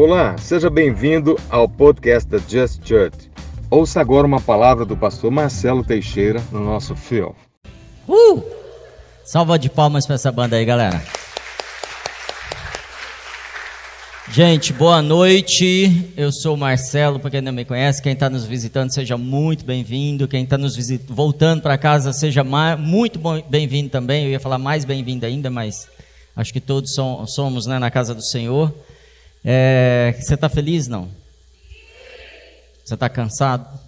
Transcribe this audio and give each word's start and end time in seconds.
Olá, 0.00 0.38
seja 0.38 0.70
bem-vindo 0.70 1.36
ao 1.50 1.68
podcast 1.68 2.30
da 2.30 2.38
Just 2.38 2.86
Church. 2.86 3.28
Ouça 3.68 4.00
agora 4.00 4.28
uma 4.28 4.40
palavra 4.40 4.84
do 4.84 4.96
pastor 4.96 5.28
Marcelo 5.28 5.82
Teixeira 5.82 6.40
no 6.52 6.64
nosso 6.64 6.94
fio. 6.94 7.34
Uh! 8.06 8.40
Salva 9.24 9.58
de 9.58 9.68
palmas 9.68 10.06
para 10.06 10.14
essa 10.14 10.30
banda 10.30 10.54
aí, 10.54 10.64
galera. 10.64 11.02
Gente, 14.30 14.72
boa 14.72 15.02
noite. 15.02 16.12
Eu 16.16 16.30
sou 16.30 16.54
o 16.54 16.56
Marcelo, 16.56 17.18
para 17.18 17.32
quem 17.32 17.40
não 17.40 17.52
me 17.52 17.64
conhece. 17.64 18.00
Quem 18.00 18.12
está 18.12 18.30
nos 18.30 18.44
visitando, 18.44 18.94
seja 18.94 19.18
muito 19.18 19.64
bem-vindo. 19.64 20.28
Quem 20.28 20.44
está 20.44 20.56
nos 20.56 20.76
voltando 21.08 21.60
para 21.60 21.76
casa, 21.76 22.12
seja 22.12 22.44
muito 22.44 23.18
bem-vindo 23.50 23.90
também. 23.90 24.26
Eu 24.26 24.30
ia 24.30 24.38
falar 24.38 24.58
mais 24.58 24.84
bem-vindo 24.84 25.26
ainda, 25.26 25.50
mas 25.50 25.88
acho 26.36 26.52
que 26.52 26.60
todos 26.60 26.94
somos 26.94 27.66
né, 27.66 27.80
na 27.80 27.90
casa 27.90 28.14
do 28.14 28.22
Senhor. 28.22 28.72
É, 29.44 30.14
você 30.18 30.34
está 30.34 30.48
feliz, 30.48 30.88
não? 30.88 31.08
Você 32.84 32.94
está 32.94 33.08
cansado? 33.08 33.78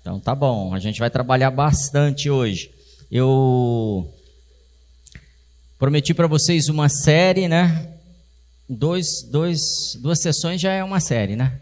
Então 0.00 0.18
tá 0.18 0.34
bom, 0.34 0.74
a 0.74 0.78
gente 0.78 0.98
vai 0.98 1.10
trabalhar 1.10 1.50
bastante 1.50 2.30
hoje. 2.30 2.70
Eu 3.10 4.12
prometi 5.78 6.14
para 6.14 6.26
vocês 6.26 6.68
uma 6.68 6.88
série, 6.88 7.48
né? 7.48 7.90
dois, 8.70 9.22
dois, 9.28 9.60
duas 10.00 10.20
sessões 10.20 10.60
já 10.60 10.72
é 10.72 10.84
uma 10.84 11.00
série, 11.00 11.34
né? 11.34 11.60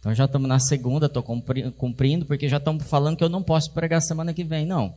Então 0.00 0.14
já 0.14 0.24
estamos 0.24 0.48
na 0.48 0.58
segunda, 0.58 1.06
estou 1.06 1.22
cumprindo, 1.22 2.24
porque 2.24 2.48
já 2.48 2.56
estamos 2.56 2.84
falando 2.84 3.16
que 3.16 3.24
eu 3.24 3.28
não 3.28 3.42
posso 3.42 3.72
pregar 3.72 4.00
semana 4.00 4.32
que 4.32 4.44
vem, 4.44 4.64
não. 4.64 4.94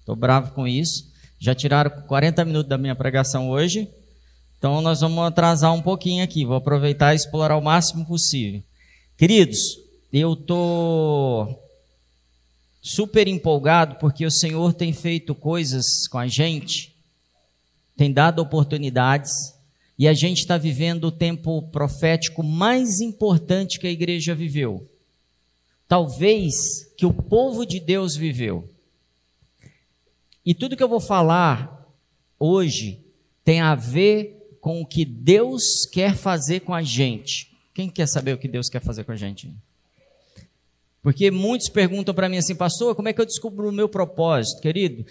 Estou 0.00 0.16
bravo 0.16 0.52
com 0.52 0.66
isso. 0.66 1.06
Já 1.38 1.54
tiraram 1.54 1.90
40 1.90 2.44
minutos 2.44 2.68
da 2.68 2.78
minha 2.78 2.94
pregação 2.94 3.50
hoje, 3.50 3.88
então 4.58 4.82
nós 4.82 5.00
vamos 5.00 5.24
atrasar 5.24 5.72
um 5.72 5.80
pouquinho 5.80 6.24
aqui. 6.24 6.44
Vou 6.44 6.56
aproveitar 6.56 7.12
e 7.12 7.16
explorar 7.16 7.56
o 7.56 7.62
máximo 7.62 8.04
possível. 8.04 8.60
Queridos, 9.16 9.78
eu 10.12 10.32
estou 10.32 11.62
super 12.82 13.28
empolgado 13.28 13.96
porque 13.96 14.26
o 14.26 14.30
Senhor 14.30 14.74
tem 14.74 14.92
feito 14.92 15.34
coisas 15.34 16.08
com 16.08 16.18
a 16.18 16.26
gente, 16.26 16.94
tem 17.96 18.12
dado 18.12 18.40
oportunidades 18.40 19.30
e 19.96 20.08
a 20.08 20.12
gente 20.12 20.38
está 20.38 20.56
vivendo 20.56 21.04
o 21.04 21.12
tempo 21.12 21.62
profético 21.70 22.42
mais 22.42 23.00
importante 23.00 23.78
que 23.78 23.86
a 23.86 23.90
igreja 23.90 24.34
viveu. 24.34 24.88
Talvez 25.86 26.92
que 26.96 27.06
o 27.06 27.12
povo 27.12 27.64
de 27.64 27.78
Deus 27.78 28.16
viveu. 28.16 28.68
E 30.44 30.54
tudo 30.54 30.76
que 30.76 30.82
eu 30.82 30.88
vou 30.88 31.00
falar 31.00 31.86
hoje 32.38 33.00
tem 33.44 33.60
a 33.60 33.74
ver 33.74 34.37
com 34.60 34.80
o 34.80 34.86
que 34.86 35.04
Deus 35.04 35.86
quer 35.92 36.14
fazer 36.14 36.60
com 36.60 36.74
a 36.74 36.82
gente. 36.82 37.50
Quem 37.74 37.88
quer 37.88 38.06
saber 38.06 38.32
o 38.32 38.38
que 38.38 38.48
Deus 38.48 38.68
quer 38.68 38.80
fazer 38.80 39.04
com 39.04 39.12
a 39.12 39.16
gente? 39.16 39.52
Porque 41.02 41.30
muitos 41.30 41.68
perguntam 41.68 42.14
para 42.14 42.28
mim 42.28 42.38
assim, 42.38 42.54
pastor, 42.54 42.94
como 42.94 43.08
é 43.08 43.12
que 43.12 43.20
eu 43.20 43.26
descubro 43.26 43.68
o 43.68 43.72
meu 43.72 43.88
propósito, 43.88 44.60
querido? 44.60 45.06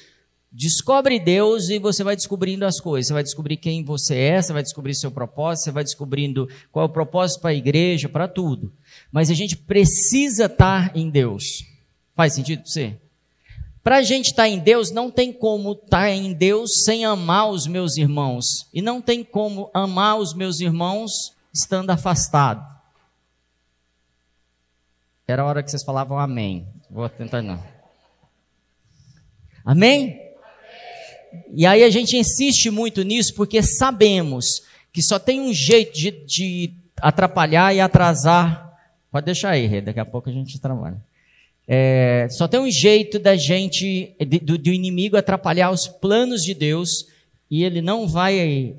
Descobre 0.52 1.20
Deus 1.20 1.70
e 1.70 1.80
você 1.80 2.03
vai 2.03 2.16
descobrindo 2.16 2.66
as 2.66 2.80
coisas. 2.80 3.08
Você 3.08 3.14
vai 3.14 3.23
descobrir 3.23 3.58
quem 3.58 3.84
você 3.84 4.16
é, 4.16 4.42
você 4.42 4.53
vai 4.53 4.64
descobrir 4.64 4.95
seu 4.95 5.12
propósito, 5.12 5.66
você 5.66 5.72
vai 5.72 5.84
descobrindo 5.84 6.48
qual 6.72 6.86
é 6.86 6.90
o 6.90 6.92
propósito 6.92 7.42
para 7.42 7.52
a 7.52 7.56
igreja, 7.56 8.09
para 8.09 8.28
tudo. 8.28 8.72
Mas 9.12 9.30
a 9.30 9.34
gente 9.34 9.56
precisa 9.56 10.45
estar 10.45 10.95
em 10.95 11.09
Deus. 11.09 11.44
Faz 12.16 12.34
sentido 12.34 12.64
para 12.64 12.72
você? 12.72 12.98
Para 13.88 13.99
a 13.99 14.03
gente 14.03 14.25
estar 14.25 14.49
em 14.49 14.59
Deus, 14.59 14.91
não 14.91 15.09
tem 15.09 15.31
como 15.31 15.71
estar 15.71 16.09
em 16.09 16.33
Deus 16.33 16.83
sem 16.83 17.05
amar 17.05 17.49
os 17.49 17.66
meus 17.66 17.95
irmãos. 17.95 18.67
E 18.73 18.81
não 18.81 19.02
tem 19.02 19.23
como 19.23 19.71
amar 19.73 20.17
os 20.17 20.33
meus 20.33 20.59
irmãos 20.59 21.33
estando 21.53 21.89
afastado. 21.89 22.67
Era 25.25 25.41
a 25.41 25.45
hora 25.45 25.63
que 25.63 25.72
vocês 25.72 25.85
falavam 25.85 26.19
amém. 26.19 26.67
Vou 26.91 27.07
tentar 27.07 27.41
não. 27.41 27.63
Amém? 29.63 30.19
E 31.53 31.66
aí 31.66 31.81
a 31.81 31.89
gente 31.89 32.17
insiste 32.17 32.69
muito 32.69 33.03
nisso 33.03 33.33
porque 33.35 33.63
sabemos 33.63 34.63
que 34.91 35.01
só 35.01 35.17
tem 35.17 35.39
um 35.39 35.53
jeito 35.53 35.94
de, 35.94 36.12
de 36.25 36.73
atrapalhar 36.97 37.73
e 37.73 37.79
atrasar. 37.79 38.78
Pode 39.09 39.28
deixar 39.28 39.51
aí, 39.51 39.79
daqui 39.79 40.01
a 40.01 40.06
pouco 40.06 40.29
a 40.29 40.33
gente 40.33 40.59
trabalha. 40.59 41.01
É, 41.67 42.28
só 42.29 42.47
tem 42.47 42.59
um 42.59 42.72
jeito 42.72 43.19
da 43.19 43.35
gente, 43.35 44.16
do, 44.41 44.57
do, 44.57 44.69
inimigo 44.69 45.17
atrapalhar 45.17 45.69
os 45.69 45.85
planos 45.85 46.41
de 46.41 46.53
Deus, 46.53 47.07
e 47.51 47.63
ele 47.63 47.81
não 47.81 48.07
vai 48.07 48.75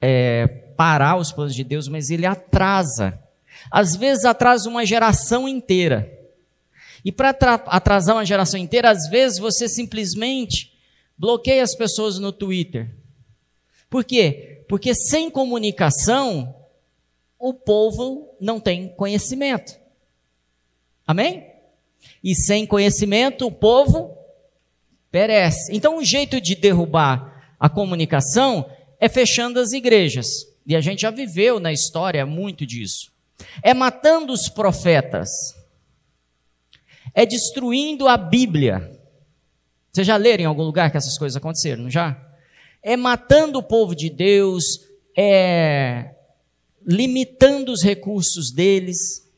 é, 0.00 0.46
parar 0.76 1.16
os 1.16 1.30
planos 1.30 1.54
de 1.54 1.62
Deus, 1.62 1.88
mas 1.88 2.08
ele 2.08 2.24
atrasa. 2.24 3.20
Às 3.70 3.94
vezes 3.94 4.24
atrasa 4.24 4.68
uma 4.68 4.86
geração 4.86 5.46
inteira. 5.46 6.10
E 7.04 7.12
para 7.12 7.30
atrasar 7.66 8.16
uma 8.16 8.24
geração 8.24 8.58
inteira, 8.58 8.90
às 8.90 9.08
vezes 9.08 9.38
você 9.38 9.68
simplesmente 9.68 10.72
bloqueia 11.18 11.62
as 11.62 11.74
pessoas 11.74 12.18
no 12.18 12.32
Twitter. 12.32 12.94
Por 13.90 14.04
quê? 14.04 14.64
Porque 14.68 14.94
sem 14.94 15.30
comunicação, 15.30 16.54
o 17.38 17.52
povo 17.52 18.34
não 18.40 18.58
tem 18.58 18.88
conhecimento. 18.88 19.76
Amém? 21.06 21.51
E 22.22 22.34
sem 22.34 22.66
conhecimento, 22.66 23.46
o 23.46 23.52
povo 23.52 24.16
perece. 25.10 25.74
Então, 25.74 25.98
o 25.98 26.04
jeito 26.04 26.40
de 26.40 26.54
derrubar 26.54 27.54
a 27.58 27.68
comunicação 27.68 28.68
é 28.98 29.08
fechando 29.08 29.60
as 29.60 29.72
igrejas. 29.72 30.26
E 30.66 30.76
a 30.76 30.80
gente 30.80 31.02
já 31.02 31.10
viveu 31.10 31.58
na 31.58 31.72
história 31.72 32.24
muito 32.24 32.64
disso. 32.64 33.10
É 33.62 33.74
matando 33.74 34.32
os 34.32 34.48
profetas. 34.48 35.28
É 37.14 37.26
destruindo 37.26 38.08
a 38.08 38.16
Bíblia. 38.16 38.98
Vocês 39.92 40.06
já 40.06 40.16
leram 40.16 40.44
em 40.44 40.46
algum 40.46 40.62
lugar 40.62 40.90
que 40.90 40.96
essas 40.96 41.18
coisas 41.18 41.36
aconteceram, 41.36 41.82
não 41.82 41.90
já? 41.90 42.18
É 42.82 42.96
matando 42.96 43.58
o 43.58 43.62
povo 43.62 43.94
de 43.94 44.08
Deus, 44.08 44.64
é 45.16 46.14
limitando 46.86 47.70
os 47.70 47.82
recursos 47.82 48.50
deles. 48.50 49.30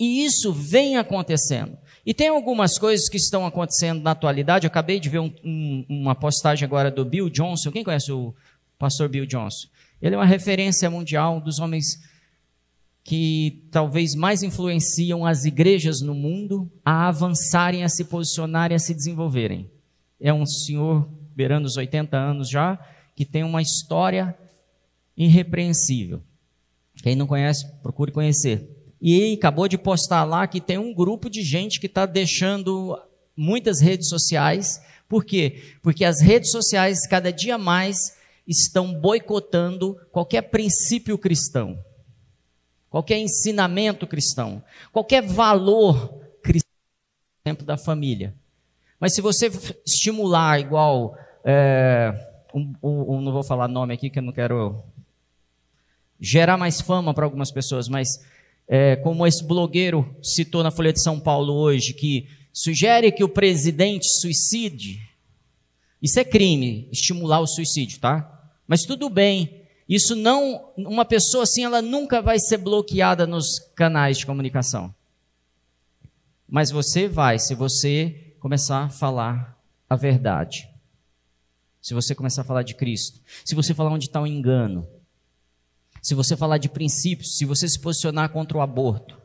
E 0.00 0.24
isso 0.24 0.50
vem 0.50 0.96
acontecendo. 0.96 1.76
E 2.06 2.14
tem 2.14 2.28
algumas 2.28 2.78
coisas 2.78 3.06
que 3.06 3.18
estão 3.18 3.44
acontecendo 3.44 4.02
na 4.02 4.12
atualidade. 4.12 4.66
Eu 4.66 4.70
acabei 4.70 4.98
de 4.98 5.10
ver 5.10 5.18
um, 5.18 5.30
um, 5.44 5.84
uma 5.90 6.14
postagem 6.14 6.64
agora 6.64 6.90
do 6.90 7.04
Bill 7.04 7.28
Johnson. 7.28 7.70
Quem 7.70 7.84
conhece 7.84 8.10
o 8.10 8.34
pastor 8.78 9.10
Bill 9.10 9.26
Johnson? 9.26 9.68
Ele 10.00 10.14
é 10.14 10.18
uma 10.18 10.24
referência 10.24 10.88
mundial, 10.88 11.36
um 11.36 11.40
dos 11.40 11.58
homens 11.58 12.00
que 13.04 13.68
talvez 13.70 14.14
mais 14.14 14.42
influenciam 14.42 15.26
as 15.26 15.44
igrejas 15.44 16.00
no 16.00 16.14
mundo 16.14 16.70
a 16.82 17.08
avançarem, 17.08 17.84
a 17.84 17.88
se 17.88 18.04
posicionarem, 18.04 18.74
a 18.74 18.78
se 18.78 18.94
desenvolverem. 18.94 19.70
É 20.18 20.32
um 20.32 20.46
senhor 20.46 21.06
beirando 21.36 21.66
os 21.66 21.76
80 21.76 22.16
anos 22.16 22.48
já, 22.48 22.78
que 23.14 23.26
tem 23.26 23.44
uma 23.44 23.60
história 23.60 24.34
irrepreensível. 25.14 26.22
Quem 27.02 27.14
não 27.14 27.26
conhece, 27.26 27.70
procure 27.82 28.10
conhecer. 28.10 28.79
E 29.00 29.34
acabou 29.34 29.66
de 29.66 29.78
postar 29.78 30.24
lá 30.24 30.46
que 30.46 30.60
tem 30.60 30.78
um 30.78 30.94
grupo 30.94 31.30
de 31.30 31.42
gente 31.42 31.80
que 31.80 31.86
está 31.86 32.04
deixando 32.06 33.00
muitas 33.36 33.80
redes 33.80 34.08
sociais. 34.08 34.80
Por 35.08 35.24
quê? 35.24 35.76
Porque 35.82 36.04
as 36.04 36.20
redes 36.20 36.50
sociais 36.50 37.06
cada 37.06 37.32
dia 37.32 37.56
mais 37.56 37.96
estão 38.46 38.92
boicotando 38.92 39.96
qualquer 40.12 40.42
princípio 40.42 41.16
cristão 41.16 41.78
qualquer 42.90 43.18
ensinamento 43.18 44.06
cristão, 44.06 44.62
qualquer 44.92 45.22
valor 45.22 46.20
cristão, 46.42 46.72
exemplo 47.46 47.64
da 47.64 47.78
família. 47.78 48.34
Mas 48.98 49.14
se 49.14 49.22
você 49.22 49.50
estimular 49.86 50.60
igual, 50.60 51.16
é, 51.44 52.12
um, 52.52 52.74
um, 52.82 53.20
não 53.22 53.32
vou 53.32 53.44
falar 53.44 53.68
nome 53.68 53.94
aqui 53.94 54.10
que 54.10 54.18
eu 54.18 54.22
não 54.22 54.32
quero 54.32 54.82
gerar 56.18 56.58
mais 56.58 56.82
fama 56.82 57.14
para 57.14 57.24
algumas 57.24 57.50
pessoas, 57.50 57.88
mas 57.88 58.08
é, 58.72 58.94
como 58.94 59.26
esse 59.26 59.42
blogueiro 59.42 60.08
citou 60.22 60.62
na 60.62 60.70
Folha 60.70 60.92
de 60.92 61.02
São 61.02 61.18
Paulo 61.18 61.54
hoje, 61.54 61.92
que 61.92 62.28
sugere 62.52 63.10
que 63.10 63.24
o 63.24 63.28
presidente 63.28 64.06
suicide, 64.20 65.00
isso 66.00 66.20
é 66.20 66.24
crime, 66.24 66.88
estimular 66.92 67.40
o 67.40 67.48
suicídio, 67.48 67.98
tá? 67.98 68.48
Mas 68.68 68.82
tudo 68.82 69.10
bem, 69.10 69.64
isso 69.88 70.14
não, 70.14 70.70
uma 70.76 71.04
pessoa 71.04 71.42
assim, 71.42 71.64
ela 71.64 71.82
nunca 71.82 72.22
vai 72.22 72.38
ser 72.38 72.58
bloqueada 72.58 73.26
nos 73.26 73.58
canais 73.74 74.18
de 74.18 74.26
comunicação. 74.26 74.94
Mas 76.48 76.70
você 76.70 77.08
vai, 77.08 77.40
se 77.40 77.56
você 77.56 78.34
começar 78.38 78.84
a 78.84 78.88
falar 78.88 79.58
a 79.88 79.96
verdade. 79.96 80.70
Se 81.82 81.92
você 81.92 82.14
começar 82.14 82.42
a 82.42 82.44
falar 82.44 82.62
de 82.62 82.76
Cristo. 82.76 83.20
Se 83.44 83.56
você 83.56 83.74
falar 83.74 83.90
onde 83.90 84.06
está 84.06 84.20
o 84.20 84.26
engano. 84.28 84.86
Se 86.00 86.14
você 86.14 86.36
falar 86.36 86.58
de 86.58 86.68
princípios. 86.68 87.36
Se 87.36 87.44
você 87.44 87.68
se 87.68 87.78
posicionar 87.78 88.30
contra 88.30 88.58
o 88.58 88.60
aborto. 88.60 89.18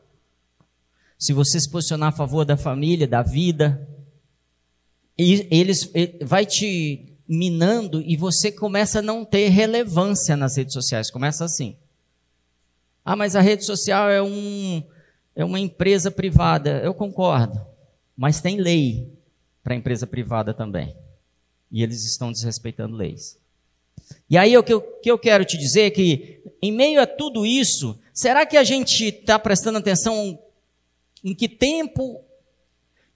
Se 1.18 1.32
você 1.32 1.60
se 1.60 1.70
posicionar 1.70 2.10
a 2.10 2.16
favor 2.16 2.44
da 2.44 2.56
família, 2.56 3.06
da 3.06 3.22
vida. 3.22 3.88
Eles, 5.16 5.90
ele 5.94 6.24
vai 6.24 6.44
te 6.44 7.16
minando 7.26 8.00
e 8.02 8.16
você 8.16 8.52
começa 8.52 8.98
a 8.98 9.02
não 9.02 9.24
ter 9.24 9.48
relevância 9.48 10.36
nas 10.36 10.56
redes 10.56 10.74
sociais. 10.74 11.10
Começa 11.10 11.44
assim. 11.44 11.76
Ah, 13.04 13.16
mas 13.16 13.34
a 13.36 13.40
rede 13.40 13.64
social 13.64 14.10
é, 14.10 14.22
um, 14.22 14.82
é 15.34 15.44
uma 15.44 15.60
empresa 15.60 16.10
privada. 16.10 16.80
Eu 16.82 16.92
concordo. 16.92 17.64
Mas 18.16 18.40
tem 18.40 18.60
lei 18.60 19.12
para 19.62 19.74
a 19.74 19.76
empresa 19.76 20.06
privada 20.06 20.52
também. 20.52 20.96
E 21.70 21.82
eles 21.82 22.04
estão 22.04 22.30
desrespeitando 22.30 22.96
leis. 22.96 23.38
E 24.28 24.36
aí 24.36 24.56
o 24.56 24.62
que 24.62 24.72
eu, 24.72 24.80
que 24.80 25.10
eu 25.10 25.18
quero 25.18 25.44
te 25.44 25.56
dizer 25.56 25.82
é 25.82 25.90
que, 25.90 26.42
em 26.60 26.72
meio 26.72 27.00
a 27.00 27.06
tudo 27.06 27.46
isso, 27.46 27.98
será 28.12 28.44
que 28.44 28.56
a 28.56 28.64
gente 28.64 29.06
está 29.06 29.38
prestando 29.38 29.78
atenção 29.78 30.38
em 31.22 31.34
que 31.34 31.48
tempo 31.48 32.24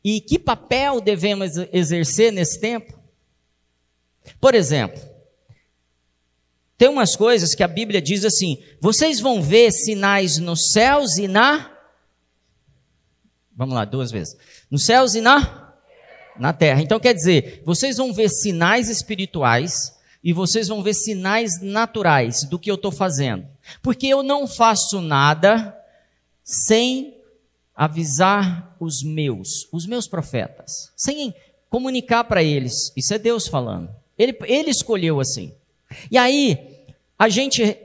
e 0.04 0.20
que 0.20 0.38
papel 0.38 1.00
devemos 1.00 1.56
exercer 1.72 2.32
nesse 2.32 2.60
tempo? 2.60 2.98
Por 4.40 4.54
exemplo, 4.54 5.00
tem 6.80 6.88
umas 6.88 7.14
coisas 7.14 7.54
que 7.54 7.62
a 7.62 7.68
Bíblia 7.68 8.00
diz 8.00 8.24
assim: 8.24 8.62
vocês 8.80 9.20
vão 9.20 9.42
ver 9.42 9.70
sinais 9.70 10.38
nos 10.38 10.70
céus 10.72 11.18
e 11.18 11.28
na. 11.28 11.76
Vamos 13.54 13.74
lá, 13.74 13.84
duas 13.84 14.10
vezes. 14.10 14.34
Nos 14.70 14.86
céus 14.86 15.14
e 15.14 15.20
na. 15.20 15.74
Na 16.38 16.54
terra. 16.54 16.80
Então 16.80 16.98
quer 16.98 17.12
dizer, 17.12 17.62
vocês 17.66 17.98
vão 17.98 18.14
ver 18.14 18.30
sinais 18.30 18.88
espirituais 18.88 19.99
e 20.22 20.32
vocês 20.32 20.68
vão 20.68 20.82
ver 20.82 20.94
sinais 20.94 21.60
naturais 21.62 22.44
do 22.48 22.58
que 22.58 22.70
eu 22.70 22.74
estou 22.74 22.92
fazendo. 22.92 23.46
Porque 23.82 24.06
eu 24.06 24.22
não 24.22 24.46
faço 24.46 25.00
nada 25.00 25.76
sem 26.44 27.14
avisar 27.74 28.76
os 28.78 29.02
meus, 29.02 29.66
os 29.72 29.86
meus 29.86 30.06
profetas, 30.06 30.92
sem 30.96 31.34
comunicar 31.70 32.24
para 32.24 32.42
eles. 32.42 32.92
Isso 32.96 33.14
é 33.14 33.18
Deus 33.18 33.46
falando. 33.46 33.88
Ele, 34.18 34.36
ele 34.44 34.70
escolheu 34.70 35.20
assim. 35.20 35.54
E 36.10 36.18
aí, 36.18 36.84
a 37.18 37.28
gente 37.28 37.76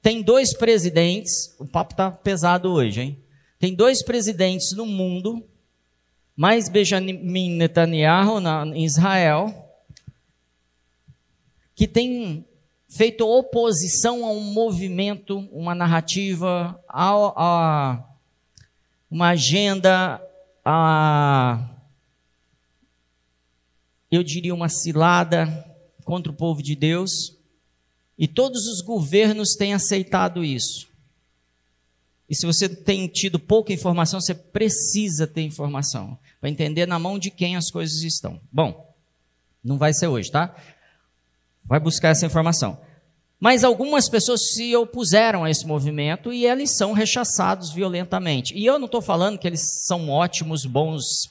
tem 0.00 0.22
dois 0.22 0.56
presidentes, 0.56 1.54
o 1.58 1.66
papo 1.66 1.92
está 1.92 2.10
pesado 2.10 2.72
hoje, 2.72 3.00
hein? 3.00 3.18
Tem 3.58 3.74
dois 3.74 4.02
presidentes 4.02 4.72
no 4.72 4.86
mundo, 4.86 5.44
mais 6.34 6.68
Benjamin 6.68 7.50
Netanyahu 7.50 8.40
na, 8.40 8.66
em 8.66 8.84
Israel, 8.84 9.61
que 11.74 11.86
tem 11.86 12.44
feito 12.88 13.26
oposição 13.26 14.24
a 14.24 14.30
um 14.30 14.40
movimento, 14.40 15.38
uma 15.50 15.74
narrativa, 15.74 16.78
a, 16.88 17.12
a 17.36 18.04
uma 19.10 19.28
agenda, 19.28 20.20
a, 20.64 21.68
eu 24.10 24.22
diria 24.22 24.54
uma 24.54 24.68
cilada 24.68 25.46
contra 26.04 26.30
o 26.30 26.34
povo 26.34 26.62
de 26.62 26.76
Deus. 26.76 27.36
E 28.18 28.28
todos 28.28 28.66
os 28.66 28.82
governos 28.82 29.54
têm 29.54 29.72
aceitado 29.72 30.44
isso. 30.44 30.88
E 32.28 32.34
se 32.34 32.46
você 32.46 32.68
tem 32.68 33.08
tido 33.08 33.38
pouca 33.38 33.72
informação, 33.72 34.20
você 34.20 34.34
precisa 34.34 35.26
ter 35.26 35.42
informação 35.42 36.18
para 36.40 36.50
entender 36.50 36.86
na 36.86 36.98
mão 36.98 37.18
de 37.18 37.30
quem 37.30 37.56
as 37.56 37.70
coisas 37.70 38.02
estão. 38.02 38.40
Bom, 38.50 38.94
não 39.62 39.76
vai 39.76 39.92
ser 39.92 40.06
hoje, 40.06 40.30
tá? 40.30 40.54
Vai 41.72 41.80
buscar 41.80 42.10
essa 42.10 42.26
informação. 42.26 42.78
Mas 43.40 43.64
algumas 43.64 44.06
pessoas 44.06 44.52
se 44.52 44.76
opuseram 44.76 45.42
a 45.42 45.50
esse 45.50 45.66
movimento 45.66 46.30
e 46.30 46.44
eles 46.44 46.76
são 46.76 46.92
rechaçados 46.92 47.72
violentamente. 47.72 48.54
E 48.54 48.66
eu 48.66 48.78
não 48.78 48.84
estou 48.84 49.00
falando 49.00 49.38
que 49.38 49.46
eles 49.46 49.86
são 49.86 50.10
ótimos, 50.10 50.66
bons, 50.66 51.30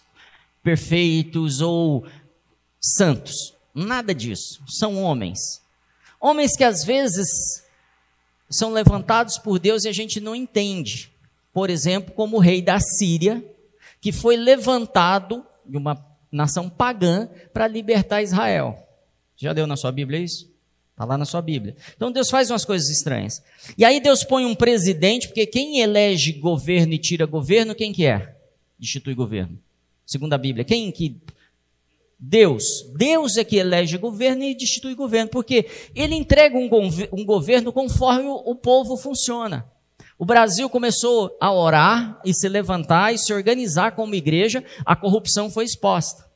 perfeitos 0.64 1.62
ou 1.62 2.08
santos. 2.80 3.54
Nada 3.72 4.16
disso. 4.16 4.64
São 4.68 5.00
homens. 5.04 5.62
Homens 6.20 6.58
que 6.58 6.64
às 6.64 6.84
vezes 6.84 7.64
são 8.50 8.74
levantados 8.74 9.38
por 9.38 9.60
Deus 9.60 9.84
e 9.84 9.90
a 9.90 9.94
gente 9.94 10.20
não 10.20 10.36
entende. 10.36 11.14
Por 11.54 11.70
exemplo, 11.70 12.16
como 12.16 12.38
o 12.38 12.42
rei 12.42 12.64
da 12.64 12.80
Síria, 12.80 13.46
que 14.02 14.12
foi 14.12 14.36
levantado 14.36 15.46
de 15.64 15.78
uma 15.78 16.04
nação 16.32 16.68
pagã 16.68 17.30
para 17.54 17.68
libertar 17.68 18.24
Israel. 18.24 18.88
Já 19.42 19.54
deu 19.54 19.66
na 19.66 19.76
sua 19.76 19.92
Bíblia 19.92 20.20
isso? 20.20 20.50
Está 20.92 21.04
lá 21.04 21.18
na 21.18 21.26
sua 21.26 21.42
Bíblia. 21.42 21.76
Então 21.96 22.12
Deus 22.12 22.30
faz 22.30 22.52
umas 22.52 22.64
coisas 22.64 22.90
estranhas. 22.90 23.42
E 23.78 23.84
aí 23.84 24.00
Deus 24.00 24.24
põe 24.24 24.46
um 24.46 24.54
presidente, 24.54 25.28
porque 25.28 25.48
quem 25.48 25.80
elege 25.80 26.34
governo 26.34 26.94
e 26.94 26.98
tira 27.00 27.26
governo, 27.26 27.74
quem 27.74 27.92
que 27.92 28.06
é? 28.06 28.36
Institui 28.80 29.16
governo. 29.16 29.58
Segundo 30.06 30.34
a 30.34 30.38
Bíblia. 30.38 30.64
Quem 30.64 30.92
que 30.92 31.18
Deus. 32.20 32.86
Deus 32.96 33.36
é 33.36 33.44
que 33.44 33.56
elege 33.56 33.98
governo 33.98 34.44
e 34.44 34.54
destitui 34.54 34.94
governo, 34.94 35.32
porque 35.32 35.66
ele 35.96 36.14
entrega 36.14 36.56
um, 36.56 36.70
um 37.12 37.26
governo 37.26 37.74
conforme 37.74 38.28
o, 38.28 38.36
o 38.36 38.56
povo 38.56 38.96
funciona. 38.96 39.66
O 40.20 40.26
Brasil 40.26 40.70
começou 40.70 41.36
a 41.42 41.52
orar 41.52 42.22
e 42.24 42.32
se 42.32 42.48
levantar 42.48 43.12
e 43.12 43.18
se 43.18 43.34
organizar 43.34 43.94
como 43.94 44.14
igreja, 44.14 44.64
a 44.86 44.96
corrupção 44.96 45.50
foi 45.50 45.66
exposta. 45.66 46.30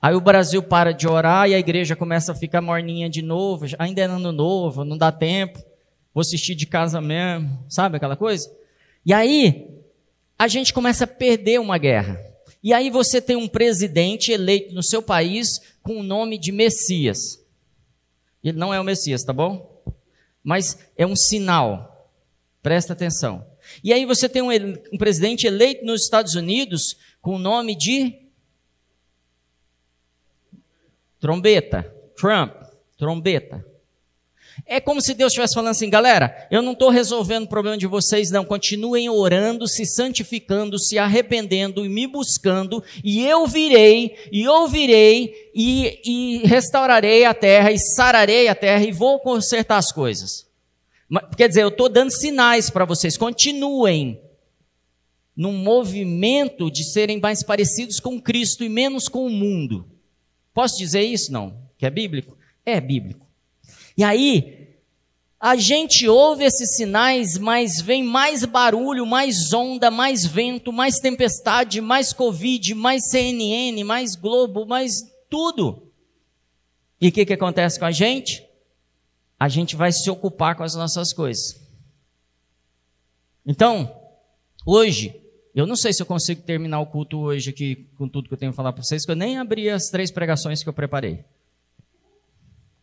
Aí 0.00 0.14
o 0.14 0.20
Brasil 0.20 0.62
para 0.62 0.92
de 0.92 1.08
orar 1.08 1.48
e 1.48 1.54
a 1.54 1.58
igreja 1.58 1.96
começa 1.96 2.32
a 2.32 2.34
ficar 2.34 2.60
morninha 2.60 3.08
de 3.08 3.22
novo, 3.22 3.66
ainda 3.78 4.02
é 4.02 4.04
ano 4.04 4.30
novo, 4.30 4.84
não 4.84 4.96
dá 4.96 5.10
tempo, 5.10 5.58
vou 6.12 6.20
assistir 6.20 6.54
de 6.54 6.66
casa 6.66 7.00
mesmo, 7.00 7.64
sabe 7.68 7.96
aquela 7.96 8.16
coisa? 8.16 8.50
E 9.04 9.12
aí 9.12 9.70
a 10.38 10.48
gente 10.48 10.72
começa 10.72 11.04
a 11.04 11.08
perder 11.08 11.60
uma 11.60 11.78
guerra. 11.78 12.20
E 12.62 12.72
aí 12.72 12.90
você 12.90 13.20
tem 13.20 13.36
um 13.36 13.48
presidente 13.48 14.32
eleito 14.32 14.74
no 14.74 14.82
seu 14.82 15.00
país 15.00 15.60
com 15.82 16.00
o 16.00 16.02
nome 16.02 16.38
de 16.38 16.52
Messias. 16.52 17.40
Ele 18.42 18.58
não 18.58 18.72
é 18.72 18.80
o 18.80 18.84
Messias, 18.84 19.24
tá 19.24 19.32
bom? 19.32 19.82
Mas 20.42 20.78
é 20.96 21.06
um 21.06 21.16
sinal. 21.16 22.10
Presta 22.62 22.92
atenção. 22.92 23.46
E 23.82 23.92
aí 23.92 24.04
você 24.04 24.28
tem 24.28 24.42
um, 24.42 24.50
um 24.92 24.98
presidente 24.98 25.46
eleito 25.46 25.84
nos 25.84 26.02
Estados 26.02 26.34
Unidos 26.34 26.96
com 27.20 27.36
o 27.36 27.38
nome 27.38 27.76
de 27.76 28.25
trombeta, 31.20 31.82
Trump, 32.16 32.52
trombeta. 32.96 33.64
É 34.64 34.80
como 34.80 35.02
se 35.02 35.12
Deus 35.12 35.32
estivesse 35.32 35.54
falando 35.54 35.72
assim, 35.72 35.90
galera, 35.90 36.48
eu 36.50 36.62
não 36.62 36.72
estou 36.72 36.88
resolvendo 36.88 37.44
o 37.44 37.48
problema 37.48 37.76
de 37.76 37.86
vocês, 37.86 38.30
não. 38.30 38.44
Continuem 38.44 39.08
orando, 39.10 39.68
se 39.68 39.84
santificando, 39.84 40.78
se 40.78 40.98
arrependendo 40.98 41.84
e 41.84 41.88
me 41.88 42.06
buscando, 42.06 42.82
e 43.04 43.26
eu 43.26 43.46
virei, 43.46 44.16
e 44.32 44.48
ouvirei, 44.48 45.50
e, 45.54 46.00
e 46.04 46.46
restaurarei 46.46 47.24
a 47.24 47.34
terra, 47.34 47.70
e 47.70 47.78
sararei 47.78 48.48
a 48.48 48.54
terra, 48.54 48.84
e 48.84 48.92
vou 48.92 49.20
consertar 49.20 49.76
as 49.76 49.92
coisas. 49.92 50.46
Quer 51.36 51.48
dizer, 51.48 51.62
eu 51.62 51.68
estou 51.68 51.88
dando 51.88 52.10
sinais 52.10 52.70
para 52.70 52.84
vocês, 52.84 53.16
continuem 53.16 54.20
num 55.36 55.52
movimento 55.52 56.70
de 56.70 56.82
serem 56.82 57.20
mais 57.20 57.42
parecidos 57.42 58.00
com 58.00 58.18
Cristo 58.18 58.64
e 58.64 58.70
menos 58.70 59.06
com 59.06 59.26
o 59.26 59.30
mundo. 59.30 59.86
Posso 60.56 60.78
dizer 60.78 61.02
isso? 61.02 61.30
Não. 61.30 61.54
Que 61.76 61.84
é 61.84 61.90
bíblico? 61.90 62.34
É 62.64 62.80
bíblico. 62.80 63.26
E 63.94 64.02
aí, 64.02 64.70
a 65.38 65.54
gente 65.54 66.08
ouve 66.08 66.44
esses 66.44 66.76
sinais, 66.76 67.36
mas 67.36 67.78
vem 67.78 68.02
mais 68.02 68.42
barulho, 68.46 69.04
mais 69.04 69.52
onda, 69.52 69.90
mais 69.90 70.24
vento, 70.24 70.72
mais 70.72 70.98
tempestade, 70.98 71.82
mais 71.82 72.14
Covid, 72.14 72.74
mais 72.74 73.02
CNN, 73.10 73.84
mais 73.84 74.16
Globo, 74.16 74.64
mais 74.64 75.02
tudo. 75.28 75.92
E 76.98 77.08
o 77.08 77.12
que, 77.12 77.26
que 77.26 77.34
acontece 77.34 77.78
com 77.78 77.84
a 77.84 77.92
gente? 77.92 78.42
A 79.38 79.50
gente 79.50 79.76
vai 79.76 79.92
se 79.92 80.08
ocupar 80.08 80.56
com 80.56 80.62
as 80.62 80.74
nossas 80.74 81.12
coisas. 81.12 81.60
Então, 83.44 83.94
hoje, 84.64 85.20
eu 85.56 85.66
não 85.66 85.74
sei 85.74 85.90
se 85.90 86.02
eu 86.02 86.06
consigo 86.06 86.42
terminar 86.42 86.80
o 86.80 86.86
culto 86.86 87.18
hoje 87.18 87.48
aqui 87.48 87.88
com 87.96 88.06
tudo 88.06 88.28
que 88.28 88.34
eu 88.34 88.38
tenho 88.38 88.52
que 88.52 88.56
falar 88.56 88.74
para 88.74 88.82
vocês, 88.82 89.06
que 89.06 89.10
eu 89.10 89.16
nem 89.16 89.38
abri 89.38 89.70
as 89.70 89.84
três 89.84 90.10
pregações 90.10 90.62
que 90.62 90.68
eu 90.68 90.72
preparei. 90.72 91.24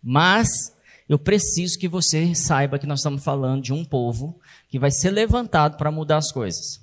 Mas 0.01 0.75
eu 1.07 1.19
preciso 1.19 1.77
que 1.77 1.87
você 1.87 2.33
saiba 2.33 2.79
que 2.79 2.87
nós 2.87 2.99
estamos 2.99 3.23
falando 3.23 3.61
de 3.61 3.71
um 3.71 3.85
povo 3.85 4.39
que 4.69 4.79
vai 4.79 4.89
ser 4.89 5.11
levantado 5.11 5.77
para 5.77 5.91
mudar 5.91 6.17
as 6.17 6.31
coisas. 6.31 6.81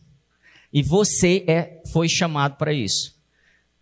E 0.72 0.80
você 0.80 1.44
é, 1.48 1.82
foi 1.92 2.08
chamado 2.08 2.54
para 2.56 2.72
isso. 2.72 3.18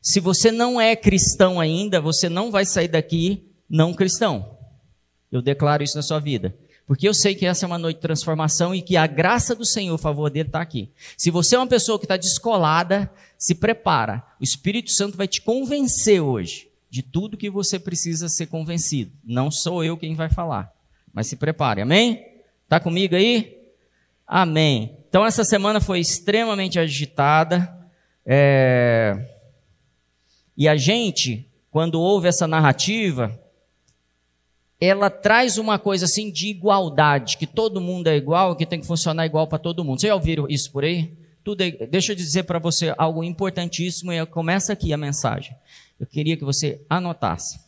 Se 0.00 0.18
você 0.18 0.50
não 0.50 0.80
é 0.80 0.96
cristão 0.96 1.60
ainda, 1.60 2.00
você 2.00 2.30
não 2.30 2.50
vai 2.50 2.64
sair 2.64 2.88
daqui 2.88 3.52
não 3.68 3.92
cristão. 3.92 4.56
Eu 5.30 5.42
declaro 5.42 5.82
isso 5.82 5.96
na 5.96 6.02
sua 6.02 6.18
vida. 6.18 6.56
Porque 6.88 7.06
eu 7.06 7.12
sei 7.12 7.34
que 7.34 7.44
essa 7.44 7.66
é 7.66 7.68
uma 7.68 7.76
noite 7.76 7.96
de 7.96 8.02
transformação 8.02 8.74
e 8.74 8.80
que 8.80 8.96
a 8.96 9.06
graça 9.06 9.54
do 9.54 9.66
Senhor, 9.66 9.94
o 9.94 9.98
favor 9.98 10.30
dele, 10.30 10.48
está 10.48 10.62
aqui. 10.62 10.90
Se 11.18 11.30
você 11.30 11.54
é 11.54 11.58
uma 11.58 11.66
pessoa 11.66 11.98
que 11.98 12.06
está 12.06 12.16
descolada, 12.16 13.12
se 13.36 13.54
prepara. 13.54 14.24
O 14.40 14.42
Espírito 14.42 14.90
Santo 14.90 15.14
vai 15.14 15.28
te 15.28 15.42
convencer 15.42 16.22
hoje 16.22 16.70
de 16.88 17.02
tudo 17.02 17.36
que 17.36 17.50
você 17.50 17.78
precisa 17.78 18.26
ser 18.26 18.46
convencido. 18.46 19.12
Não 19.22 19.50
sou 19.50 19.84
eu 19.84 19.98
quem 19.98 20.14
vai 20.14 20.30
falar, 20.30 20.72
mas 21.12 21.26
se 21.26 21.36
prepare, 21.36 21.82
amém? 21.82 22.24
Está 22.64 22.80
comigo 22.80 23.14
aí? 23.14 23.58
Amém. 24.26 24.96
Então 25.10 25.26
essa 25.26 25.44
semana 25.44 25.82
foi 25.82 26.00
extremamente 26.00 26.78
agitada. 26.78 27.70
É... 28.24 29.28
E 30.56 30.66
a 30.66 30.74
gente, 30.74 31.46
quando 31.70 32.00
ouve 32.00 32.28
essa 32.28 32.46
narrativa, 32.46 33.38
ela 34.80 35.10
traz 35.10 35.58
uma 35.58 35.78
coisa 35.78 36.04
assim 36.04 36.30
de 36.30 36.48
igualdade, 36.48 37.36
que 37.36 37.46
todo 37.46 37.80
mundo 37.80 38.06
é 38.06 38.16
igual, 38.16 38.54
que 38.54 38.64
tem 38.64 38.80
que 38.80 38.86
funcionar 38.86 39.26
igual 39.26 39.46
para 39.48 39.58
todo 39.58 39.84
mundo. 39.84 40.00
Vocês 40.00 40.10
já 40.10 40.14
ouviram 40.14 40.46
isso 40.48 40.70
por 40.70 40.84
aí? 40.84 41.12
Tudo 41.42 41.62
é, 41.62 41.70
deixa 41.86 42.12
eu 42.12 42.16
dizer 42.16 42.44
para 42.44 42.58
você 42.58 42.94
algo 42.96 43.24
importantíssimo 43.24 44.12
e 44.12 44.24
começa 44.26 44.72
aqui 44.72 44.92
a 44.92 44.96
mensagem. 44.96 45.56
Eu 45.98 46.06
queria 46.06 46.36
que 46.36 46.44
você 46.44 46.80
anotasse. 46.88 47.58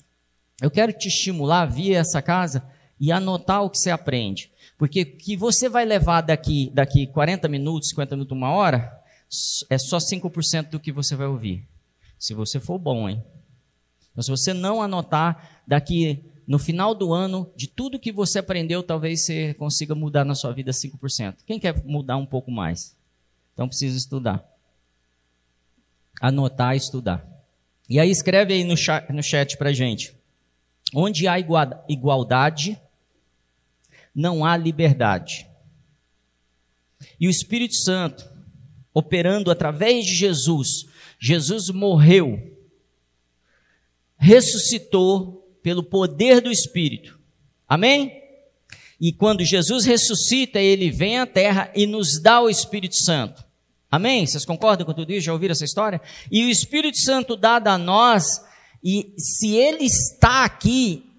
Eu 0.62 0.71
quero 0.71 0.93
te 0.93 1.09
estimular 1.09 1.62
a 1.62 1.67
vir 1.67 1.97
a 1.97 2.00
essa 2.00 2.23
casa 2.23 2.62
e 3.00 3.11
anotar 3.11 3.64
o 3.64 3.71
que 3.71 3.79
você 3.79 3.90
aprende. 3.90 4.50
Porque 4.79 5.05
que 5.05 5.37
você 5.37 5.69
vai 5.69 5.85
levar 5.85 6.21
daqui, 6.21 6.71
daqui 6.73 7.07
40 7.07 7.49
minutos, 7.49 7.88
50 7.88 8.14
minutos, 8.14 8.37
uma 8.37 8.50
hora, 8.50 8.93
é 9.69 9.79
só 9.79 9.99
5% 9.99 10.71
do 10.71 10.79
que 10.79 10.93
você 10.93 11.17
vai 11.17 11.26
ouvir. 11.26 11.67
Se 12.19 12.35
você 12.35 12.61
for 12.61 12.79
bom, 12.79 13.09
hein? 13.09 13.23
Então, 14.12 14.23
se 14.23 14.31
você 14.31 14.52
não 14.52 14.83
anotar, 14.83 15.62
daqui 15.67 16.30
no 16.50 16.59
final 16.59 16.97
do 16.97 17.14
ano, 17.14 17.49
de 17.54 17.69
tudo 17.69 17.97
que 17.97 18.11
você 18.11 18.40
aprendeu, 18.40 18.83
talvez 18.83 19.25
você 19.25 19.54
consiga 19.54 19.95
mudar 19.95 20.25
na 20.25 20.35
sua 20.35 20.52
vida 20.52 20.73
5%. 20.73 21.37
Quem 21.47 21.61
quer 21.61 21.80
mudar 21.85 22.16
um 22.16 22.26
pouco 22.26 22.50
mais? 22.50 22.97
Então 23.54 23.69
precisa 23.69 23.97
estudar. 23.97 24.45
Anotar 26.21 26.75
e 26.75 26.78
estudar. 26.78 27.25
E 27.88 28.00
aí 28.00 28.11
escreve 28.11 28.52
aí 28.52 28.64
no 28.64 28.76
chat, 28.76 29.12
no 29.12 29.23
chat 29.23 29.57
pra 29.57 29.73
gente. 29.73 30.12
Onde 30.92 31.28
há 31.28 31.38
igualdade, 31.38 32.76
não 34.12 34.45
há 34.45 34.57
liberdade. 34.57 35.47
E 37.21 37.28
o 37.28 37.30
Espírito 37.30 37.76
Santo, 37.76 38.28
operando 38.92 39.52
através 39.52 40.04
de 40.04 40.16
Jesus, 40.16 40.88
Jesus 41.16 41.71
morreu, 41.71 42.59
ressuscitou 44.19 45.40
pelo 45.62 45.83
poder 45.83 46.40
do 46.40 46.50
Espírito. 46.50 47.19
Amém? 47.69 48.21
E 49.00 49.12
quando 49.12 49.45
Jesus 49.45 49.85
ressuscita, 49.85 50.59
ele 50.59 50.90
vem 50.90 51.19
à 51.19 51.26
terra 51.26 51.71
e 51.75 51.87
nos 51.87 52.21
dá 52.21 52.40
o 52.40 52.50
Espírito 52.50 52.97
Santo. 52.97 53.45
Amém? 53.90 54.26
Vocês 54.26 54.45
concordam 54.45 54.87
com 54.87 54.93
tudo 54.93 55.12
isso? 55.12 55.26
Já 55.26 55.33
ouviram 55.33 55.52
essa 55.52 55.64
história? 55.64 56.00
E 56.31 56.45
o 56.45 56.50
Espírito 56.50 56.99
Santo 56.99 57.37
dado 57.37 57.69
a 57.69 57.79
nós, 57.79 58.45
e 58.85 59.12
se 59.17 59.57
ele 59.57 59.85
está 59.85 60.45
aqui, 60.45 61.11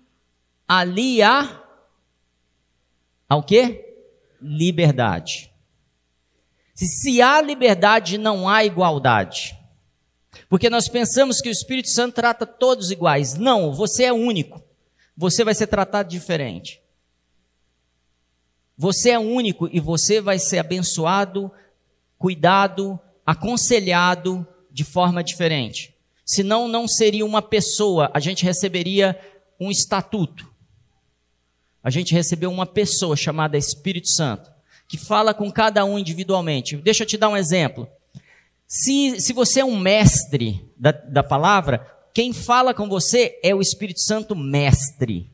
ali 0.67 1.21
há 1.21 1.61
ao 3.27 3.43
quê? 3.43 3.95
Liberdade. 4.41 5.51
Se, 6.75 6.85
se 6.85 7.21
há 7.21 7.41
liberdade, 7.41 8.17
não 8.17 8.47
há 8.47 8.63
igualdade. 8.63 9.57
Porque 10.49 10.69
nós 10.69 10.87
pensamos 10.87 11.41
que 11.41 11.49
o 11.49 11.51
Espírito 11.51 11.89
Santo 11.89 12.15
trata 12.15 12.45
todos 12.45 12.91
iguais. 12.91 13.35
Não, 13.35 13.73
você 13.73 14.05
é 14.05 14.13
único. 14.13 14.63
Você 15.15 15.43
vai 15.43 15.53
ser 15.53 15.67
tratado 15.67 16.09
diferente. 16.09 16.81
Você 18.77 19.11
é 19.11 19.19
único 19.19 19.69
e 19.71 19.79
você 19.79 20.19
vai 20.21 20.39
ser 20.39 20.59
abençoado, 20.59 21.51
cuidado, 22.17 22.99
aconselhado 23.25 24.47
de 24.71 24.83
forma 24.83 25.23
diferente. 25.23 25.93
Senão, 26.25 26.67
não 26.67 26.87
seria 26.87 27.25
uma 27.25 27.41
pessoa, 27.41 28.09
a 28.13 28.19
gente 28.19 28.43
receberia 28.45 29.19
um 29.59 29.69
estatuto 29.69 30.51
a 31.83 31.89
gente 31.89 32.13
recebeu 32.13 32.51
uma 32.51 32.65
pessoa 32.65 33.15
chamada 33.15 33.57
Espírito 33.57 34.09
Santo, 34.09 34.51
que 34.87 34.97
fala 34.97 35.33
com 35.33 35.51
cada 35.51 35.83
um 35.83 35.97
individualmente. 35.97 36.77
Deixa 36.77 37.03
eu 37.03 37.07
te 37.07 37.17
dar 37.17 37.29
um 37.29 37.37
exemplo. 37.37 37.87
Se, 38.73 39.19
se 39.19 39.33
você 39.33 39.59
é 39.59 39.65
um 39.65 39.77
mestre 39.77 40.65
da, 40.77 40.93
da 40.93 41.21
palavra, 41.21 41.85
quem 42.13 42.31
fala 42.31 42.73
com 42.73 42.87
você 42.87 43.37
é 43.43 43.53
o 43.53 43.59
Espírito 43.59 43.99
Santo 43.99 44.33
mestre, 44.33 45.29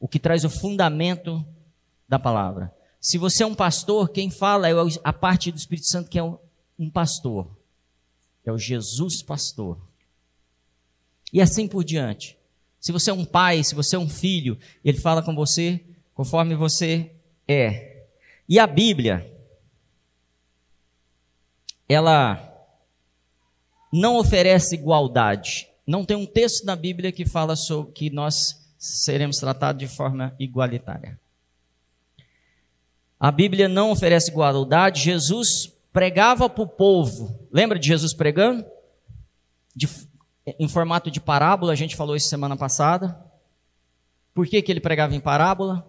o 0.00 0.08
que 0.08 0.18
traz 0.18 0.44
o 0.44 0.50
fundamento 0.50 1.46
da 2.08 2.18
palavra. 2.18 2.74
Se 3.00 3.16
você 3.16 3.44
é 3.44 3.46
um 3.46 3.54
pastor, 3.54 4.08
quem 4.08 4.28
fala 4.28 4.68
é 4.68 4.72
a 5.04 5.12
parte 5.12 5.52
do 5.52 5.56
Espírito 5.56 5.86
Santo 5.86 6.10
que 6.10 6.18
é 6.18 6.22
um 6.76 6.90
pastor. 6.90 7.48
É 8.44 8.50
o 8.50 8.58
Jesus 8.58 9.22
pastor. 9.22 9.78
E 11.32 11.40
assim 11.40 11.68
por 11.68 11.84
diante. 11.84 12.36
Se 12.80 12.90
você 12.90 13.08
é 13.08 13.14
um 13.14 13.24
pai, 13.24 13.62
se 13.62 13.76
você 13.76 13.94
é 13.94 14.00
um 14.00 14.08
filho, 14.08 14.58
ele 14.84 14.98
fala 14.98 15.22
com 15.22 15.32
você 15.32 15.80
conforme 16.12 16.56
você 16.56 17.12
é. 17.46 18.06
E 18.48 18.58
a 18.58 18.66
Bíblia, 18.66 19.32
ela 21.88 22.43
não 23.94 24.16
oferece 24.16 24.74
igualdade. 24.74 25.68
Não 25.86 26.04
tem 26.04 26.16
um 26.16 26.26
texto 26.26 26.64
na 26.66 26.74
Bíblia 26.74 27.12
que 27.12 27.24
fala 27.24 27.54
sobre 27.54 27.92
que 27.92 28.10
nós 28.10 28.60
seremos 28.76 29.36
tratados 29.36 29.78
de 29.78 29.86
forma 29.86 30.34
igualitária. 30.36 31.18
A 33.20 33.30
Bíblia 33.30 33.68
não 33.68 33.92
oferece 33.92 34.32
igualdade. 34.32 35.00
Jesus 35.00 35.72
pregava 35.92 36.50
para 36.50 36.64
o 36.64 36.66
povo. 36.66 37.38
Lembra 37.52 37.78
de 37.78 37.86
Jesus 37.86 38.12
pregando? 38.12 38.66
De, 39.76 39.88
em 40.58 40.68
formato 40.68 41.08
de 41.08 41.20
parábola, 41.20 41.72
a 41.72 41.76
gente 41.76 41.94
falou 41.94 42.16
isso 42.16 42.28
semana 42.28 42.56
passada. 42.56 43.16
Por 44.34 44.48
que, 44.48 44.60
que 44.60 44.72
ele 44.72 44.80
pregava 44.80 45.14
em 45.14 45.20
parábola? 45.20 45.86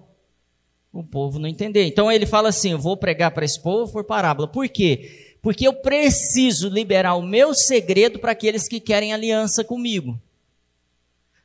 O 0.94 1.04
povo 1.04 1.40
não 1.40 1.50
entender. 1.50 1.86
Então 1.88 2.12
ele 2.12 2.28
fala 2.28 2.50
assim: 2.50 2.72
eu 2.72 2.80
vou 2.80 2.96
pregar 2.96 3.32
para 3.32 3.44
esse 3.44 3.60
povo 3.60 3.92
por 3.92 4.04
parábola. 4.04 4.48
Por 4.48 4.70
quê? 4.70 5.25
Porque 5.46 5.68
eu 5.68 5.74
preciso 5.74 6.70
liberar 6.70 7.14
o 7.14 7.22
meu 7.22 7.54
segredo 7.54 8.18
para 8.18 8.32
aqueles 8.32 8.68
que 8.68 8.80
querem 8.80 9.14
aliança 9.14 9.64
comigo. 9.64 10.20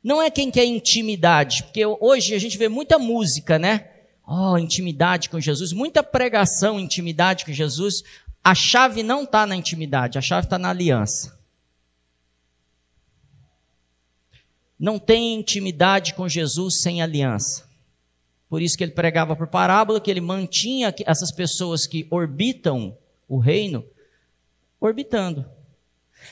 Não 0.03 0.19
é 0.19 0.31
quem 0.31 0.49
quer 0.49 0.65
intimidade, 0.65 1.61
porque 1.65 1.85
hoje 1.85 2.33
a 2.33 2.39
gente 2.39 2.57
vê 2.57 2.67
muita 2.67 2.97
música, 2.97 3.59
né? 3.59 3.91
Oh, 4.27 4.57
intimidade 4.57 5.29
com 5.29 5.39
Jesus, 5.39 5.71
muita 5.71 6.01
pregação, 6.01 6.79
intimidade 6.79 7.45
com 7.45 7.53
Jesus. 7.53 8.01
A 8.43 8.55
chave 8.55 9.03
não 9.03 9.21
está 9.21 9.45
na 9.45 9.55
intimidade, 9.55 10.17
a 10.17 10.21
chave 10.21 10.47
está 10.47 10.57
na 10.57 10.71
aliança. 10.71 11.39
não 14.79 14.97
tem 14.97 15.35
intimidade 15.35 16.15
com 16.15 16.27
Jesus 16.27 16.81
sem 16.81 17.03
aliança. 17.03 17.69
Por 18.49 18.63
isso 18.63 18.75
que 18.75 18.83
ele 18.83 18.93
pregava 18.93 19.35
por 19.35 19.45
parábola, 19.45 20.01
que 20.01 20.09
ele 20.09 20.19
mantinha 20.19 20.91
essas 21.05 21.31
pessoas 21.31 21.85
que 21.85 22.07
orbitam 22.09 22.97
o 23.31 23.39
reino, 23.39 23.85
orbitando. 24.79 25.45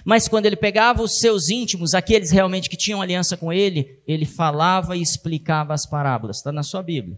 Mas 0.04 0.28
quando 0.28 0.46
ele 0.46 0.58
pegava 0.58 1.02
os 1.02 1.18
seus 1.18 1.50
íntimos, 1.50 1.94
aqueles 1.94 2.30
realmente 2.30 2.70
que 2.70 2.76
tinham 2.76 3.02
aliança 3.02 3.38
com 3.38 3.54
ele, 3.54 4.00
ele 4.06 4.26
falava 4.26 4.98
e 4.98 5.02
explicava 5.02 5.74
as 5.74 5.86
parábolas. 5.86 6.38
Está 6.38 6.52
na 6.52 6.62
sua 6.62 6.84
Bíblia. 6.84 7.18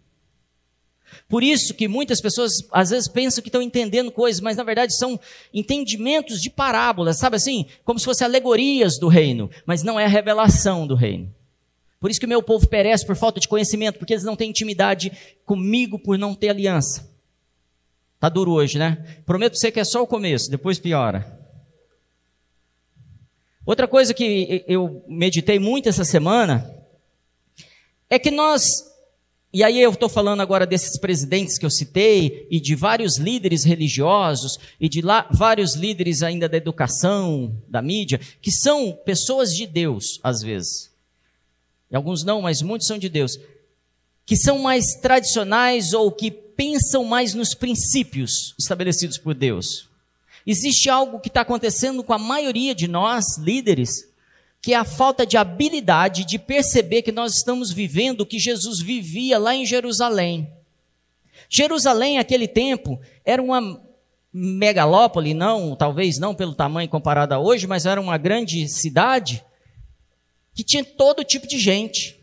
Por 1.28 1.44
isso 1.44 1.74
que 1.74 1.88
muitas 1.88 2.22
pessoas 2.22 2.54
às 2.72 2.92
vezes 2.92 3.10
pensam 3.10 3.42
que 3.42 3.50
estão 3.50 3.62
entendendo 3.62 4.12
coisas, 4.12 4.40
mas 4.40 4.56
na 4.56 4.64
verdade 4.64 4.96
são 4.96 5.20
entendimentos 5.54 6.40
de 6.42 6.50
parábolas, 6.50 7.18
sabe 7.18 7.36
assim? 7.36 7.66
Como 7.84 8.00
se 8.00 8.06
fossem 8.06 8.24
alegorias 8.24 8.98
do 8.98 9.10
reino, 9.10 9.50
mas 9.66 9.84
não 9.84 10.00
é 10.00 10.06
a 10.06 10.10
revelação 10.10 10.88
do 10.88 10.96
reino. 10.96 11.34
Por 12.00 12.10
isso 12.10 12.20
que 12.20 12.26
o 12.26 12.30
meu 12.30 12.42
povo 12.42 12.68
perece 12.68 13.06
por 13.06 13.16
falta 13.16 13.42
de 13.42 13.48
conhecimento, 13.48 14.00
porque 14.00 14.14
eles 14.14 14.24
não 14.24 14.36
têm 14.36 14.50
intimidade 14.50 15.12
comigo 15.44 16.00
por 16.00 16.18
não 16.18 16.34
ter 16.34 16.50
aliança. 16.50 17.11
Tá 18.22 18.30
duro 18.30 18.52
hoje, 18.52 18.78
né? 18.78 19.20
Prometo 19.26 19.54
para 19.54 19.60
você 19.60 19.72
que 19.72 19.80
é 19.80 19.84
só 19.84 20.04
o 20.04 20.08
começo, 20.08 20.52
depois 20.52 20.78
piora. 20.78 21.40
Outra 23.66 23.88
coisa 23.88 24.14
que 24.14 24.64
eu 24.68 25.04
meditei 25.08 25.58
muito 25.58 25.90
essa 25.90 26.06
semana 26.06 26.72
é 28.08 28.20
que 28.20 28.30
nós 28.30 28.64
e 29.52 29.64
aí 29.64 29.82
eu 29.82 29.90
estou 29.90 30.08
falando 30.08 30.40
agora 30.40 30.68
desses 30.68 31.00
presidentes 31.00 31.58
que 31.58 31.66
eu 31.66 31.72
citei, 31.72 32.48
e 32.50 32.60
de 32.60 32.76
vários 32.76 33.18
líderes 33.18 33.66
religiosos, 33.66 34.58
e 34.80 34.88
de 34.88 35.02
lá, 35.02 35.28
vários 35.32 35.76
líderes 35.76 36.22
ainda 36.22 36.48
da 36.48 36.56
educação, 36.56 37.54
da 37.68 37.82
mídia, 37.82 38.22
que 38.40 38.52
são 38.52 38.94
pessoas 39.04 39.50
de 39.50 39.66
Deus, 39.66 40.22
às 40.24 40.42
vezes. 40.42 40.92
E 41.90 41.96
alguns 41.96 42.24
não, 42.24 42.44
mas 42.44 42.62
muitos 42.62 42.88
são 42.88 42.98
de 42.98 43.10
Deus. 43.10 43.38
Que 44.26 44.38
são 44.38 44.60
mais 44.60 44.86
tradicionais 45.02 45.92
ou 45.92 46.12
que 46.12 46.32
pensam 46.62 47.04
mais 47.04 47.34
nos 47.34 47.56
princípios 47.56 48.54
estabelecidos 48.60 49.18
por 49.18 49.34
Deus. 49.34 49.90
Existe 50.46 50.92
algo 50.92 51.20
que 51.20 51.28
está 51.28 51.42
acontecendo 51.42 52.04
com 52.04 52.14
a 52.14 52.20
maioria 52.20 52.76
de 52.76 52.88
nós, 52.88 53.36
líderes, 53.40 54.08
que 54.62 54.72
é 54.72 54.78
a 54.78 54.86
falta 54.86 55.26
de 55.26 55.38
habilidade 55.38 56.24
de 56.24 56.38
perceber 56.38 57.02
que 57.02 57.12
nós 57.12 57.34
estamos 57.34 57.72
vivendo 57.72 58.22
o 58.22 58.26
que 58.28 58.38
Jesus 58.38 58.80
vivia 58.80 59.40
lá 59.40 59.56
em 59.56 59.66
Jerusalém. 59.66 60.48
Jerusalém, 61.50 62.18
naquele 62.18 62.48
tempo, 62.48 63.02
era 63.26 63.42
uma 63.42 63.82
megalópole, 64.32 65.34
não, 65.34 65.76
talvez 65.76 66.20
não 66.20 66.36
pelo 66.36 66.54
tamanho 66.54 66.88
comparado 66.88 67.34
a 67.34 67.40
hoje, 67.40 67.66
mas 67.66 67.88
era 67.88 68.00
uma 68.00 68.20
grande 68.20 68.70
cidade 68.70 69.44
que 70.54 70.64
tinha 70.64 70.86
todo 70.86 71.24
tipo 71.24 71.48
de 71.48 71.58
gente, 71.58 72.22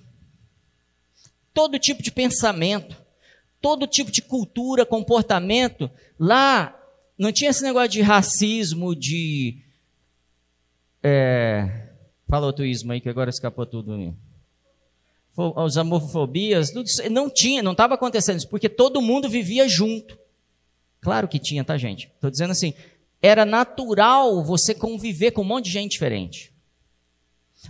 todo 1.52 1.76
tipo 1.76 2.04
de 2.04 2.12
pensamento, 2.12 3.08
todo 3.61 3.87
tipo 3.87 4.11
de 4.11 4.23
cultura, 4.23 4.87
comportamento. 4.87 5.91
Lá 6.19 6.75
não 7.19 7.33
tinha 7.33 7.50
esse 7.50 7.62
negócio 7.62 7.88
de 7.88 8.03
racismo, 8.03 8.95
de 8.95 9.59
é, 11.03 11.88
Fala 12.29 12.47
outro 12.47 12.65
ismo 12.65 12.93
aí 12.93 13.00
que 13.00 13.09
agora 13.09 13.31
escapou 13.31 13.65
tudo. 13.65 14.15
as 15.57 15.77
homofobias, 15.77 16.71
tudo 16.71 16.87
isso, 16.87 17.09
não 17.11 17.31
tinha, 17.31 17.62
não 17.62 17.73
estava 17.73 17.95
acontecendo 17.95 18.37
isso, 18.37 18.49
porque 18.49 18.69
todo 18.69 19.00
mundo 19.00 19.29
vivia 19.29 19.67
junto. 19.67 20.19
Claro 21.00 21.27
que 21.27 21.38
tinha, 21.38 21.65
tá, 21.65 21.79
gente? 21.79 22.11
Estou 22.15 22.31
dizendo 22.31 22.50
assim, 22.50 22.75
era 23.23 23.47
natural 23.47 24.45
você 24.45 24.75
conviver 24.75 25.31
com 25.31 25.41
um 25.41 25.45
monte 25.45 25.67
de 25.67 25.71
gente 25.71 25.93
diferente. 25.93 26.53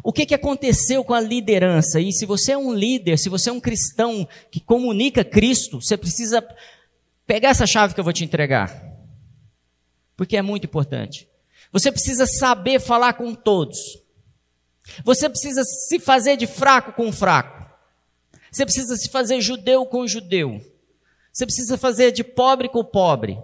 O 0.03 0.13
que, 0.13 0.27
que 0.27 0.35
aconteceu 0.35 1.03
com 1.03 1.15
a 1.15 1.21
liderança? 1.21 2.01
E 2.01 2.13
se 2.13 2.27
você 2.27 2.53
é 2.53 2.59
um 2.59 2.73
líder, 2.73 3.19
se 3.19 3.29
você 3.29 3.51
é 3.51 3.53
um 3.53 3.61
cristão 3.61 4.29
que 4.51 4.61
comunica 4.61 5.25
Cristo, 5.25 5.81
você 5.81 5.97
precisa 5.97 6.47
pegar 7.27 7.51
essa 7.51 7.67
chave 7.67 7.95
que 7.95 8.01
eu 8.01 8.05
vou 8.05 8.13
te 8.13 8.25
entregar. 8.25 8.85
Porque 10.17 10.37
é 10.37 10.43
muito 10.43 10.65
importante. 10.65 11.29
Você 11.73 11.91
precisa 11.93 12.27
saber 12.27 12.81
falar 12.81 13.15
com 13.15 13.35
todos. 13.35 13.79
Você 15.05 15.29
precisa 15.29 15.63
se 15.65 15.99
fazer 15.99 16.37
de 16.37 16.47
fraco 16.47 16.93
com 16.93 17.13
fraco. 17.13 17.67
Você 18.51 18.65
precisa 18.65 18.97
se 18.97 19.09
fazer 19.11 19.41
judeu 19.41 19.85
com 19.85 20.07
judeu. 20.07 20.61
Você 21.33 21.45
precisa 21.45 21.77
fazer 21.77 22.11
de 22.13 22.25
pobre 22.25 22.69
com 22.69 22.83
pobre. 22.83 23.39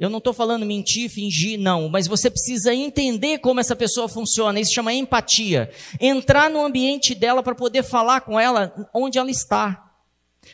Eu 0.00 0.08
não 0.08 0.16
estou 0.16 0.32
falando 0.32 0.64
mentir, 0.64 1.10
fingir, 1.10 1.60
não, 1.60 1.86
mas 1.90 2.06
você 2.06 2.30
precisa 2.30 2.74
entender 2.74 3.36
como 3.36 3.60
essa 3.60 3.76
pessoa 3.76 4.08
funciona. 4.08 4.58
Isso 4.58 4.72
chama 4.72 4.94
empatia. 4.94 5.70
Entrar 6.00 6.48
no 6.48 6.64
ambiente 6.64 7.14
dela 7.14 7.42
para 7.42 7.54
poder 7.54 7.82
falar 7.82 8.22
com 8.22 8.40
ela 8.40 8.74
onde 8.94 9.18
ela 9.18 9.30
está. 9.30 9.92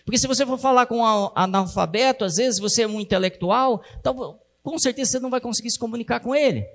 Porque 0.05 0.19
se 0.19 0.27
você 0.27 0.45
for 0.45 0.59
falar 0.59 0.87
com 0.87 0.99
um 0.99 1.31
analfabeto, 1.37 2.25
às 2.25 2.35
vezes 2.35 2.59
você 2.59 2.83
é 2.83 2.89
um 2.89 3.01
intelectual, 3.01 3.85
então 4.01 4.37
com 4.65 4.77
certeza 4.81 5.13
você 5.13 5.21
não 5.21 5.31
vai 5.31 5.41
conseguir 5.41 5.71
se 5.71 5.79
comunicar 5.79 6.19
com 6.19 6.35
ele. 6.35 6.67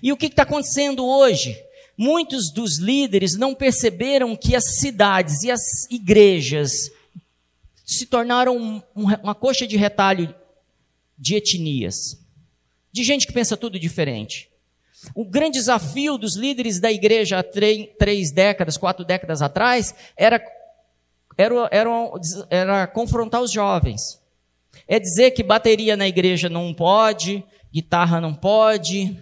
E 0.00 0.12
o 0.12 0.16
que 0.16 0.26
está 0.26 0.44
acontecendo 0.44 1.04
hoje? 1.04 1.60
Muitos 1.98 2.52
dos 2.52 2.78
líderes 2.78 3.36
não 3.36 3.52
perceberam 3.52 4.36
que 4.36 4.54
as 4.54 4.78
cidades 4.78 5.42
e 5.42 5.50
as 5.50 5.90
igrejas 5.90 6.92
se 7.84 8.06
tornaram 8.06 8.80
uma 8.94 9.34
coxa 9.34 9.66
de 9.66 9.76
retalho 9.76 10.32
de 11.18 11.36
etnias, 11.36 12.20
de 12.92 13.02
gente 13.02 13.26
que 13.26 13.32
pensa 13.32 13.56
tudo 13.56 13.78
diferente. 13.78 14.50
O 15.14 15.24
grande 15.24 15.58
desafio 15.58 16.16
dos 16.16 16.36
líderes 16.36 16.80
da 16.80 16.90
igreja 16.90 17.40
há 17.40 17.42
três, 17.42 18.32
décadas, 18.32 18.76
quatro 18.76 19.04
décadas 19.04 19.42
atrás, 19.42 19.94
era, 20.16 20.40
era, 21.36 21.68
era, 21.70 21.90
era 22.48 22.86
confrontar 22.86 23.42
os 23.42 23.50
jovens. 23.50 24.20
É 24.88 24.98
dizer 24.98 25.32
que 25.32 25.42
bateria 25.42 25.96
na 25.96 26.08
igreja 26.08 26.48
não 26.48 26.72
pode, 26.72 27.44
guitarra 27.72 28.20
não 28.20 28.34
pode, 28.34 29.18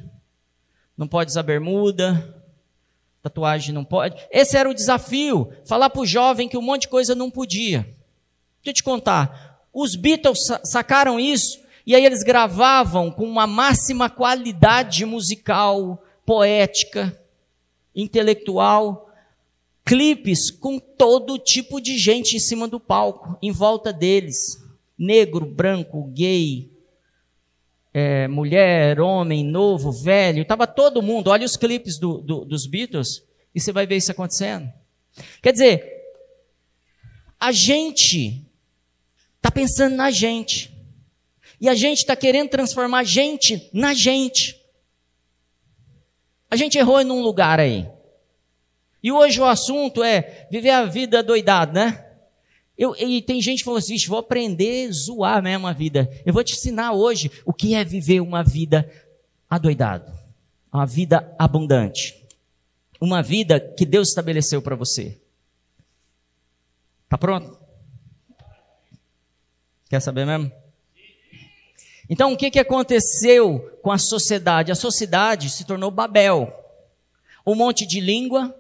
não 0.96 1.08
pode 1.08 1.30
usar 1.30 1.42
bermuda, 1.42 2.42
tatuagem 3.22 3.74
não 3.74 3.84
pode. 3.84 4.16
Esse 4.30 4.56
era 4.56 4.68
o 4.68 4.74
desafio, 4.74 5.52
falar 5.66 5.90
para 5.90 6.02
o 6.02 6.06
jovem 6.06 6.48
que 6.48 6.56
um 6.56 6.62
monte 6.62 6.82
de 6.82 6.88
coisa 6.88 7.14
não 7.14 7.30
podia. 7.30 7.82
Deixa 8.62 8.70
eu 8.70 8.74
te 8.74 8.82
contar, 8.82 9.60
os 9.72 9.96
Beatles 9.96 10.38
sacaram 10.64 11.18
isso 11.18 11.61
e 11.86 11.94
aí 11.94 12.04
eles 12.04 12.22
gravavam 12.22 13.10
com 13.10 13.24
uma 13.24 13.46
máxima 13.46 14.08
qualidade 14.08 15.04
musical, 15.04 16.02
poética, 16.24 17.18
intelectual, 17.94 19.10
clipes 19.84 20.50
com 20.50 20.78
todo 20.78 21.38
tipo 21.38 21.80
de 21.80 21.98
gente 21.98 22.36
em 22.36 22.40
cima 22.40 22.68
do 22.68 22.78
palco, 22.78 23.36
em 23.42 23.50
volta 23.50 23.92
deles. 23.92 24.62
Negro, 24.96 25.44
branco, 25.44 26.04
gay, 26.12 26.70
é, 27.92 28.26
mulher, 28.26 29.00
homem, 29.00 29.44
novo, 29.44 29.92
velho, 29.92 30.42
estava 30.42 30.66
todo 30.66 31.02
mundo. 31.02 31.28
Olha 31.28 31.44
os 31.44 31.56
clipes 31.56 31.98
do, 31.98 32.18
do, 32.18 32.44
dos 32.44 32.66
Beatles 32.66 33.24
e 33.54 33.60
você 33.60 33.72
vai 33.72 33.86
ver 33.86 33.96
isso 33.96 34.10
acontecendo. 34.10 34.72
Quer 35.42 35.52
dizer, 35.52 36.02
a 37.38 37.52
gente 37.52 38.46
está 39.36 39.50
pensando 39.50 39.96
na 39.96 40.10
gente. 40.10 40.71
E 41.62 41.68
a 41.68 41.76
gente 41.76 41.98
está 41.98 42.16
querendo 42.16 42.50
transformar 42.50 43.04
gente 43.04 43.70
na 43.72 43.94
gente. 43.94 44.60
A 46.50 46.56
gente 46.56 46.76
errou 46.76 47.00
em 47.00 47.08
um 47.08 47.22
lugar 47.22 47.60
aí. 47.60 47.88
E 49.00 49.12
hoje 49.12 49.40
o 49.40 49.44
assunto 49.44 50.02
é 50.02 50.48
viver 50.50 50.70
a 50.70 50.84
vida 50.84 51.22
doidado, 51.22 51.72
né? 51.72 52.04
Eu, 52.76 52.96
e 52.96 53.22
tem 53.22 53.40
gente 53.40 53.58
que 53.58 53.64
falou 53.64 53.78
assim: 53.78 53.96
vou 54.08 54.18
aprender 54.18 54.88
a 54.88 54.92
zoar 54.92 55.40
mesmo 55.40 55.68
a 55.68 55.72
vida. 55.72 56.10
Eu 56.26 56.32
vou 56.32 56.42
te 56.42 56.54
ensinar 56.54 56.94
hoje 56.94 57.30
o 57.46 57.52
que 57.52 57.76
é 57.76 57.84
viver 57.84 58.20
uma 58.20 58.42
vida 58.42 58.90
adoidado, 59.48 60.12
uma 60.72 60.84
vida 60.84 61.32
abundante, 61.38 62.26
uma 63.00 63.22
vida 63.22 63.60
que 63.60 63.86
Deus 63.86 64.08
estabeleceu 64.08 64.60
para 64.60 64.74
você. 64.74 65.16
Tá 67.08 67.16
pronto? 67.16 67.56
Quer 69.88 70.00
saber 70.00 70.26
mesmo? 70.26 70.61
Então, 72.12 72.34
o 72.34 72.36
que, 72.36 72.50
que 72.50 72.58
aconteceu 72.58 73.78
com 73.80 73.90
a 73.90 73.96
sociedade? 73.96 74.70
A 74.70 74.74
sociedade 74.74 75.48
se 75.48 75.64
tornou 75.64 75.90
Babel. 75.90 76.52
Um 77.46 77.54
monte 77.54 77.86
de 77.86 78.00
língua, 78.00 78.54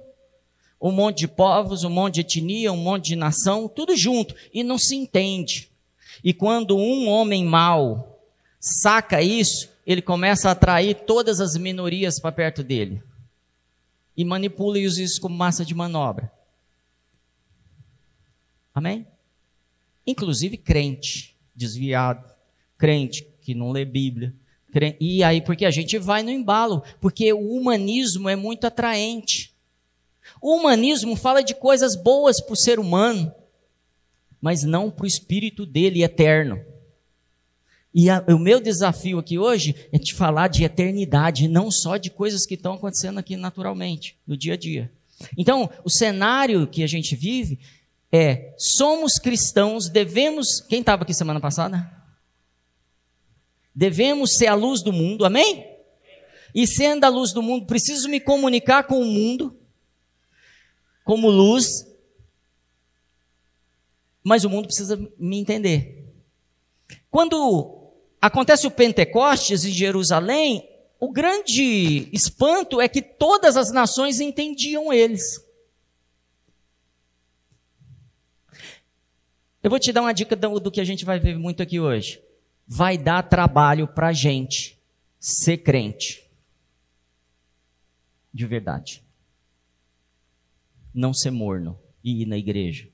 um 0.80 0.90
monte 0.90 1.18
de 1.18 1.28
povos, 1.28 1.84
um 1.84 1.90
monte 1.90 2.14
de 2.14 2.20
etnia, 2.22 2.72
um 2.72 2.78
monte 2.78 3.08
de 3.08 3.16
nação, 3.16 3.68
tudo 3.68 3.94
junto, 3.94 4.34
e 4.54 4.64
não 4.64 4.78
se 4.78 4.96
entende. 4.96 5.70
E 6.24 6.32
quando 6.32 6.78
um 6.78 7.06
homem 7.10 7.44
mau 7.44 8.18
saca 8.58 9.20
isso, 9.20 9.68
ele 9.86 10.00
começa 10.00 10.48
a 10.48 10.52
atrair 10.52 11.04
todas 11.04 11.38
as 11.38 11.54
minorias 11.54 12.18
para 12.18 12.32
perto 12.32 12.62
dele. 12.62 13.02
E 14.16 14.24
manipula 14.24 14.78
e 14.78 14.86
usa 14.86 15.02
isso 15.02 15.20
como 15.20 15.36
massa 15.36 15.62
de 15.62 15.74
manobra. 15.74 16.32
Amém? 18.74 19.06
Inclusive 20.06 20.56
crente, 20.56 21.36
desviado, 21.54 22.24
crente 22.78 23.30
que 23.42 23.54
não 23.54 23.70
lê 23.70 23.84
Bíblia. 23.84 24.34
E 24.98 25.22
aí, 25.22 25.42
porque 25.42 25.66
a 25.66 25.70
gente 25.70 25.98
vai 25.98 26.22
no 26.22 26.30
embalo, 26.30 26.82
porque 27.00 27.32
o 27.32 27.52
humanismo 27.54 28.28
é 28.28 28.36
muito 28.36 28.66
atraente. 28.66 29.52
O 30.40 30.56
humanismo 30.56 31.14
fala 31.14 31.42
de 31.42 31.54
coisas 31.54 31.94
boas 31.94 32.40
para 32.40 32.54
o 32.54 32.56
ser 32.56 32.78
humano, 32.78 33.32
mas 34.40 34.62
não 34.62 34.90
para 34.90 35.04
o 35.04 35.06
espírito 35.06 35.66
dele 35.66 36.02
eterno. 36.02 36.60
E 37.94 38.08
a, 38.08 38.24
o 38.28 38.38
meu 38.38 38.60
desafio 38.60 39.18
aqui 39.18 39.38
hoje 39.38 39.74
é 39.92 39.98
te 39.98 40.14
falar 40.14 40.48
de 40.48 40.64
eternidade, 40.64 41.48
não 41.48 41.70
só 41.70 41.98
de 41.98 42.08
coisas 42.08 42.46
que 42.46 42.54
estão 42.54 42.74
acontecendo 42.74 43.18
aqui 43.18 43.36
naturalmente, 43.36 44.16
no 44.26 44.36
dia 44.36 44.54
a 44.54 44.56
dia. 44.56 44.90
Então, 45.36 45.70
o 45.84 45.90
cenário 45.90 46.66
que 46.66 46.82
a 46.82 46.86
gente 46.86 47.14
vive 47.14 47.58
é: 48.10 48.54
somos 48.56 49.18
cristãos, 49.18 49.88
devemos. 49.90 50.60
Quem 50.68 50.80
estava 50.80 51.02
aqui 51.02 51.12
semana 51.12 51.40
passada? 51.40 52.01
Devemos 53.74 54.36
ser 54.36 54.48
a 54.48 54.54
luz 54.54 54.82
do 54.82 54.92
mundo, 54.92 55.24
amém? 55.24 55.66
E 56.54 56.66
sendo 56.66 57.04
a 57.04 57.08
luz 57.08 57.32
do 57.32 57.42
mundo, 57.42 57.66
preciso 57.66 58.08
me 58.08 58.20
comunicar 58.20 58.84
com 58.84 59.00
o 59.00 59.04
mundo 59.04 59.58
como 61.04 61.30
luz, 61.30 61.66
mas 64.22 64.44
o 64.44 64.50
mundo 64.50 64.66
precisa 64.66 64.96
me 65.18 65.38
entender. 65.38 66.04
Quando 67.10 67.90
acontece 68.20 68.66
o 68.66 68.70
Pentecostes 68.70 69.64
em 69.64 69.72
Jerusalém, 69.72 70.68
o 71.00 71.10
grande 71.10 72.08
espanto 72.12 72.80
é 72.80 72.88
que 72.88 73.02
todas 73.02 73.56
as 73.56 73.72
nações 73.72 74.20
entendiam 74.20 74.92
eles. 74.92 75.22
Eu 79.62 79.70
vou 79.70 79.78
te 79.78 79.92
dar 79.92 80.02
uma 80.02 80.12
dica 80.12 80.36
do, 80.36 80.70
que 80.70 80.80
a 80.80 80.84
gente 80.84 81.04
vai 81.04 81.18
ver 81.18 81.38
muito 81.38 81.62
aqui 81.62 81.80
hoje 81.80 82.22
vai 82.66 82.96
dar 82.96 83.22
trabalho 83.22 83.86
para 83.86 84.12
gente 84.12 84.78
ser 85.18 85.58
crente. 85.58 86.28
De 88.32 88.46
verdade. 88.46 89.02
Não 90.94 91.12
ser 91.12 91.30
morno 91.30 91.78
e 92.02 92.22
ir 92.22 92.26
na 92.26 92.36
igreja. 92.36 92.88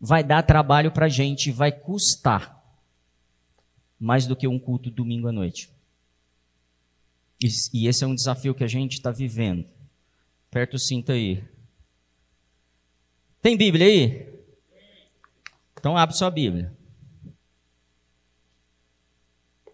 Vai 0.00 0.24
dar 0.24 0.42
trabalho 0.42 0.90
para 0.90 1.08
gente, 1.08 1.50
vai 1.52 1.70
custar 1.70 2.58
mais 3.98 4.26
do 4.26 4.34
que 4.34 4.48
um 4.48 4.58
culto 4.58 4.90
domingo 4.90 5.28
à 5.28 5.32
noite. 5.32 5.70
E, 7.72 7.86
esse 7.86 8.04
é 8.04 8.06
um 8.06 8.14
desafio 8.14 8.54
que 8.54 8.64
a 8.64 8.66
gente 8.66 8.94
está 8.94 9.10
vivendo. 9.10 9.66
Perto 10.50 10.74
o 10.74 10.78
cinto 10.78 11.12
aí. 11.12 11.44
Tem 13.40 13.56
Bíblia 13.56 13.86
aí? 13.86 14.28
Então 15.78 15.96
abre 15.96 16.14
sua 16.14 16.30
Bíblia. 16.30 16.74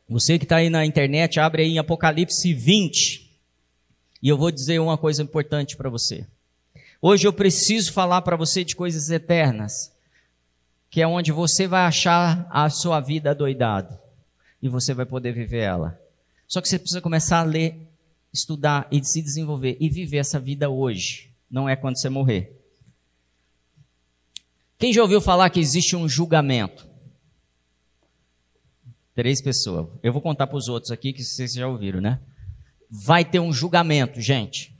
Você 0.09 0.39
que 0.39 0.45
está 0.45 0.57
aí 0.57 0.71
na 0.71 0.87
internet, 0.87 1.41
abre 1.41 1.63
aí 1.63 1.71
em 1.71 1.79
Apocalipse 1.79 2.53
20. 2.53 3.29
E 4.23 4.29
eu 4.29 4.39
vou 4.39 4.51
dizer 4.51 4.79
uma 4.79 4.97
coisa 4.97 5.23
importante 5.23 5.77
para 5.77 5.91
você. 5.91 6.25
Hoje 7.03 7.27
eu 7.27 7.33
preciso 7.33 7.93
falar 7.93 8.23
para 8.23 8.37
você 8.37 8.65
de 8.65 8.75
coisas 8.75 9.11
eternas, 9.11 9.93
que 10.89 11.03
é 11.03 11.07
onde 11.07 11.33
você 11.33 11.67
vai 11.67 11.83
achar 11.83 12.47
a 12.51 12.71
sua 12.71 13.01
vida 13.01 13.35
doidado 13.35 13.99
e 14.63 14.69
você 14.69 14.95
vai 14.95 15.05
poder 15.05 15.33
viver 15.33 15.61
ela. 15.61 16.01
Só 16.47 16.61
que 16.61 16.69
você 16.69 16.79
precisa 16.79 17.01
começar 17.01 17.41
a 17.41 17.45
ler, 17.45 17.77
estudar 18.33 18.87
e 18.91 19.05
se 19.05 19.21
desenvolver 19.21 19.77
e 19.81 19.89
viver 19.89 20.19
essa 20.19 20.39
vida 20.39 20.71
hoje. 20.71 21.31
Não 21.51 21.69
é 21.69 21.77
quando 21.77 21.99
você 21.99 22.09
morrer. 22.09 22.57
Quem 24.79 24.93
já 24.93 25.03
ouviu 25.03 25.21
falar 25.21 25.51
que 25.51 25.61
existe 25.61 25.97
um 25.97 26.09
julgamento? 26.09 26.86
Três 29.17 29.41
pessoas. 29.41 29.89
Eu 30.03 30.13
vou 30.13 30.21
contar 30.21 30.47
para 30.47 30.59
os 30.59 30.69
outros 30.69 30.93
aqui 30.93 31.11
que 31.11 31.25
vocês 31.25 31.55
já 31.55 31.67
ouviram, 31.67 32.03
né? 32.03 32.21
Vai 32.91 33.25
ter 33.25 33.41
um 33.41 33.51
julgamento, 33.51 34.21
gente. 34.21 34.77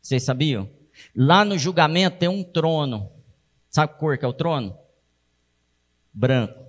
Vocês 0.00 0.22
sabiam? 0.22 0.70
Lá 1.16 1.44
no 1.44 1.58
julgamento 1.58 2.18
tem 2.18 2.28
um 2.28 2.44
trono. 2.44 3.10
Sabe 3.68 3.92
que 3.92 3.98
cor 3.98 4.16
que 4.16 4.24
é 4.24 4.28
o 4.28 4.32
trono? 4.32 4.78
Branco. 6.14 6.64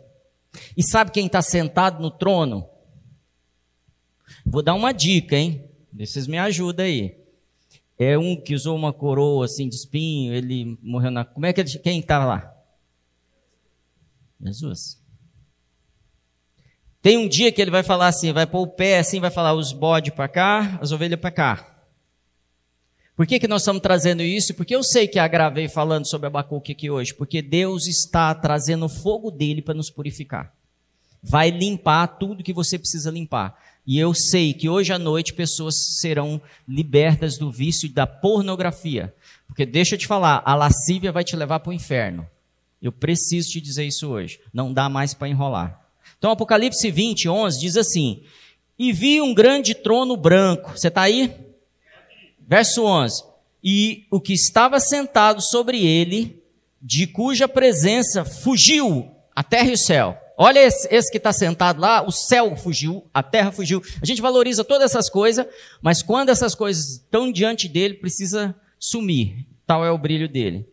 E 0.76 0.82
sabe 0.82 1.12
quem 1.12 1.28
está 1.28 1.40
sentado 1.44 2.02
no 2.02 2.10
trono? 2.10 2.68
Vou 4.44 4.64
dar 4.64 4.74
uma 4.74 4.92
dica, 4.92 5.36
hein? 5.36 5.64
Vocês 5.94 6.26
me 6.26 6.40
ajudam 6.40 6.84
aí. 6.84 7.16
É 7.96 8.18
um 8.18 8.36
que 8.36 8.56
usou 8.56 8.76
uma 8.76 8.92
coroa 8.92 9.46
assim 9.46 9.70
de 9.70 9.76
espinho, 9.76 10.34
ele 10.34 10.80
morreu 10.82 11.12
na. 11.12 11.24
Como 11.24 11.46
é 11.46 11.54
que 11.54 11.62
ele... 11.62 11.70
quem 11.78 12.00
está 12.00 12.26
lá? 12.26 12.52
Jesus. 14.42 15.01
Tem 17.02 17.18
um 17.18 17.28
dia 17.28 17.52
que 17.52 17.62
ele 17.62 17.72
vai 17.72 17.82
falar 17.82 18.08
assim, 18.08 18.32
vai 18.32 18.46
pôr 18.46 18.62
o 18.62 18.68
pé 18.68 19.00
assim, 19.00 19.20
vai 19.20 19.32
falar 19.32 19.54
os 19.54 19.74
bodes 19.74 20.14
para 20.14 20.28
cá, 20.28 20.78
as 20.80 20.92
ovelhas 20.92 21.20
para 21.20 21.32
cá. 21.32 21.68
Por 23.16 23.26
que, 23.26 23.40
que 23.40 23.48
nós 23.48 23.62
estamos 23.62 23.82
trazendo 23.82 24.22
isso? 24.22 24.54
Porque 24.54 24.76
eu 24.76 24.84
sei 24.84 25.08
que 25.08 25.20
agravei 25.20 25.68
falando 25.68 26.08
sobre 26.08 26.28
Abacuque 26.28 26.72
aqui 26.72 26.90
hoje, 26.90 27.14
porque 27.14 27.42
Deus 27.42 27.88
está 27.88 28.34
trazendo 28.34 28.86
o 28.86 28.90
fogo 28.90 29.32
dele 29.32 29.62
para 29.62 29.74
nos 29.74 29.90
purificar. 29.90 30.54
Vai 31.22 31.50
limpar 31.50 32.08
tudo 32.08 32.44
que 32.44 32.54
você 32.54 32.78
precisa 32.80 33.12
limpar. 33.12 33.56
E 33.86 33.98
eu 34.00 34.14
sei 34.14 34.54
que 34.54 34.70
hoje 34.70 34.94
à 34.94 35.00
noite 35.00 35.34
pessoas 35.34 35.76
serão 36.00 36.42
libertas 36.68 37.38
do 37.38 37.52
vício 37.52 37.92
da 37.92 38.08
pornografia. 38.08 39.14
Porque 39.48 39.66
deixa 39.66 39.96
eu 39.96 40.00
te 40.00 40.08
falar, 40.08 40.42
a 40.46 40.56
lascívia 40.56 41.12
vai 41.12 41.24
te 41.24 41.36
levar 41.36 41.60
para 41.60 41.72
o 41.72 41.74
inferno. 41.74 42.28
Eu 42.82 42.92
preciso 42.92 43.50
te 43.50 43.62
dizer 43.62 43.86
isso 43.86 44.08
hoje. 44.08 44.40
Não 44.54 44.74
dá 44.74 44.88
mais 44.88 45.14
para 45.14 45.30
enrolar. 45.30 45.81
Então, 46.22 46.30
Apocalipse 46.30 46.92
20, 46.92 47.28
11 47.28 47.60
diz 47.60 47.76
assim: 47.76 48.22
E 48.78 48.94
vi 48.94 49.20
um 49.20 49.34
grande 49.34 49.74
trono 49.74 50.16
branco. 50.16 50.78
Você 50.78 50.88
está 50.88 51.02
aí? 51.02 51.34
Verso 52.48 52.84
11: 52.84 53.24
E 53.64 54.06
o 54.12 54.22
que 54.22 54.34
estava 54.34 54.80
sentado 54.80 55.42
sobre 55.42 55.84
ele, 55.84 56.40
de 56.80 57.08
cuja 57.08 57.48
presença 57.48 58.24
fugiu 58.24 59.10
a 59.36 59.42
terra 59.44 59.70
e 59.70 59.74
o 59.74 59.78
céu. 59.80 60.16
Olha 60.38 60.60
esse, 60.60 60.88
esse 60.94 61.10
que 61.10 61.18
está 61.18 61.34
sentado 61.34 61.82
lá, 61.82 62.06
o 62.06 62.12
céu 62.12 62.56
fugiu, 62.56 63.04
a 63.12 63.24
terra 63.24 63.52
fugiu. 63.52 63.82
A 64.00 64.06
gente 64.06 64.22
valoriza 64.22 64.64
todas 64.64 64.92
essas 64.92 65.10
coisas, 65.10 65.48
mas 65.82 66.04
quando 66.04 66.30
essas 66.30 66.54
coisas 66.54 66.98
estão 66.98 67.32
diante 67.32 67.68
dele, 67.68 67.96
precisa 67.96 68.56
sumir. 68.80 69.44
Tal 69.66 69.84
é 69.84 69.90
o 69.90 69.98
brilho 69.98 70.30
dele. 70.30 70.70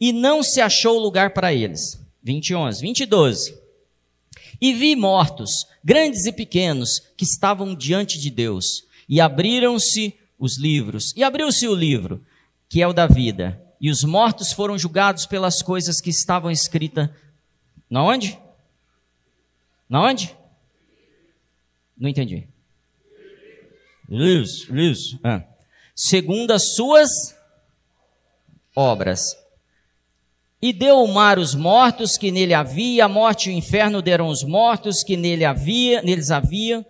E 0.00 0.10
não 0.10 0.42
se 0.42 0.58
achou 0.58 0.98
lugar 0.98 1.34
para 1.34 1.52
eles. 1.52 2.00
20, 2.22 2.54
11. 2.54 3.65
20 4.56 4.58
12. 4.58 4.58
E 4.60 4.72
vi 4.72 4.96
mortos, 4.96 5.66
grandes 5.84 6.26
e 6.26 6.32
pequenos, 6.32 7.00
que 7.16 7.24
estavam 7.24 7.74
diante 7.74 8.18
de 8.18 8.30
Deus. 8.30 8.84
E 9.08 9.20
abriram-se 9.20 10.14
os 10.38 10.58
livros. 10.58 11.12
E 11.16 11.22
abriu-se 11.22 11.66
o 11.68 11.74
livro, 11.74 12.24
que 12.68 12.82
é 12.82 12.86
o 12.86 12.92
da 12.92 13.06
vida. 13.06 13.62
E 13.80 13.90
os 13.90 14.02
mortos 14.04 14.52
foram 14.52 14.78
julgados 14.78 15.26
pelas 15.26 15.62
coisas 15.62 16.00
que 16.00 16.10
estavam 16.10 16.50
escritas. 16.50 17.08
Na 17.88 18.02
onde? 18.02 18.38
Na 19.88 20.02
onde? 20.02 20.36
Não 21.96 22.08
entendi. 22.08 22.46
Livros, 24.08 24.64
livros. 24.68 25.18
Ah. 25.22 25.42
Segundo 25.94 26.52
as 26.52 26.74
suas 26.74 27.08
obras. 28.74 29.36
E 30.66 30.72
deu 30.72 30.96
o 30.96 31.06
mar 31.06 31.38
os 31.38 31.54
mortos 31.54 32.18
que 32.18 32.32
nele 32.32 32.52
havia, 32.52 33.04
a 33.04 33.08
morte 33.08 33.48
e 33.48 33.54
o 33.54 33.56
inferno 33.56 34.02
deram 34.02 34.26
os 34.26 34.42
mortos 34.42 35.04
que 35.04 35.16
nele 35.16 35.44
havia, 35.44 36.02
neles 36.02 36.32
havia, 36.32 36.84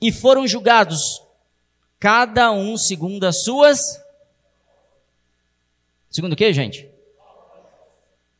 e 0.00 0.10
foram 0.10 0.44
julgados, 0.44 1.22
cada 2.00 2.50
um 2.50 2.76
segundo 2.76 3.22
as 3.22 3.44
suas. 3.44 3.78
Segundo 6.10 6.32
o 6.32 6.36
que, 6.36 6.52
gente? 6.52 6.88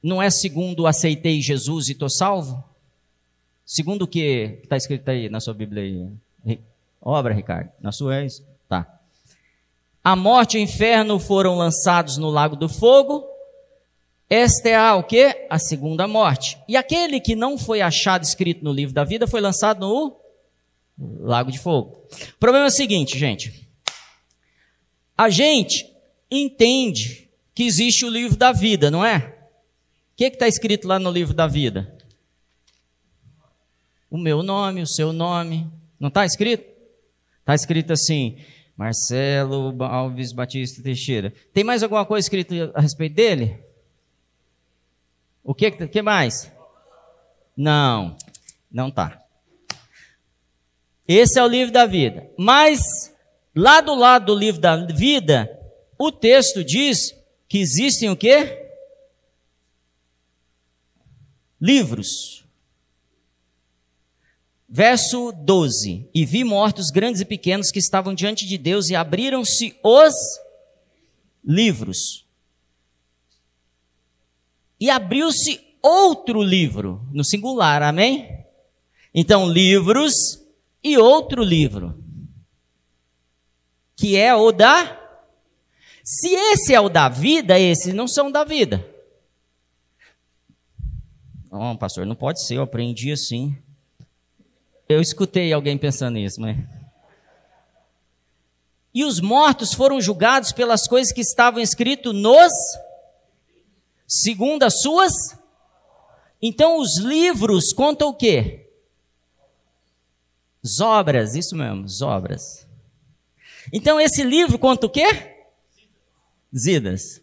Não 0.03 0.21
é 0.21 0.29
segundo 0.31 0.85
aceitei 0.85 1.41
Jesus 1.41 1.87
e 1.87 1.93
estou 1.93 2.11
salvo? 2.11 2.65
Segundo 3.65 4.03
o 4.03 4.09
que 4.09 4.59
está 4.65 4.77
escrito 4.77 5.09
aí 5.09 5.29
na 5.29 5.39
sua 5.39 5.55
Bíblia 5.55 5.85
aí? 6.45 6.59
Obra, 7.01 7.33
Ricardo. 7.33 7.71
Na 7.81 7.93
sua 7.93 8.17
é 8.17 8.27
isso? 8.27 8.45
Tá. 8.69 8.99
A 10.03 10.17
morte 10.17 10.59
e 10.59 10.61
o 10.61 10.65
inferno 10.65 11.21
foram 11.21 11.57
lançados 11.57 12.17
no 12.17 12.31
lago 12.31 12.57
do 12.57 12.69
fogo. 12.69 13.31
Esta 14.35 14.71
é 14.71 14.75
a 14.75 14.97
o 14.97 15.03
quê? 15.03 15.47
A 15.51 15.59
segunda 15.59 16.09
morte. 16.09 16.57
E 16.67 16.75
aquele 16.75 17.21
que 17.21 17.37
não 17.37 17.59
foi 17.59 17.83
achado 17.83 18.23
escrito 18.23 18.65
no 18.65 18.73
livro 18.73 18.95
da 18.95 19.05
vida 19.05 19.27
foi 19.27 19.43
lançado 19.43 19.81
no 19.81 20.19
lago 21.21 21.53
de 21.53 21.59
fogo. 21.59 22.09
O 22.11 22.39
problema 22.41 22.65
é 22.65 22.69
o 22.69 22.73
seguinte, 22.73 23.19
gente. 23.19 23.69
A 25.19 25.29
gente 25.29 25.87
entende 26.31 27.29
que 27.55 27.65
existe 27.65 28.07
o 28.07 28.09
livro 28.09 28.39
da 28.39 28.53
vida, 28.53 28.91
não 28.91 29.05
é? 29.05 29.19
O 29.19 30.17
que 30.17 30.25
está 30.25 30.49
escrito 30.49 30.89
lá 30.89 30.99
no 30.99 31.11
livro 31.11 31.35
da 31.35 31.47
vida? 31.47 31.95
O 34.11 34.17
meu 34.17 34.43
nome, 34.43 34.81
o 34.81 34.87
seu 34.87 35.13
nome. 35.13 35.71
Não 36.01 36.09
está 36.09 36.25
escrito? 36.25 36.65
Está 37.41 37.55
escrito 37.55 37.93
assim, 37.93 38.39
Marcelo 38.79 39.77
Alves 39.85 40.33
Batista 40.33 40.83
Teixeira. 40.83 41.35
Tem 41.53 41.63
mais 41.63 41.83
alguma 41.83 42.07
coisa 42.07 42.25
escrita 42.25 42.73
a 42.75 42.81
respeito 42.81 43.15
dele? 43.15 43.72
O 45.45 45.55
que, 45.55 45.71
que 45.71 46.03
mais? 46.03 46.51
Não, 47.57 48.17
não 48.71 48.91
tá. 48.91 49.21
Esse 51.07 51.39
é 51.39 51.43
o 51.43 51.49
livro 51.49 51.73
da 51.73 51.85
vida. 51.85 52.31
Mas, 52.39 52.81
lá 53.55 53.81
do 53.81 53.95
lado 53.95 54.27
do 54.27 54.35
livro 54.35 54.61
da 54.61 54.77
vida, 54.87 55.51
o 55.99 56.13
texto 56.13 56.65
diz 56.65 57.15
que 57.49 57.59
existem 57.59 58.09
o 58.09 58.17
quê? 58.17 58.71
Livros. 61.61 62.45
Verso 64.69 65.33
12: 65.33 66.09
E 66.15 66.25
vi 66.25 66.45
mortos 66.45 66.91
grandes 66.91 67.21
e 67.21 67.25
pequenos 67.25 67.71
que 67.71 67.79
estavam 67.79 68.15
diante 68.15 68.47
de 68.47 68.57
Deus, 68.57 68.89
e 68.89 68.95
abriram-se 68.95 69.77
os 69.83 70.15
livros 71.45 72.22
e 74.83 74.91
abriu-se 74.91 75.61
outro 75.81 76.43
livro, 76.43 77.07
no 77.13 77.23
singular, 77.23 77.85
amém? 77.85 78.45
Então, 79.15 79.49
livros 79.49 80.13
e 80.83 80.99
outro 80.99 81.41
livro, 81.45 82.03
que 83.95 84.17
é 84.17 84.35
o 84.35 84.51
da. 84.51 85.01
Se 86.03 86.35
esse 86.35 86.75
é 86.75 86.81
o 86.81 86.89
da 86.89 87.09
vida, 87.09 87.61
esses 87.61 87.95
não 87.95 88.09
são 88.09 88.29
da 88.29 88.43
vida. 88.43 88.85
Não, 91.49 91.77
pastor, 91.77 92.05
não 92.05 92.17
pode 92.17 92.45
ser, 92.45 92.57
eu 92.57 92.63
aprendi 92.63 93.13
assim. 93.13 93.57
Eu 94.89 95.01
escutei 95.01 95.53
alguém 95.53 95.79
pensando 95.79 96.15
nisso, 96.15 96.41
mas. 96.41 96.57
E 98.93 99.05
os 99.05 99.21
mortos 99.21 99.73
foram 99.73 100.01
julgados 100.01 100.51
pelas 100.51 100.89
coisas 100.89 101.13
que 101.13 101.21
estavam 101.21 101.61
escritas 101.61 102.13
nos 102.13 102.51
segundo 104.13 104.63
as 104.65 104.83
suas. 104.83 105.39
Então 106.41 106.79
os 106.79 106.99
livros 106.99 107.73
contam 107.73 108.11
o 108.11 108.15
quê? 108.15 108.69
Zobras, 110.67 111.35
isso 111.35 111.57
mesmo, 111.57 111.89
zobras. 111.89 112.69
Então 113.73 113.99
esse 113.99 114.23
livro 114.23 114.59
conta 114.59 114.87
o 114.87 114.91
quê? 114.91 115.35
Zidas. 116.55 117.23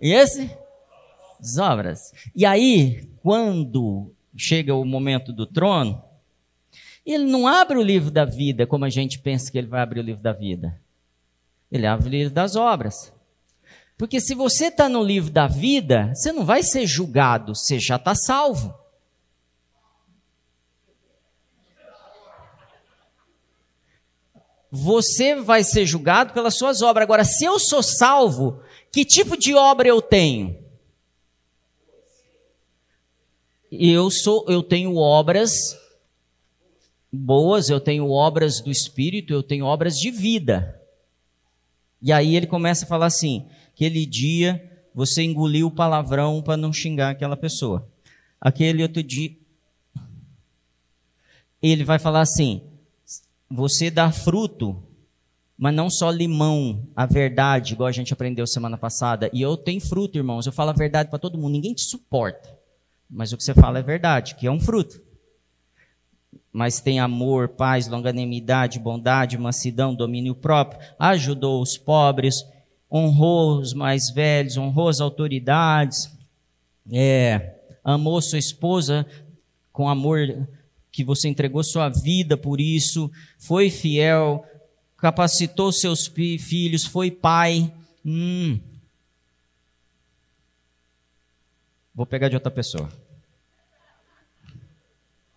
E 0.00 0.12
esse? 0.12 0.50
Zobras. 1.42 2.12
E 2.36 2.44
aí, 2.44 3.08
quando 3.22 4.12
chega 4.36 4.74
o 4.74 4.84
momento 4.84 5.32
do 5.32 5.46
trono, 5.46 6.04
ele 7.06 7.24
não 7.24 7.46
abre 7.46 7.78
o 7.78 7.82
livro 7.82 8.10
da 8.10 8.26
vida 8.26 8.66
como 8.66 8.84
a 8.84 8.90
gente 8.90 9.18
pensa 9.18 9.50
que 9.50 9.56
ele 9.56 9.66
vai 9.66 9.80
abrir 9.80 10.00
o 10.00 10.04
livro 10.04 10.22
da 10.22 10.32
vida. 10.32 10.78
Ele 11.72 11.86
abre 11.86 12.08
o 12.08 12.10
livro 12.10 12.34
das 12.34 12.56
obras. 12.56 13.12
Porque 13.98 14.20
se 14.20 14.32
você 14.32 14.66
está 14.66 14.88
no 14.88 15.02
livro 15.02 15.32
da 15.32 15.48
vida, 15.48 16.12
você 16.14 16.30
não 16.30 16.44
vai 16.44 16.62
ser 16.62 16.86
julgado, 16.86 17.52
você 17.52 17.80
já 17.80 17.96
está 17.96 18.14
salvo. 18.14 18.72
Você 24.70 25.34
vai 25.34 25.64
ser 25.64 25.84
julgado 25.84 26.32
pelas 26.32 26.56
suas 26.56 26.80
obras. 26.80 27.02
Agora, 27.02 27.24
se 27.24 27.44
eu 27.44 27.58
sou 27.58 27.82
salvo, 27.82 28.62
que 28.92 29.04
tipo 29.04 29.36
de 29.36 29.54
obra 29.54 29.88
eu 29.88 30.00
tenho? 30.00 30.56
Eu 33.72 34.10
sou, 34.10 34.44
eu 34.48 34.62
tenho 34.62 34.94
obras 34.94 35.76
boas, 37.12 37.68
eu 37.68 37.80
tenho 37.80 38.08
obras 38.10 38.60
do 38.60 38.70
espírito, 38.70 39.32
eu 39.32 39.42
tenho 39.42 39.64
obras 39.64 39.98
de 39.98 40.10
vida. 40.10 40.80
E 42.00 42.12
aí 42.12 42.36
ele 42.36 42.46
começa 42.46 42.84
a 42.84 42.88
falar 42.88 43.06
assim: 43.06 43.48
Aquele 43.78 44.04
dia 44.04 44.60
você 44.92 45.22
engoliu 45.22 45.68
o 45.68 45.70
palavrão 45.70 46.42
para 46.42 46.56
não 46.56 46.72
xingar 46.72 47.10
aquela 47.10 47.36
pessoa. 47.36 47.88
Aquele 48.40 48.82
outro 48.82 49.04
dia, 49.04 49.30
ele 51.62 51.84
vai 51.84 51.96
falar 51.96 52.22
assim: 52.22 52.60
você 53.48 53.88
dá 53.88 54.10
fruto, 54.10 54.82
mas 55.56 55.72
não 55.72 55.88
só 55.88 56.10
limão, 56.10 56.84
a 56.96 57.06
verdade, 57.06 57.74
igual 57.74 57.86
a 57.86 57.92
gente 57.92 58.12
aprendeu 58.12 58.48
semana 58.48 58.76
passada. 58.76 59.30
E 59.32 59.40
eu 59.40 59.56
tenho 59.56 59.80
fruto, 59.80 60.18
irmãos. 60.18 60.44
Eu 60.44 60.52
falo 60.52 60.70
a 60.70 60.74
verdade 60.74 61.08
para 61.08 61.20
todo 61.20 61.38
mundo. 61.38 61.52
Ninguém 61.52 61.72
te 61.72 61.82
suporta. 61.82 62.58
Mas 63.08 63.32
o 63.32 63.36
que 63.36 63.44
você 63.44 63.54
fala 63.54 63.78
é 63.78 63.82
verdade, 63.82 64.34
que 64.34 64.48
é 64.48 64.50
um 64.50 64.58
fruto. 64.58 65.00
Mas 66.52 66.80
tem 66.80 66.98
amor, 66.98 67.50
paz, 67.50 67.86
longanimidade, 67.86 68.80
bondade, 68.80 69.38
mansidão, 69.38 69.94
domínio 69.94 70.34
próprio. 70.34 70.80
Ajudou 70.98 71.62
os 71.62 71.78
pobres, 71.78 72.44
honrou 72.90 73.58
os 73.58 73.72
mais 73.72 74.10
velhos, 74.10 74.56
honrou 74.56 74.88
as 74.88 75.00
autoridades. 75.00 76.10
É, 76.90 77.54
amou 77.84 78.20
sua 78.20 78.38
esposa 78.38 79.06
com 79.72 79.88
amor 79.88 80.48
que 80.90 81.04
você 81.04 81.28
entregou 81.28 81.62
sua 81.62 81.88
vida 81.88 82.36
por 82.36 82.60
isso, 82.60 83.10
foi 83.38 83.70
fiel, 83.70 84.44
capacitou 84.96 85.70
seus 85.70 86.06
filhos, 86.06 86.84
foi 86.84 87.10
pai. 87.10 87.72
Hum. 88.04 88.58
Vou 91.94 92.06
pegar 92.06 92.28
de 92.28 92.34
outra 92.34 92.50
pessoa. 92.50 92.90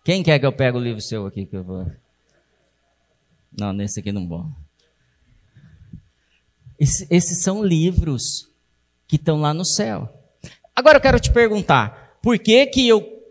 Quem 0.04 0.22
quer 0.22 0.38
que 0.38 0.46
eu 0.46 0.52
pegue 0.52 0.76
o 0.76 0.80
livro 0.80 1.00
seu 1.00 1.26
aqui 1.26 1.46
que 1.46 1.56
eu 1.56 1.62
vou? 1.62 1.90
Não, 3.56 3.72
nesse 3.72 4.00
aqui 4.00 4.10
não 4.10 4.26
vou. 4.26 4.50
Esse, 6.82 7.06
esses 7.08 7.44
são 7.44 7.62
livros 7.62 8.48
que 9.06 9.14
estão 9.14 9.40
lá 9.40 9.54
no 9.54 9.64
céu. 9.64 10.12
Agora 10.74 10.98
eu 10.98 11.00
quero 11.00 11.20
te 11.20 11.30
perguntar, 11.30 12.18
por 12.20 12.36
que 12.40 12.66
que 12.66 12.88
eu, 12.88 13.22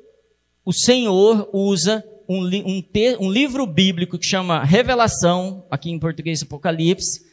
o 0.64 0.72
Senhor 0.72 1.50
usa 1.52 2.02
um, 2.30 2.46
um, 2.46 2.82
te, 2.82 3.18
um 3.20 3.30
livro 3.30 3.68
bíblico 3.68 4.18
que 4.18 4.26
chama 4.26 4.64
Revelação, 4.64 5.66
aqui 5.70 5.92
em 5.92 6.00
português 6.00 6.42
Apocalipse, 6.42 7.26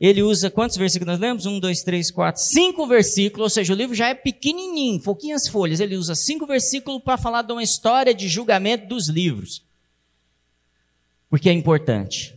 ele 0.00 0.22
usa 0.22 0.48
quantos 0.48 0.76
versículos 0.76 1.10
nós 1.14 1.20
lemos? 1.20 1.44
Um, 1.44 1.58
dois, 1.58 1.82
três, 1.82 2.08
quatro, 2.08 2.40
cinco 2.40 2.86
versículos, 2.86 3.42
ou 3.42 3.50
seja, 3.50 3.72
o 3.72 3.76
livro 3.76 3.96
já 3.96 4.10
é 4.10 4.14
pequenininho, 4.14 5.02
pouquinhas 5.02 5.48
folhas. 5.48 5.80
Ele 5.80 5.96
usa 5.96 6.14
cinco 6.14 6.46
versículos 6.46 7.02
para 7.02 7.18
falar 7.18 7.42
de 7.42 7.52
uma 7.52 7.64
história 7.64 8.14
de 8.14 8.28
julgamento 8.28 8.86
dos 8.86 9.08
livros. 9.08 9.64
Porque 11.28 11.48
é 11.48 11.52
importante. 11.52 12.32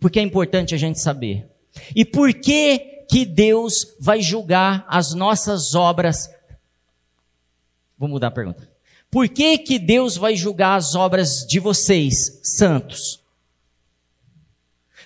Porque 0.00 0.18
é 0.18 0.22
importante 0.22 0.74
a 0.74 0.78
gente 0.78 1.02
saber. 1.02 1.51
E 1.94 2.04
por 2.04 2.32
que 2.34 2.78
que 3.08 3.24
Deus 3.24 3.94
vai 4.00 4.22
julgar 4.22 4.86
as 4.88 5.14
nossas 5.14 5.74
obras? 5.74 6.30
Vou 7.98 8.08
mudar 8.08 8.28
a 8.28 8.32
pergunta. 8.32 8.70
Por 9.10 9.28
que, 9.28 9.58
que 9.58 9.78
Deus 9.78 10.16
vai 10.16 10.34
julgar 10.34 10.76
as 10.76 10.94
obras 10.94 11.46
de 11.46 11.60
vocês, 11.60 12.40
santos? 12.42 13.20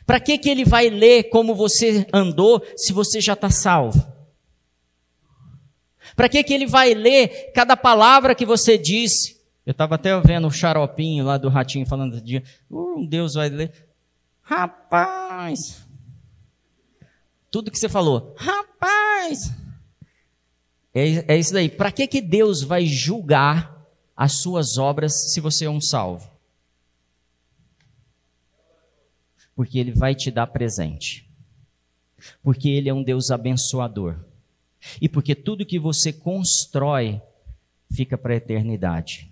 Para 0.07 0.21
que, 0.21 0.39
que 0.39 0.49
ele 0.49 0.65
vai 0.65 0.89
ler 0.89 1.25
como 1.25 1.57
você 1.57 2.07
andou 2.13 2.65
se 2.77 2.93
você 2.93 3.21
já 3.21 3.33
está 3.33 3.51
salvo? 3.51 4.07
Para 6.15 6.29
que, 6.29 6.45
que 6.45 6.55
ele 6.55 6.67
vai 6.67 6.95
ler 6.95 7.51
cada 7.53 7.77
palavra 7.77 8.35
que 8.35 8.47
você 8.47 8.79
disse? 8.79 9.37
Eu 9.67 9.73
estava 9.73 9.97
até 9.97 10.19
vendo 10.21 10.47
o 10.47 10.53
xaropinho 10.53 11.25
lá 11.25 11.37
do 11.37 11.49
ratinho 11.49 11.85
falando 11.85 12.21
de 12.21 12.41
uh, 12.71 13.05
Deus 13.09 13.35
vai 13.35 13.49
ler. 13.49 13.73
Rapaz! 14.41 15.86
Tudo 17.51 17.71
que 17.71 17.79
você 17.79 17.89
falou, 17.89 18.35
rapaz! 18.37 19.53
É, 20.95 21.35
é 21.35 21.39
isso 21.39 21.53
daí. 21.53 21.69
Para 21.69 21.93
que, 21.93 22.07
que 22.07 22.23
Deus 22.23 22.63
vai 22.63 22.87
julgar 22.87 23.87
as 24.17 24.41
suas 24.41 24.79
obras 24.79 25.33
se 25.33 25.41
você 25.41 25.67
é 25.67 25.71
um 25.71 25.81
salvo? 25.81 26.31
Porque 29.55 29.79
Ele 29.79 29.93
vai 29.93 30.15
te 30.15 30.31
dar 30.31 30.47
presente. 30.47 31.29
Porque 32.43 32.69
Ele 32.69 32.89
é 32.89 32.95
um 32.95 33.03
Deus 33.03 33.31
abençoador. 33.31 34.17
E 35.01 35.09
porque 35.09 35.35
tudo 35.35 35.67
que 35.67 35.79
você 35.79 36.13
constrói 36.13 37.21
fica 37.91 38.17
para 38.17 38.33
a 38.33 38.37
eternidade. 38.37 39.31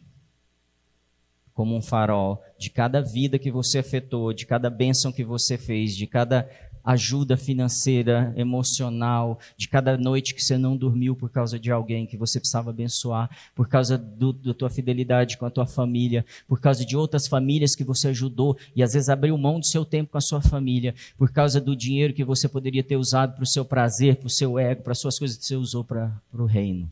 Como 1.52 1.74
um 1.76 1.82
farol 1.82 2.42
de 2.58 2.68
cada 2.70 3.00
vida 3.00 3.38
que 3.38 3.50
você 3.50 3.78
afetou, 3.78 4.32
de 4.32 4.44
cada 4.44 4.68
bênção 4.68 5.12
que 5.12 5.24
você 5.24 5.56
fez, 5.56 5.96
de 5.96 6.06
cada 6.06 6.48
ajuda 6.84 7.36
financeira, 7.36 8.34
emocional, 8.36 9.40
de 9.56 9.66
cada 9.68 9.96
noite 9.96 10.34
que 10.34 10.44
você 10.44 10.58
não 10.58 10.76
dormiu 10.76 11.16
por 11.16 11.30
causa 11.30 11.58
de 11.58 11.70
alguém 11.70 12.06
que 12.06 12.16
você 12.16 12.38
precisava 12.38 12.70
abençoar, 12.70 13.30
por 13.54 13.66
causa 13.66 13.96
do, 13.96 14.32
da 14.34 14.52
tua 14.52 14.68
fidelidade 14.68 15.38
com 15.38 15.46
a 15.46 15.50
tua 15.50 15.66
família, 15.66 16.26
por 16.46 16.60
causa 16.60 16.84
de 16.84 16.94
outras 16.94 17.26
famílias 17.26 17.74
que 17.74 17.82
você 17.82 18.08
ajudou 18.08 18.58
e 18.76 18.82
às 18.82 18.92
vezes 18.92 19.08
abriu 19.08 19.36
mão 19.38 19.58
do 19.58 19.66
seu 19.66 19.84
tempo 19.84 20.12
com 20.12 20.18
a 20.18 20.20
sua 20.20 20.42
família, 20.42 20.94
por 21.16 21.30
causa 21.32 21.58
do 21.60 21.74
dinheiro 21.74 22.12
que 22.12 22.22
você 22.22 22.46
poderia 22.48 22.84
ter 22.84 22.96
usado 22.96 23.34
para 23.34 23.44
o 23.44 23.46
seu 23.46 23.64
prazer, 23.64 24.16
para 24.16 24.26
o 24.26 24.30
seu 24.30 24.58
ego, 24.58 24.82
para 24.82 24.92
as 24.92 24.98
suas 24.98 25.18
coisas 25.18 25.38
que 25.38 25.46
você 25.46 25.56
usou 25.56 25.82
para, 25.82 26.12
o 26.32 26.44
reino. 26.44 26.90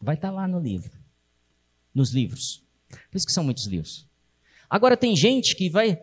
Vai 0.00 0.14
estar 0.14 0.28
tá 0.28 0.34
lá 0.34 0.46
no 0.46 0.60
livro, 0.60 0.92
nos 1.92 2.10
livros. 2.10 2.62
Por 2.88 3.16
isso 3.16 3.26
que 3.26 3.32
são 3.32 3.44
muitos 3.44 3.66
livros. 3.66 4.06
Agora 4.68 4.96
tem 4.96 5.16
gente 5.16 5.56
que 5.56 5.68
vai. 5.68 6.00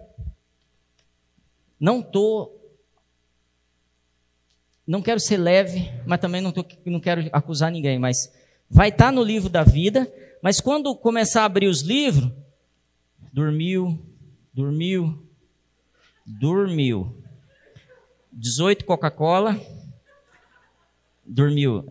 Não 1.80 2.02
estou 2.02 2.57
não 4.88 5.02
quero 5.02 5.20
ser 5.20 5.36
leve, 5.38 5.92
mas 6.06 6.22
também 6.22 6.40
não, 6.40 6.54
tô, 6.54 6.66
não 6.86 7.00
quero 7.02 7.30
acusar 7.34 7.70
ninguém, 7.70 8.00
mas 8.00 8.34
vai 8.70 8.88
estar 8.88 9.08
tá 9.08 9.12
no 9.12 9.22
livro 9.22 9.50
da 9.50 9.64
vida, 9.64 10.12
mas 10.42 10.62
quando 10.62 10.96
começar 10.96 11.42
a 11.42 11.46
abrir 11.46 11.68
os 11.68 11.82
livros, 11.82 12.32
dormiu, 13.34 14.02
dormiu, 14.54 15.28
dormiu. 16.26 17.22
18 18.32 18.86
Coca-Cola, 18.86 19.60
dormiu. 21.26 21.84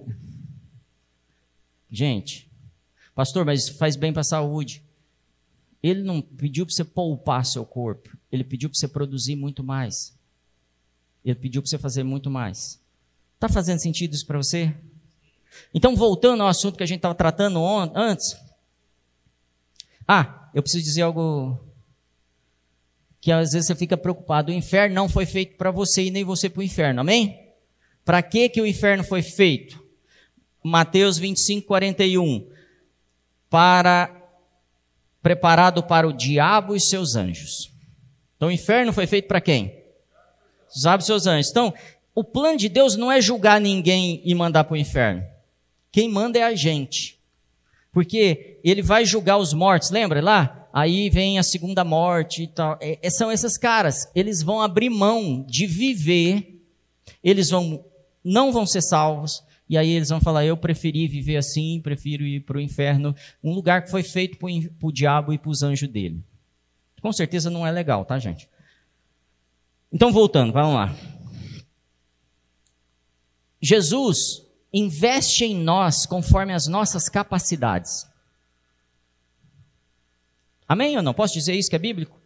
Gente, 1.90 2.50
pastor, 3.14 3.44
mas 3.44 3.68
faz 3.68 3.94
bem 3.94 4.12
para 4.12 4.22
a 4.22 4.24
saúde. 4.24 4.82
Ele 5.82 6.02
não 6.02 6.22
pediu 6.22 6.64
para 6.64 6.74
você 6.74 6.84
poupar 6.84 7.44
seu 7.44 7.66
corpo, 7.66 8.16
ele 8.32 8.42
pediu 8.42 8.70
para 8.70 8.78
você 8.78 8.88
produzir 8.88 9.36
muito 9.36 9.62
mais. 9.62 10.16
Ele 11.22 11.34
pediu 11.34 11.60
para 11.60 11.68
você 11.68 11.76
fazer 11.76 12.02
muito 12.02 12.30
mais. 12.30 12.80
Está 13.36 13.48
fazendo 13.48 13.78
sentido 13.78 14.14
isso 14.14 14.26
para 14.26 14.38
você? 14.38 14.74
Então, 15.72 15.94
voltando 15.94 16.42
ao 16.42 16.48
assunto 16.48 16.76
que 16.76 16.82
a 16.82 16.86
gente 16.86 16.98
estava 16.98 17.14
tratando 17.14 17.62
antes. 17.94 18.36
Ah, 20.08 20.50
eu 20.54 20.62
preciso 20.62 20.84
dizer 20.84 21.02
algo 21.02 21.60
que 23.20 23.30
às 23.30 23.52
vezes 23.52 23.66
você 23.66 23.74
fica 23.74 23.96
preocupado. 23.96 24.50
O 24.50 24.54
inferno 24.54 24.94
não 24.94 25.08
foi 25.08 25.26
feito 25.26 25.56
para 25.56 25.70
você 25.70 26.04
e 26.04 26.10
nem 26.10 26.24
você 26.24 26.48
para 26.48 26.60
o 26.60 26.62
inferno, 26.62 27.00
amém? 27.00 27.52
Para 28.04 28.22
que, 28.22 28.48
que 28.48 28.60
o 28.60 28.66
inferno 28.66 29.04
foi 29.04 29.20
feito? 29.20 29.84
Mateus 30.62 31.18
25, 31.18 31.66
41. 31.66 32.48
Para, 33.50 34.14
preparado 35.22 35.82
para 35.82 36.08
o 36.08 36.12
diabo 36.12 36.74
e 36.74 36.80
seus 36.80 37.16
anjos. 37.16 37.70
Então 38.36 38.48
o 38.48 38.52
inferno 38.52 38.92
foi 38.92 39.06
feito 39.06 39.28
para 39.28 39.40
quem? 39.40 39.84
Os 40.74 40.80
diabos 40.80 41.04
e 41.04 41.06
seus 41.06 41.26
anjos. 41.26 41.50
Então, 41.50 41.74
o 42.16 42.24
plano 42.24 42.56
de 42.56 42.70
Deus 42.70 42.96
não 42.96 43.12
é 43.12 43.20
julgar 43.20 43.60
ninguém 43.60 44.22
e 44.24 44.34
mandar 44.34 44.64
para 44.64 44.72
o 44.72 44.76
inferno. 44.78 45.22
Quem 45.92 46.08
manda 46.08 46.38
é 46.38 46.42
a 46.42 46.54
gente. 46.54 47.20
Porque 47.92 48.58
ele 48.64 48.80
vai 48.80 49.04
julgar 49.04 49.36
os 49.36 49.52
mortos, 49.52 49.90
lembra 49.90 50.22
lá? 50.22 50.66
Aí 50.72 51.10
vem 51.10 51.38
a 51.38 51.42
segunda 51.42 51.84
morte 51.84 52.44
e 52.44 52.46
tal. 52.46 52.78
É, 52.80 52.98
é, 53.02 53.10
são 53.10 53.30
esses 53.30 53.58
caras. 53.58 54.10
Eles 54.14 54.42
vão 54.42 54.62
abrir 54.62 54.88
mão 54.88 55.44
de 55.46 55.66
viver. 55.66 56.58
Eles 57.22 57.50
vão, 57.50 57.84
não 58.24 58.50
vão 58.50 58.64
ser 58.64 58.80
salvos. 58.80 59.42
E 59.68 59.76
aí 59.76 59.90
eles 59.90 60.08
vão 60.08 60.20
falar: 60.20 60.44
Eu 60.46 60.56
preferi 60.56 61.06
viver 61.06 61.36
assim, 61.36 61.80
prefiro 61.82 62.24
ir 62.24 62.40
para 62.40 62.56
o 62.56 62.60
inferno. 62.60 63.14
Um 63.44 63.52
lugar 63.52 63.82
que 63.82 63.90
foi 63.90 64.02
feito 64.02 64.38
para 64.38 64.48
o 64.88 64.92
diabo 64.92 65.34
e 65.34 65.38
para 65.38 65.50
os 65.50 65.62
anjos 65.62 65.88
dele. 65.88 66.22
Com 67.02 67.12
certeza 67.12 67.50
não 67.50 67.66
é 67.66 67.70
legal, 67.70 68.06
tá, 68.06 68.18
gente? 68.18 68.48
Então, 69.92 70.12
voltando, 70.12 70.52
vamos 70.52 70.74
lá. 70.74 70.94
Jesus 73.60 74.46
investe 74.72 75.44
em 75.44 75.56
nós 75.56 76.06
conforme 76.06 76.52
as 76.52 76.66
nossas 76.66 77.08
capacidades. 77.08 78.06
Amém 80.68 80.96
ou 80.96 81.02
não? 81.02 81.14
Posso 81.14 81.34
dizer 81.34 81.54
isso 81.54 81.70
que 81.70 81.76
é 81.76 81.78
bíblico? 81.78 82.20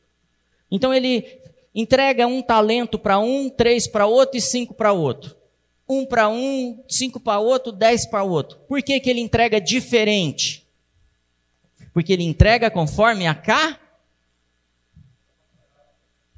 Então 0.70 0.92
ele 0.92 1.40
entrega 1.74 2.26
um 2.26 2.42
talento 2.42 2.98
para 2.98 3.18
um, 3.18 3.48
três 3.48 3.86
para 3.86 4.06
outro 4.06 4.36
e 4.36 4.40
cinco 4.40 4.74
para 4.74 4.92
outro. 4.92 5.36
Um 5.88 6.06
para 6.06 6.28
um, 6.28 6.82
cinco 6.88 7.20
para 7.20 7.38
outro, 7.38 7.72
dez 7.72 8.06
para 8.06 8.22
outro. 8.22 8.58
Por 8.68 8.82
que, 8.82 8.98
que 9.00 9.10
ele 9.10 9.20
entrega 9.20 9.60
diferente? 9.60 10.66
Porque 11.92 12.12
ele 12.12 12.24
entrega 12.24 12.70
conforme 12.70 13.26
a 13.26 13.34
cá. 13.34 13.78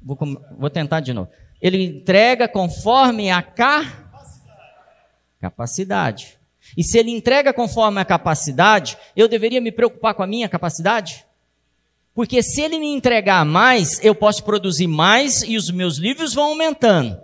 Vou, 0.01 0.17
vou 0.57 0.69
tentar 0.69 0.99
de 0.99 1.13
novo. 1.13 1.29
Ele 1.61 1.81
entrega 1.83 2.47
conforme 2.47 3.31
a 3.31 3.41
cá 3.41 4.02
Capacidade. 5.43 6.39
E 6.77 6.81
se 6.85 6.97
ele 6.97 7.11
entrega 7.11 7.51
conforme 7.51 7.99
a 7.99 8.05
capacidade, 8.05 8.97
eu 9.13 9.27
deveria 9.27 9.59
me 9.59 9.73
preocupar 9.73 10.13
com 10.13 10.23
a 10.23 10.27
minha 10.27 10.47
capacidade? 10.47 11.25
Porque 12.15 12.41
se 12.41 12.61
ele 12.61 12.79
me 12.79 12.87
entregar 12.87 13.43
mais, 13.43 14.01
eu 14.01 14.15
posso 14.15 14.45
produzir 14.45 14.87
mais 14.87 15.43
e 15.43 15.57
os 15.57 15.69
meus 15.69 15.97
livros 15.97 16.33
vão 16.33 16.51
aumentando. 16.51 17.19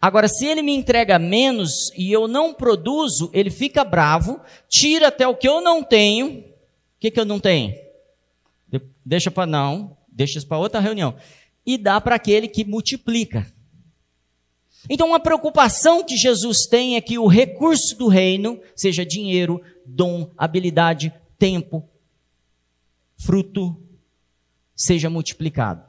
Agora, 0.00 0.28
se 0.28 0.46
ele 0.46 0.62
me 0.62 0.72
entrega 0.72 1.18
menos 1.18 1.90
e 1.96 2.12
eu 2.12 2.28
não 2.28 2.54
produzo, 2.54 3.28
ele 3.32 3.50
fica 3.50 3.82
bravo, 3.82 4.40
tira 4.68 5.08
até 5.08 5.26
o 5.26 5.34
que 5.34 5.48
eu 5.48 5.60
não 5.60 5.82
tenho. 5.82 6.28
O 6.28 6.44
que, 7.00 7.10
que 7.10 7.18
eu 7.18 7.24
não 7.24 7.40
tenho? 7.40 7.74
Deixa 9.04 9.32
para 9.32 9.46
não, 9.46 9.96
deixa 10.06 10.40
para 10.42 10.58
outra 10.58 10.78
reunião. 10.78 11.16
E 11.66 11.76
dá 11.76 12.00
para 12.00 12.14
aquele 12.14 12.46
que 12.46 12.64
multiplica. 12.64 13.52
Então, 14.88 15.08
uma 15.08 15.20
preocupação 15.20 16.04
que 16.04 16.16
Jesus 16.16 16.66
tem 16.66 16.96
é 16.96 17.00
que 17.00 17.18
o 17.18 17.26
recurso 17.26 17.96
do 17.96 18.08
reino, 18.08 18.60
seja 18.74 19.04
dinheiro, 19.04 19.60
dom, 19.84 20.30
habilidade, 20.36 21.12
tempo, 21.38 21.88
fruto, 23.16 23.76
seja 24.74 25.08
multiplicado. 25.08 25.82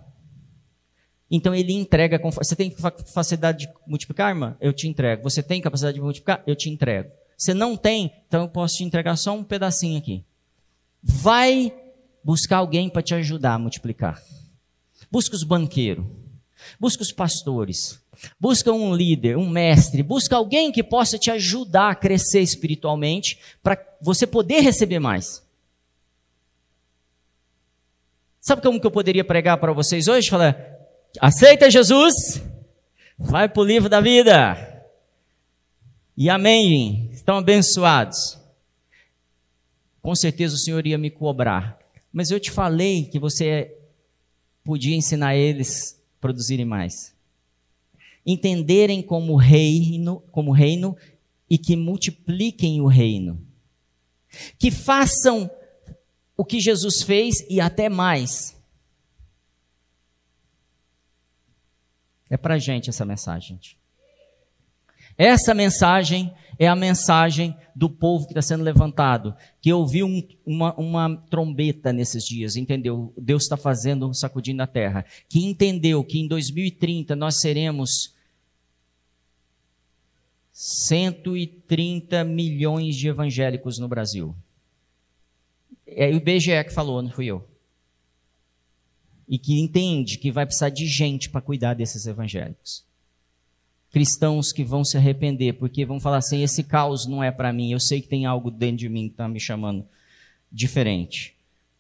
Então 1.29 1.53
ele 1.53 1.73
entrega. 1.73 2.17
Você 2.17 2.55
tem 2.55 2.71
facilidade 2.71 3.65
de 3.65 3.73
multiplicar, 3.86 4.29
irmã? 4.29 4.55
Eu 4.62 4.71
te 4.71 4.88
entrego. 4.88 5.23
Você 5.23 5.43
tem 5.43 5.62
capacidade 5.62 5.95
de 5.95 6.01
multiplicar? 6.01 6.41
Eu 6.47 6.55
te 6.55 6.69
entrego. 6.69 7.12
Você 7.38 7.53
não 7.53 7.75
tem? 7.75 8.12
Então 8.27 8.43
eu 8.43 8.49
posso 8.49 8.77
te 8.77 8.83
entregar 8.83 9.15
só 9.17 9.33
um 9.33 9.43
pedacinho 9.43 9.97
aqui. 9.97 10.23
Vai 11.03 11.73
buscar 12.23 12.57
alguém 12.57 12.89
para 12.89 13.01
te 13.01 13.13
ajudar 13.13 13.55
a 13.55 13.60
multiplicar. 13.60 14.21
Busca 15.12 15.36
os 15.36 15.43
banqueiros. 15.43 16.05
Busca 16.79 17.03
os 17.03 17.12
pastores. 17.12 18.01
Busca 18.39 18.71
um 18.71 18.95
líder, 18.95 19.38
um 19.38 19.49
mestre. 19.49 20.03
Busca 20.03 20.36
alguém 20.36 20.71
que 20.71 20.84
possa 20.84 21.17
te 21.17 21.32
ajudar 21.32 21.91
a 21.91 21.95
crescer 21.95 22.41
espiritualmente 22.41 23.39
para 23.62 23.77
você 24.01 24.25
poder 24.25 24.62
receber 24.62 24.99
mais. 24.99 25.45
Sabe 28.39 28.62
como 28.62 28.80
que 28.80 28.88
eu 28.88 28.91
poderia 28.91 29.25
pregar 29.25 29.58
para 29.58 29.73
vocês 29.73 30.08
hoje? 30.08 30.30
Falar, 30.30 30.56
aceita 31.19 31.69
Jesus, 31.69 32.41
vai 33.17 33.49
para 33.49 33.62
o 33.62 33.65
livro 33.65 33.89
da 33.89 33.99
vida. 33.99 34.86
E 36.15 36.30
amém, 36.30 37.10
estão 37.12 37.38
abençoados. 37.38 38.39
Com 40.01 40.15
certeza 40.15 40.56
o 40.56 40.58
Senhor 40.58 40.88
ia 40.88 40.97
me 40.97 41.10
cobrar. 41.10 41.77
Mas 42.13 42.32
eu 42.32 42.39
te 42.39 42.49
falei 42.49 43.06
que 43.06 43.19
você 43.19 43.75
podia 44.63 44.95
ensinar 44.95 45.36
eles 45.36 46.01
a 46.17 46.21
produzirem 46.21 46.65
mais. 46.65 47.16
Entenderem 48.28 49.02
como 49.02 49.38
reino, 49.38 50.22
como 50.32 50.52
reino 50.52 50.96
e 51.50 51.58
que 51.58 51.78
multipliquem 51.78 52.82
o 52.82 52.88
reino. 52.88 53.42
Que 54.60 54.70
façam 54.70 55.50
o 56.36 56.44
que 56.44 56.60
Jesus 56.60 57.02
fez 57.04 57.38
e 57.50 57.62
até 57.62 57.88
mais. 57.88 58.56
É 62.30 62.36
para 62.36 62.60
gente 62.60 62.90
essa 62.90 63.06
mensagem. 63.06 63.58
Essa 65.18 65.54
mensagem 65.54 66.32
é 66.60 66.68
a 66.68 66.76
mensagem 66.76 67.56
do 67.76 67.90
povo 67.90 68.26
que 68.26 68.32
está 68.32 68.42
sendo 68.42 68.63
levantado, 68.63 69.36
que 69.62 69.72
ouviu 69.72 70.06
um, 70.06 70.28
uma, 70.46 70.76
uma 70.76 71.18
trombeta 71.30 71.94
nesses 71.94 72.24
dias, 72.24 72.56
entendeu? 72.56 73.13
Deus 73.18 73.44
está 73.44 73.56
fazendo, 73.56 74.13
sacudindo 74.13 74.62
a 74.62 74.68
terra. 74.68 75.06
Que 75.30 75.46
entendeu 75.46 76.04
que 76.04 76.20
em 76.20 76.28
2030 76.28 77.16
nós 77.16 77.40
seremos 77.40 78.16
130 80.60 82.24
milhões 82.24 82.96
de 82.96 83.08
evangélicos 83.08 83.78
no 83.78 83.88
Brasil. 83.88 84.36
É 85.86 86.08
o 86.08 86.15
IBGE 86.15 86.63
que 86.63 86.74
falou, 86.74 87.00
não 87.00 87.12
fui 87.12 87.28
eu. 87.28 87.48
E 89.30 89.38
que 89.38 89.60
entende 89.60 90.17
que 90.17 90.32
vai 90.32 90.48
precisar 90.48 90.70
de 90.70 90.88
gente 90.88 91.30
para 91.30 91.41
cuidar 91.41 91.76
desses 91.76 92.08
evangélicos. 92.08 92.84
Cristãos 93.91 94.52
que 94.52 94.63
vão 94.63 94.84
se 94.84 94.98
arrepender, 94.98 95.54
porque 95.54 95.86
vão 95.86 96.00
falar 96.00 96.17
assim: 96.17 96.41
esse 96.41 96.63
caos 96.63 97.06
não 97.06 97.24
é 97.24 97.30
para 97.30 97.54
mim, 97.54 97.72
eu 97.72 97.80
sei 97.80 98.02
que 98.02 98.08
tem 98.08 98.26
algo 98.26 98.50
dentro 98.50 98.78
de 98.78 98.89
mim 98.89 99.10
que 99.10 99.13
está 99.13 99.28
me 99.28 99.39
chamando 99.39 99.86
diferente. 100.52 101.36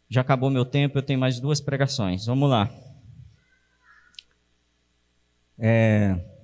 Já 0.07 0.21
acabou 0.21 0.51
meu 0.51 0.63
tempo, 0.63 0.99
eu 0.99 1.03
tenho 1.03 1.19
mais 1.19 1.39
duas 1.39 1.59
pregações. 1.59 2.27
Vamos 2.27 2.47
lá. 2.47 2.69
É... 5.57 6.36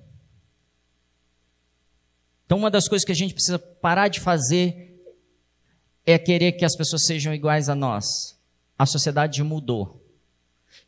Então, 2.54 2.60
uma 2.60 2.70
das 2.70 2.86
coisas 2.86 3.04
que 3.04 3.10
a 3.10 3.16
gente 3.16 3.34
precisa 3.34 3.58
parar 3.58 4.06
de 4.06 4.20
fazer 4.20 4.96
é 6.06 6.16
querer 6.16 6.52
que 6.52 6.64
as 6.64 6.76
pessoas 6.76 7.04
sejam 7.04 7.34
iguais 7.34 7.68
a 7.68 7.74
nós. 7.74 8.38
A 8.78 8.86
sociedade 8.86 9.42
mudou. 9.42 10.00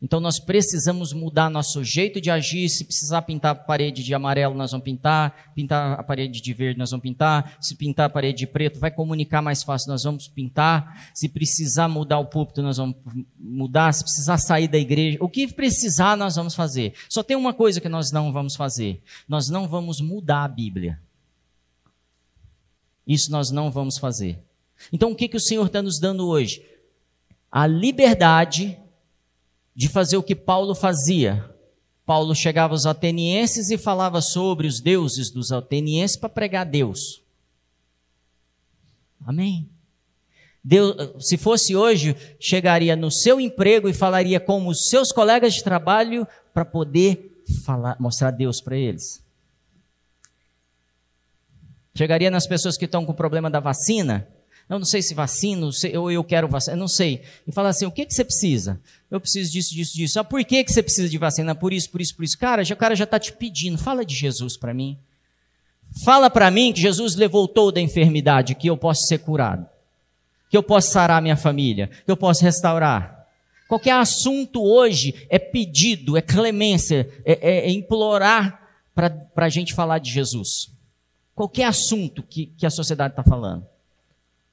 Então 0.01 0.21
nós 0.21 0.39
precisamos 0.39 1.11
mudar 1.11 1.49
nosso 1.49 1.83
jeito 1.83 2.21
de 2.21 2.31
agir. 2.31 2.69
Se 2.69 2.85
precisar 2.85 3.23
pintar 3.23 3.51
a 3.51 3.55
parede 3.55 4.01
de 4.01 4.13
amarelo, 4.13 4.55
nós 4.55 4.71
vamos 4.71 4.85
pintar. 4.85 5.51
Pintar 5.53 5.99
a 5.99 6.03
parede 6.03 6.39
de 6.39 6.53
verde, 6.53 6.79
nós 6.79 6.91
vamos 6.91 7.03
pintar. 7.03 7.57
Se 7.59 7.75
pintar 7.75 8.05
a 8.05 8.09
parede 8.09 8.37
de 8.37 8.47
preto, 8.47 8.79
vai 8.79 8.89
comunicar 8.89 9.41
mais 9.41 9.61
fácil, 9.61 9.91
nós 9.91 10.03
vamos 10.03 10.29
pintar. 10.29 11.11
Se 11.13 11.27
precisar 11.27 11.89
mudar 11.89 12.19
o 12.19 12.27
púlpito, 12.27 12.61
nós 12.61 12.77
vamos 12.77 12.95
mudar. 13.37 13.91
Se 13.91 14.05
precisar 14.05 14.37
sair 14.37 14.69
da 14.69 14.77
igreja, 14.77 15.17
o 15.19 15.27
que 15.27 15.51
precisar, 15.51 16.15
nós 16.15 16.37
vamos 16.37 16.55
fazer. 16.55 16.93
Só 17.09 17.23
tem 17.23 17.35
uma 17.35 17.53
coisa 17.53 17.81
que 17.81 17.89
nós 17.89 18.09
não 18.09 18.31
vamos 18.31 18.55
fazer: 18.55 19.01
nós 19.27 19.49
não 19.49 19.67
vamos 19.67 19.99
mudar 19.99 20.45
a 20.45 20.47
Bíblia. 20.47 20.97
Isso 23.07 23.31
nós 23.31 23.49
não 23.49 23.71
vamos 23.71 23.97
fazer. 23.97 24.37
Então, 24.91 25.11
o 25.11 25.15
que, 25.15 25.27
que 25.27 25.37
o 25.37 25.41
Senhor 25.41 25.65
está 25.65 25.81
nos 25.81 25.99
dando 25.99 26.27
hoje? 26.27 26.63
A 27.49 27.65
liberdade 27.65 28.77
de 29.73 29.87
fazer 29.87 30.17
o 30.17 30.23
que 30.23 30.35
Paulo 30.35 30.75
fazia. 30.75 31.49
Paulo 32.05 32.35
chegava 32.35 32.73
aos 32.73 32.85
atenienses 32.85 33.69
e 33.69 33.77
falava 33.77 34.21
sobre 34.21 34.67
os 34.67 34.81
deuses 34.81 35.31
dos 35.31 35.51
atenienses 35.51 36.17
para 36.17 36.29
pregar 36.29 36.65
Deus. 36.65 37.21
Amém? 39.25 39.69
Deus, 40.63 40.95
se 41.25 41.37
fosse 41.37 41.75
hoje, 41.75 42.15
chegaria 42.39 42.95
no 42.95 43.09
seu 43.11 43.39
emprego 43.39 43.87
e 43.87 43.93
falaria 43.93 44.39
com 44.39 44.67
os 44.67 44.89
seus 44.89 45.11
colegas 45.11 45.53
de 45.53 45.63
trabalho 45.63 46.27
para 46.53 46.65
poder 46.65 47.41
falar, 47.63 47.95
mostrar 47.99 48.31
Deus 48.31 48.59
para 48.59 48.75
eles. 48.75 49.23
Chegaria 51.97 52.29
nas 52.29 52.45
pessoas 52.45 52.77
que 52.77 52.85
estão 52.85 53.05
com 53.05 53.13
problema 53.13 53.49
da 53.49 53.59
vacina 53.59 54.27
eu 54.69 54.77
não 54.77 54.85
sei 54.85 55.01
se 55.01 55.13
vacino, 55.13 55.69
ou 55.97 56.11
eu 56.11 56.23
quero 56.23 56.47
vacina, 56.47 56.75
eu 56.75 56.79
não 56.79 56.89
sei. 56.89 57.21
E 57.47 57.53
fala 57.53 57.69
assim, 57.69 57.85
o 57.85 57.91
que, 57.91 58.05
que 58.05 58.13
você 58.13 58.23
precisa? 58.23 58.81
Eu 59.09 59.19
preciso 59.19 59.49
disso, 59.49 59.73
disso, 59.73 59.95
disso. 59.95 60.19
Ah, 60.19 60.25
por 60.25 60.43
que, 60.43 60.61
que 60.61 60.71
você 60.71 60.83
precisa 60.83 61.07
de 61.07 61.17
vacina? 61.17 61.55
Por 61.55 61.71
isso, 61.71 61.89
por 61.89 62.01
isso, 62.01 62.13
por 62.13 62.25
isso. 62.25 62.37
Cara, 62.37 62.65
já, 62.65 62.75
o 62.75 62.77
cara 62.77 62.93
já 62.93 63.05
está 63.05 63.17
te 63.17 63.31
pedindo, 63.31 63.77
fala 63.77 64.03
de 64.03 64.13
Jesus 64.13 64.57
para 64.57 64.73
mim. 64.73 64.97
Fala 66.03 66.29
para 66.29 66.51
mim 66.51 66.73
que 66.73 66.81
Jesus 66.81 67.15
levou 67.15 67.47
toda 67.47 67.79
a 67.79 67.83
enfermidade, 67.83 68.55
que 68.55 68.69
eu 68.69 68.75
posso 68.75 69.07
ser 69.07 69.19
curado. 69.19 69.65
Que 70.49 70.57
eu 70.57 70.63
posso 70.63 70.91
sarar 70.91 71.21
minha 71.21 71.37
família, 71.37 71.89
que 72.05 72.11
eu 72.11 72.17
posso 72.17 72.43
restaurar. 72.43 73.25
Qualquer 73.69 73.93
assunto 73.93 74.61
hoje 74.61 75.15
é 75.29 75.39
pedido, 75.39 76.17
é 76.17 76.21
clemência, 76.21 77.09
é, 77.23 77.39
é, 77.41 77.57
é 77.67 77.71
implorar 77.71 78.67
para 78.93 79.45
a 79.45 79.49
gente 79.49 79.73
falar 79.73 79.99
de 79.99 80.11
Jesus. 80.11 80.76
Qualquer 81.37 81.65
assunto 81.65 82.23
que, 82.23 82.47
que 82.47 82.65
a 82.65 82.69
sociedade 82.71 83.11
está 83.11 83.21
falando 83.21 83.63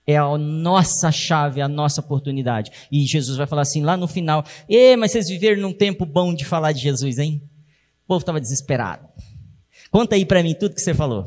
é 0.07 0.19
a 0.19 0.37
nossa 0.37 1.11
chave, 1.11 1.63
a 1.63 1.67
nossa 1.67 2.03
oportunidade. 2.03 2.71
E 2.93 3.07
Jesus 3.07 3.39
vai 3.39 3.47
falar 3.47 3.63
assim 3.63 3.83
lá 3.83 3.97
no 3.97 4.07
final: 4.07 4.45
Ê, 4.69 4.95
mas 4.95 5.11
vocês 5.11 5.31
viveram 5.31 5.63
num 5.63 5.73
tempo 5.73 6.05
bom 6.05 6.35
de 6.35 6.45
falar 6.45 6.73
de 6.73 6.83
Jesus, 6.83 7.19
hein? 7.19 7.41
O 8.05 8.09
povo 8.09 8.21
estava 8.21 8.39
desesperado. 8.39 9.09
Conta 9.91 10.15
aí 10.15 10.27
para 10.27 10.43
mim 10.43 10.55
tudo 10.55 10.75
que 10.75 10.83
você 10.83 10.93
falou. 10.93 11.25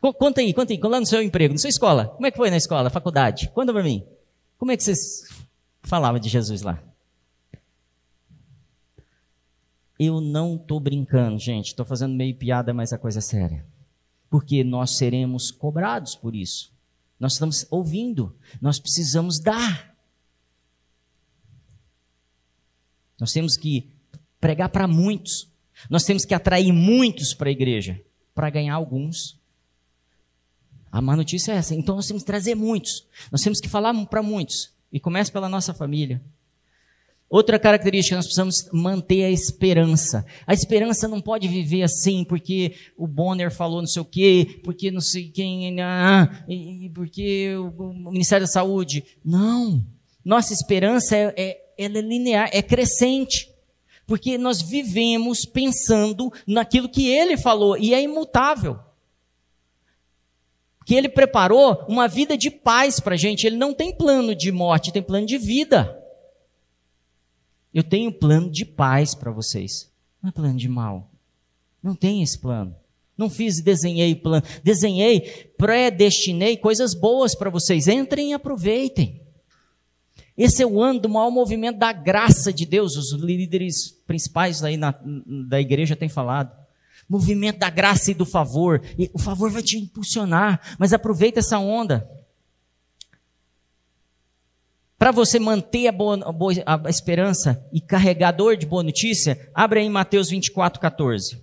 Conta 0.00 0.40
aí, 0.40 0.54
conta 0.54 0.72
aí, 0.72 0.78
lá 0.80 1.00
no 1.00 1.06
seu 1.06 1.20
emprego, 1.20 1.52
na 1.52 1.58
sua 1.58 1.68
escola. 1.68 2.06
Como 2.06 2.28
é 2.28 2.30
que 2.30 2.36
foi 2.36 2.48
na 2.48 2.56
escola, 2.56 2.88
faculdade? 2.90 3.48
Conta 3.48 3.72
para 3.72 3.82
mim. 3.82 4.06
Como 4.56 4.70
é 4.70 4.76
que 4.76 4.84
vocês 4.84 4.98
falavam 5.82 6.20
de 6.20 6.28
Jesus 6.28 6.62
lá? 6.62 6.80
Eu 9.98 10.20
não 10.20 10.54
estou 10.54 10.78
brincando, 10.78 11.40
gente. 11.40 11.70
Estou 11.70 11.84
fazendo 11.84 12.14
meio 12.14 12.36
piada, 12.36 12.72
mas 12.72 12.92
a 12.92 12.98
coisa 12.98 13.18
é 13.18 13.22
séria. 13.22 13.66
Porque 14.30 14.64
nós 14.64 14.96
seremos 14.96 15.50
cobrados 15.50 16.14
por 16.14 16.34
isso. 16.34 16.72
Nós 17.18 17.34
estamos 17.34 17.66
ouvindo, 17.70 18.34
nós 18.62 18.78
precisamos 18.78 19.38
dar. 19.38 19.94
Nós 23.18 23.32
temos 23.32 23.58
que 23.58 23.90
pregar 24.40 24.70
para 24.70 24.88
muitos. 24.88 25.50
Nós 25.90 26.04
temos 26.04 26.24
que 26.24 26.32
atrair 26.32 26.72
muitos 26.72 27.34
para 27.34 27.50
a 27.50 27.52
igreja, 27.52 28.02
para 28.34 28.48
ganhar 28.48 28.74
alguns. 28.74 29.38
A 30.90 31.02
má 31.02 31.14
notícia 31.14 31.52
é 31.52 31.56
essa. 31.56 31.74
Então 31.74 31.96
nós 31.96 32.06
temos 32.06 32.22
que 32.22 32.26
trazer 32.26 32.54
muitos. 32.54 33.06
Nós 33.30 33.42
temos 33.42 33.60
que 33.60 33.68
falar 33.68 33.94
para 34.06 34.22
muitos. 34.22 34.72
E 34.90 34.98
começa 34.98 35.30
pela 35.30 35.48
nossa 35.48 35.74
família. 35.74 36.22
Outra 37.30 37.60
característica, 37.60 38.16
nós 38.16 38.24
precisamos 38.24 38.68
manter 38.72 39.22
a 39.22 39.30
esperança. 39.30 40.26
A 40.44 40.52
esperança 40.52 41.06
não 41.06 41.20
pode 41.20 41.46
viver 41.46 41.84
assim, 41.84 42.24
porque 42.24 42.74
o 42.98 43.06
Bonner 43.06 43.54
falou 43.54 43.78
não 43.78 43.86
sei 43.86 44.02
o 44.02 44.04
quê, 44.04 44.60
porque 44.64 44.90
não 44.90 45.00
sei 45.00 45.30
quem, 45.30 45.80
ah, 45.80 46.28
porque 46.92 47.54
o 47.54 48.10
Ministério 48.10 48.44
da 48.44 48.52
Saúde. 48.52 49.04
Não. 49.24 49.86
Nossa 50.24 50.52
esperança 50.52 51.16
é, 51.16 51.32
é, 51.36 51.60
ela 51.78 51.98
é 51.98 52.00
linear, 52.00 52.50
é 52.52 52.60
crescente. 52.60 53.48
Porque 54.08 54.36
nós 54.36 54.60
vivemos 54.60 55.46
pensando 55.46 56.32
naquilo 56.44 56.88
que 56.88 57.06
ele 57.06 57.36
falou, 57.36 57.78
e 57.78 57.94
é 57.94 58.02
imutável. 58.02 58.76
Que 60.84 60.96
ele 60.96 61.08
preparou 61.08 61.84
uma 61.88 62.08
vida 62.08 62.36
de 62.36 62.50
paz 62.50 62.98
para 62.98 63.14
a 63.14 63.16
gente. 63.16 63.46
Ele 63.46 63.56
não 63.56 63.72
tem 63.72 63.96
plano 63.96 64.34
de 64.34 64.50
morte, 64.50 64.92
tem 64.92 65.00
plano 65.00 65.26
de 65.26 65.38
vida. 65.38 65.99
Eu 67.72 67.84
tenho 67.84 68.12
plano 68.12 68.50
de 68.50 68.64
paz 68.64 69.14
para 69.14 69.30
vocês. 69.30 69.90
Não 70.22 70.30
é 70.30 70.32
plano 70.32 70.56
de 70.56 70.68
mal. 70.68 71.10
Não 71.82 71.94
tem 71.94 72.22
esse 72.22 72.38
plano. 72.38 72.74
Não 73.16 73.30
fiz 73.30 73.58
e 73.58 73.62
desenhei 73.62 74.14
plano. 74.14 74.44
Desenhei, 74.64 75.20
predestinei 75.56 76.56
coisas 76.56 76.94
boas 76.94 77.34
para 77.34 77.50
vocês. 77.50 77.86
Entrem 77.86 78.30
e 78.30 78.32
aproveitem. 78.32 79.20
Esse 80.36 80.62
é 80.62 80.66
o 80.66 80.82
ano 80.82 81.00
do 81.00 81.08
maior 81.08 81.30
movimento 81.30 81.78
da 81.78 81.92
graça 81.92 82.52
de 82.52 82.64
Deus. 82.64 82.96
Os 82.96 83.12
líderes 83.12 83.90
principais 84.06 84.64
aí 84.64 84.76
na, 84.76 84.94
da 85.48 85.60
igreja 85.60 85.94
têm 85.94 86.08
falado. 86.08 86.58
Movimento 87.08 87.58
da 87.58 87.68
graça 87.68 88.10
e 88.10 88.14
do 88.14 88.24
favor. 88.24 88.82
E 88.98 89.10
o 89.12 89.18
favor 89.18 89.50
vai 89.50 89.62
te 89.62 89.76
impulsionar, 89.76 90.76
mas 90.78 90.92
aproveita 90.92 91.40
essa 91.40 91.58
onda. 91.58 92.08
Para 95.00 95.12
você 95.12 95.38
manter 95.38 95.88
a, 95.88 95.92
boa, 95.92 96.20
a, 96.28 96.30
boa, 96.30 96.52
a 96.66 96.90
esperança 96.90 97.66
e 97.72 97.80
carregador 97.80 98.54
de 98.54 98.66
boa 98.66 98.82
notícia, 98.82 99.50
abre 99.54 99.80
aí 99.80 99.88
Mateus 99.88 100.28
24, 100.28 100.78
14. 100.78 101.42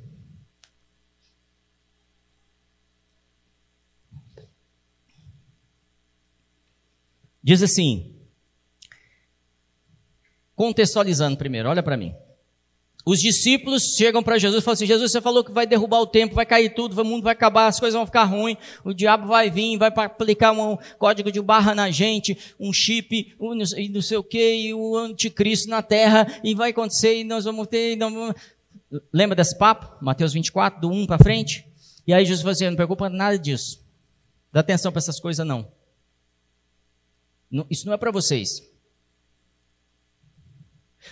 Diz 7.41 7.64
assim, 7.64 8.16
contextualizando 10.55 11.36
primeiro, 11.36 11.68
olha 11.68 11.82
para 11.82 11.97
mim. 11.97 12.14
Os 13.08 13.22
discípulos 13.22 13.95
chegam 13.95 14.22
para 14.22 14.38
Jesus 14.38 14.62
e 14.62 14.66
falam 14.66 14.74
assim: 14.74 14.86
Jesus, 14.86 15.14
você 15.14 15.22
falou 15.22 15.41
que 15.41 15.53
vai 15.53 15.66
derrubar 15.66 16.01
o 16.01 16.05
tempo, 16.05 16.36
vai 16.36 16.45
cair 16.45 16.74
tudo, 16.74 17.01
o 17.01 17.05
mundo 17.05 17.24
vai 17.24 17.32
acabar, 17.32 17.68
as 17.68 17.80
coisas 17.80 17.95
vão 17.95 18.05
ficar 18.05 18.26
ruins, 18.26 18.58
o 18.84 18.93
diabo 18.93 19.28
vai 19.28 19.49
vir, 19.49 19.78
vai 19.78 19.88
aplicar 19.95 20.51
um 20.51 20.78
código 20.99 21.32
de 21.32 21.41
barra 21.41 21.74
na 21.74 21.89
gente, 21.89 22.38
um 22.60 22.74
chip, 22.74 23.34
um, 23.39 23.53
e 23.78 23.88
não 23.88 24.01
sei 24.01 24.18
o 24.18 24.24
que, 24.24 24.55
e 24.55 24.74
o 24.74 24.97
anticristo 24.97 25.70
na 25.70 25.82
terra, 25.82 26.28
e 26.43 26.53
vai 26.53 26.72
acontecer, 26.72 27.22
e 27.22 27.24
nós 27.24 27.45
vamos 27.45 27.68
ter. 27.68 27.95
Não... 27.95 28.36
Lembra 29.14 29.38
desse 29.38 29.58
papo? 29.58 30.03
Mateus 30.03 30.34
24, 30.34 30.82
do 30.82 30.91
1 30.91 31.08
para 31.08 31.24
frente? 31.24 31.66
E 32.05 32.14
aí 32.14 32.26
Jesus 32.26 32.41
falou 32.41 32.51
assim: 32.51 32.66
não 32.66 32.76
preocupa 32.76 33.10
nada 33.10 33.39
disso. 33.39 33.82
Dá 34.51 34.60
atenção 34.60 34.91
para 34.91 34.99
essas 34.99 35.18
coisas, 35.18 35.47
não. 35.47 35.66
Isso 37.70 37.86
não 37.86 37.93
é 37.93 37.97
para 37.97 38.12
vocês. 38.12 38.62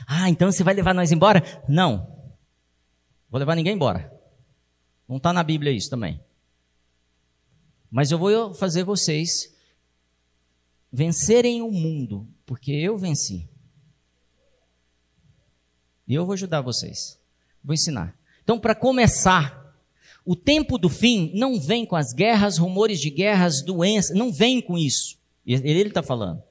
Ah, 0.07 0.29
então 0.29 0.51
você 0.51 0.63
vai 0.63 0.73
levar 0.73 0.93
nós 0.93 1.11
embora? 1.11 1.43
Não. 1.67 2.15
Vou 3.29 3.39
levar 3.39 3.55
ninguém 3.55 3.73
embora. 3.73 4.11
Não 5.07 5.17
está 5.17 5.31
na 5.31 5.43
Bíblia 5.43 5.71
isso 5.71 5.89
também. 5.89 6.19
Mas 7.89 8.11
eu 8.11 8.17
vou 8.17 8.53
fazer 8.53 8.83
vocês 8.83 9.53
vencerem 10.91 11.61
o 11.61 11.71
mundo, 11.71 12.27
porque 12.45 12.71
eu 12.71 12.97
venci. 12.97 13.47
E 16.07 16.13
eu 16.13 16.25
vou 16.25 16.33
ajudar 16.33 16.61
vocês. 16.61 17.19
Vou 17.63 17.73
ensinar. 17.73 18.17
Então, 18.43 18.59
para 18.59 18.75
começar, 18.75 19.75
o 20.25 20.35
tempo 20.35 20.77
do 20.77 20.89
fim 20.89 21.31
não 21.35 21.59
vem 21.59 21.85
com 21.85 21.95
as 21.95 22.13
guerras, 22.13 22.57
rumores 22.57 22.99
de 22.99 23.09
guerras, 23.09 23.61
doenças, 23.61 24.15
não 24.15 24.31
vem 24.31 24.61
com 24.61 24.77
isso. 24.77 25.17
Ele 25.45 25.81
está 25.81 26.01
falando. 26.01 26.41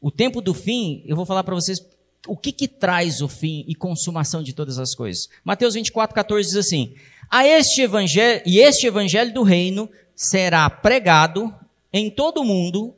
O 0.00 0.10
tempo 0.10 0.40
do 0.40 0.52
fim, 0.52 1.02
eu 1.06 1.16
vou 1.16 1.24
falar 1.24 1.42
para 1.44 1.54
vocês 1.54 1.80
o 2.26 2.36
que, 2.36 2.52
que 2.52 2.66
traz 2.66 3.20
o 3.20 3.28
fim 3.28 3.64
e 3.68 3.74
consumação 3.74 4.42
de 4.42 4.52
todas 4.52 4.78
as 4.78 4.94
coisas? 4.94 5.28
Mateus 5.44 5.74
24, 5.74 6.14
14 6.14 6.48
diz 6.48 6.56
assim: 6.56 6.94
A 7.30 7.46
este 7.46 7.82
evangelho, 7.82 8.42
e 8.46 8.58
este 8.58 8.86
evangelho 8.86 9.32
do 9.32 9.42
reino 9.42 9.90
será 10.14 10.68
pregado 10.70 11.54
em 11.92 12.10
todo 12.10 12.40
o 12.40 12.44
mundo 12.44 12.94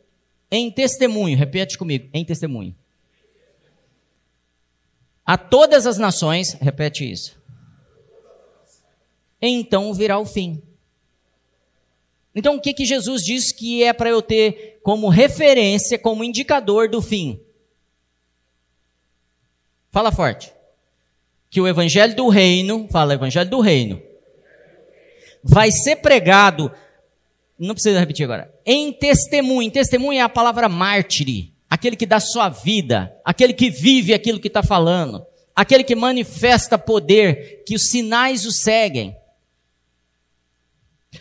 em 0.51 0.71
testemunho. 0.71 1.37
Repete 1.37 1.77
comigo, 1.77 2.09
em 2.13 2.25
testemunho. 2.25 2.75
A 5.25 5.37
todas 5.37 5.87
as 5.87 5.99
nações, 5.99 6.53
repete 6.55 7.11
isso. 7.11 7.37
Então 9.43 9.93
virá 9.93 10.19
o 10.19 10.25
fim. 10.25 10.63
Então 12.33 12.57
o 12.57 12.61
que, 12.61 12.73
que 12.73 12.85
Jesus 12.85 13.23
diz 13.23 13.51
que 13.51 13.83
é 13.83 13.93
para 13.93 14.11
eu 14.11 14.23
ter 14.23 14.79
como 14.85 15.09
referência, 15.09 15.99
como 15.99 16.23
indicador 16.23 16.89
do 16.89 17.03
fim? 17.03 17.41
Fala 19.97 20.13
forte. 20.13 20.53
Que 21.49 21.59
o 21.59 21.67
evangelho 21.67 22.15
do 22.15 22.29
reino, 22.29 22.87
fala 22.91 23.15
evangelho 23.15 23.49
do 23.49 23.61
reino, 23.61 23.99
vai 25.43 25.71
ser 25.71 25.97
pregado, 25.97 26.71
não 27.59 27.73
precisa 27.73 27.99
repetir 27.99 28.25
agora, 28.25 28.53
em 28.67 28.93
testemunho. 28.93 29.71
Testemunho 29.71 30.19
é 30.19 30.21
a 30.21 30.29
palavra 30.29 30.69
mártire, 30.69 31.55
aquele 31.71 31.97
que 31.97 32.05
dá 32.05 32.21
sua 32.21 32.51
vida, 32.51 33.11
aquele 33.25 33.55
que 33.55 33.71
vive 33.71 34.13
aquilo 34.13 34.39
que 34.39 34.49
está 34.49 34.63
falando, 34.63 35.25
aquele 35.55 35.83
que 35.83 35.95
manifesta 35.95 36.77
poder, 36.77 37.65
que 37.65 37.75
os 37.75 37.89
sinais 37.89 38.45
o 38.45 38.53
seguem. 38.53 39.17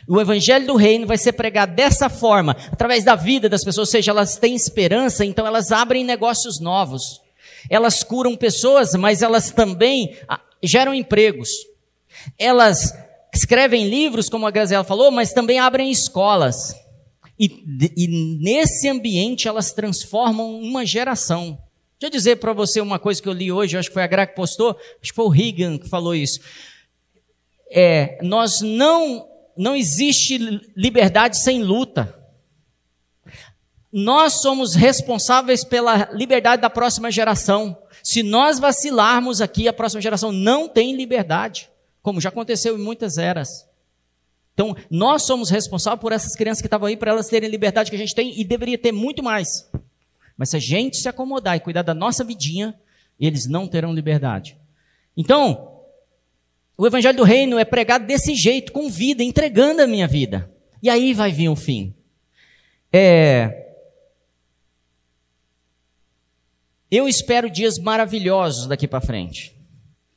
O 0.06 0.20
evangelho 0.20 0.68
do 0.68 0.76
reino 0.76 1.08
vai 1.08 1.18
ser 1.18 1.32
pregado 1.32 1.74
dessa 1.74 2.10
forma, 2.10 2.58
através 2.74 3.06
da 3.06 3.16
vida 3.16 3.48
das 3.48 3.64
pessoas, 3.64 3.88
ou 3.88 3.92
seja, 3.94 4.12
elas 4.12 4.36
têm 4.36 4.54
esperança, 4.54 5.24
então 5.24 5.48
elas 5.48 5.72
abrem 5.72 6.04
negócios 6.04 6.60
novos. 6.60 7.24
Elas 7.70 8.04
curam 8.04 8.36
pessoas, 8.36 8.94
mas 8.94 9.22
elas 9.22 9.52
também 9.52 10.16
ah, 10.28 10.42
geram 10.62 10.94
empregos. 10.94 11.50
Elas 12.38 12.94
escrevem 13.34 13.88
livros, 13.88 14.30
como 14.30 14.48
a 14.48 14.52
Graziela 14.52 14.84
falou, 14.84 15.12
mas 15.12 15.34
também 15.34 15.60
abrem 15.60 15.92
escolas. 15.92 16.76
E, 17.38 17.64
e 17.98 18.08
nesse 18.42 18.88
ambiente 18.88 19.48
elas 19.48 19.72
transformam 19.74 20.60
uma 20.60 20.86
geração. 20.86 21.58
Deixa 22.00 22.08
eu 22.08 22.10
dizer 22.10 22.36
para 22.38 22.54
você 22.54 22.80
uma 22.80 23.00
coisa 23.00 23.22
que 23.22 23.28
eu 23.28 23.34
li 23.34 23.52
hoje, 23.52 23.78
acho 23.78 23.90
que 23.90 23.94
foi 23.94 24.04
a 24.04 24.08
Gra 24.08 24.26
que 24.26 24.36
postou, 24.36 24.72
acho 25.02 25.12
que 25.12 25.16
foi 25.16 25.26
o 25.26 25.30
Reagan 25.30 25.78
que 25.78 25.90
falou 25.90 26.16
isso. 26.16 26.40
É, 27.70 28.18
nós 28.22 28.62
não, 28.62 29.28
não 29.58 29.76
existe 29.76 30.38
liberdade 30.76 31.42
sem 31.42 31.62
luta 31.62 32.25
nós 33.98 34.42
somos 34.42 34.76
responsáveis 34.76 35.64
pela 35.64 36.10
liberdade 36.12 36.62
da 36.62 36.70
próxima 36.70 37.10
geração. 37.10 37.78
Se 38.04 38.22
nós 38.22 38.60
vacilarmos 38.60 39.40
aqui, 39.40 39.70
a 39.70 39.74
próxima 39.74 40.02
geração 40.02 40.34
não 40.34 40.68
tem 40.68 40.94
liberdade, 40.94 41.70
como 42.02 42.20
já 42.20 42.28
aconteceu 42.28 42.78
em 42.78 42.82
muitas 42.82 43.18
eras. 43.18 43.66
Então, 44.54 44.76
nós 44.92 45.26
somos 45.26 45.50
responsáveis 45.50 46.02
por 46.02 46.12
essas 46.12 46.36
crianças 46.36 46.60
que 46.62 46.68
estavam 46.68 46.90
aí, 46.90 46.98
para 46.98 47.12
elas 47.12 47.30
terem 47.30 47.50
liberdade 47.50 47.90
que 47.90 47.96
a 47.96 48.00
gente 48.00 48.14
tem 48.14 48.38
e 48.38 48.44
deveria 48.44 48.78
ter 48.78 48.92
muito 48.92 49.24
mais. 49.24 49.48
Mas 50.36 50.50
se 50.50 50.58
a 50.58 50.60
gente 50.60 50.98
se 50.98 51.08
acomodar 51.08 51.56
e 51.56 51.62
cuidar 51.62 51.82
da 51.82 51.94
nossa 51.94 52.22
vidinha, 52.22 52.78
eles 53.18 53.48
não 53.48 53.66
terão 53.66 53.94
liberdade. 53.94 54.58
Então, 55.16 55.72
o 56.78 56.86
evangelho 56.86 57.16
do 57.16 57.24
reino 57.24 57.58
é 57.58 57.64
pregado 57.64 58.06
desse 58.06 58.36
jeito, 58.36 58.74
com 58.74 58.90
vida, 58.90 59.24
entregando 59.24 59.82
a 59.82 59.88
minha 59.88 60.06
vida. 60.06 60.52
E 60.84 60.90
aí 60.90 61.14
vai 61.14 61.32
vir 61.32 61.48
o 61.48 61.56
fim. 61.56 61.96
É, 62.92 63.65
Eu 66.98 67.10
espero 67.10 67.50
dias 67.50 67.78
maravilhosos 67.78 68.68
daqui 68.68 68.88
para 68.88 69.02
frente. 69.02 69.54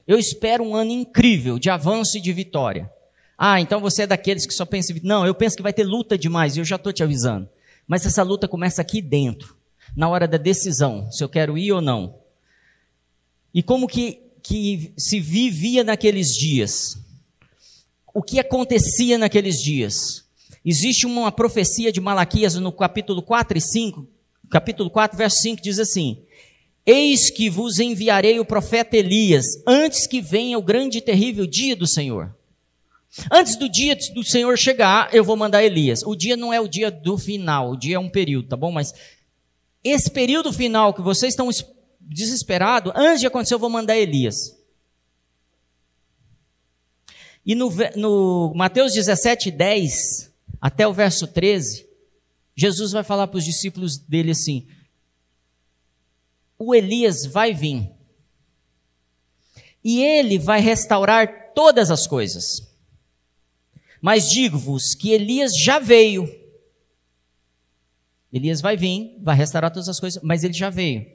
Eu 0.06 0.16
espero 0.16 0.62
um 0.62 0.76
ano 0.76 0.92
incrível 0.92 1.58
de 1.58 1.68
avanço 1.68 2.16
e 2.16 2.20
de 2.20 2.32
vitória. 2.32 2.88
Ah, 3.36 3.60
então 3.60 3.80
você 3.80 4.02
é 4.02 4.06
daqueles 4.06 4.46
que 4.46 4.54
só 4.54 4.64
pensa. 4.64 4.94
Não, 5.02 5.26
eu 5.26 5.34
penso 5.34 5.56
que 5.56 5.62
vai 5.62 5.72
ter 5.72 5.82
luta 5.82 6.16
demais, 6.16 6.56
eu 6.56 6.64
já 6.64 6.76
estou 6.76 6.92
te 6.92 7.02
avisando. 7.02 7.48
Mas 7.84 8.06
essa 8.06 8.22
luta 8.22 8.46
começa 8.46 8.80
aqui 8.80 9.02
dentro, 9.02 9.56
na 9.96 10.08
hora 10.08 10.28
da 10.28 10.38
decisão, 10.38 11.10
se 11.10 11.24
eu 11.24 11.28
quero 11.28 11.58
ir 11.58 11.72
ou 11.72 11.80
não. 11.80 12.14
E 13.52 13.60
como 13.60 13.88
que, 13.88 14.20
que 14.40 14.92
se 14.96 15.18
vivia 15.18 15.82
naqueles 15.82 16.28
dias? 16.28 16.96
O 18.14 18.22
que 18.22 18.38
acontecia 18.38 19.18
naqueles 19.18 19.60
dias? 19.60 20.24
Existe 20.64 21.06
uma 21.06 21.32
profecia 21.32 21.90
de 21.90 22.00
Malaquias 22.00 22.54
no 22.54 22.70
capítulo 22.70 23.20
4 23.20 23.58
e 23.58 23.60
5, 23.60 24.06
capítulo 24.48 24.88
4, 24.88 25.18
verso 25.18 25.38
5 25.42 25.60
diz 25.60 25.80
assim: 25.80 26.24
Eis 26.90 27.28
que 27.28 27.50
vos 27.50 27.78
enviarei 27.78 28.40
o 28.40 28.46
profeta 28.46 28.96
Elias, 28.96 29.44
antes 29.66 30.06
que 30.06 30.22
venha 30.22 30.58
o 30.58 30.62
grande 30.62 30.96
e 30.96 31.02
terrível 31.02 31.46
dia 31.46 31.76
do 31.76 31.86
Senhor. 31.86 32.34
Antes 33.30 33.56
do 33.56 33.68
dia 33.68 33.94
do 34.14 34.24
Senhor 34.24 34.56
chegar, 34.56 35.14
eu 35.14 35.22
vou 35.22 35.36
mandar 35.36 35.62
Elias. 35.62 36.02
O 36.02 36.16
dia 36.16 36.34
não 36.34 36.50
é 36.50 36.58
o 36.58 36.66
dia 36.66 36.90
do 36.90 37.18
final, 37.18 37.72
o 37.72 37.76
dia 37.76 37.96
é 37.96 37.98
um 37.98 38.08
período, 38.08 38.48
tá 38.48 38.56
bom? 38.56 38.72
Mas 38.72 38.94
esse 39.84 40.10
período 40.10 40.50
final 40.50 40.94
que 40.94 41.02
vocês 41.02 41.34
estão 41.34 41.50
desesperado, 42.00 42.90
antes 42.96 43.20
de 43.20 43.26
acontecer, 43.26 43.52
eu 43.52 43.58
vou 43.58 43.68
mandar 43.68 43.98
Elias. 43.98 44.56
E 47.44 47.54
no, 47.54 47.70
no 47.96 48.54
Mateus 48.56 48.94
17, 48.94 49.50
10, 49.50 50.32
até 50.58 50.88
o 50.88 50.94
verso 50.94 51.26
13, 51.26 51.86
Jesus 52.56 52.92
vai 52.92 53.04
falar 53.04 53.26
para 53.26 53.36
os 53.36 53.44
discípulos 53.44 53.98
dele 53.98 54.30
assim: 54.30 54.66
o 56.58 56.74
Elias 56.74 57.24
vai 57.24 57.54
vir. 57.54 57.90
E 59.84 60.02
ele 60.02 60.38
vai 60.38 60.60
restaurar 60.60 61.52
todas 61.54 61.90
as 61.90 62.06
coisas. 62.06 62.68
Mas 64.00 64.28
digo-vos 64.28 64.94
que 64.94 65.10
Elias 65.10 65.56
já 65.56 65.78
veio. 65.78 66.28
Elias 68.32 68.60
vai 68.60 68.76
vir, 68.76 69.16
vai 69.20 69.36
restaurar 69.36 69.70
todas 69.70 69.88
as 69.88 69.98
coisas, 69.98 70.22
mas 70.22 70.44
ele 70.44 70.52
já 70.52 70.68
veio. 70.68 71.06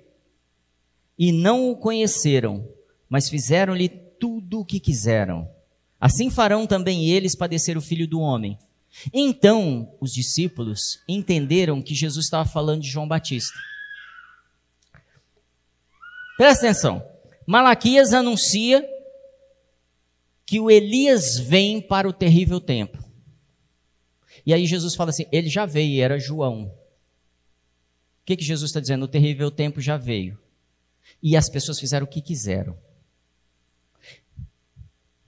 E 1.17 1.31
não 1.31 1.69
o 1.69 1.75
conheceram, 1.75 2.67
mas 3.07 3.29
fizeram-lhe 3.29 3.89
tudo 3.89 4.61
o 4.61 4.65
que 4.65 4.79
quiseram. 4.79 5.47
Assim 5.99 6.29
farão 6.29 6.65
também 6.65 7.09
eles 7.09 7.35
padecer 7.35 7.77
o 7.77 7.81
filho 7.81 8.07
do 8.07 8.19
homem. 8.19 8.57
Então 9.13 9.95
os 9.99 10.11
discípulos 10.11 10.99
entenderam 11.07 11.81
que 11.81 11.95
Jesus 11.95 12.25
estava 12.25 12.47
falando 12.47 12.81
de 12.81 12.89
João 12.89 13.07
Batista. 13.07 13.57
Presta 16.37 16.65
atenção. 16.65 17.05
Malaquias 17.45 18.13
anuncia 18.13 18.87
que 20.45 20.59
o 20.59 20.69
Elias 20.69 21.37
vem 21.37 21.81
para 21.81 22.07
o 22.07 22.13
terrível 22.13 22.59
tempo. 22.59 23.03
E 24.45 24.53
aí 24.53 24.65
Jesus 24.65 24.95
fala 24.95 25.09
assim: 25.09 25.25
ele 25.31 25.49
já 25.49 25.65
veio, 25.65 26.01
era 26.01 26.19
João. 26.19 26.65
O 26.65 28.25
que, 28.25 28.37
que 28.37 28.43
Jesus 28.43 28.69
está 28.69 28.79
dizendo? 28.79 29.03
O 29.03 29.07
terrível 29.07 29.51
tempo 29.51 29.81
já 29.81 29.97
veio. 29.97 30.37
E 31.21 31.35
as 31.35 31.49
pessoas 31.49 31.79
fizeram 31.79 32.05
o 32.05 32.09
que 32.09 32.21
quiseram. 32.21 32.77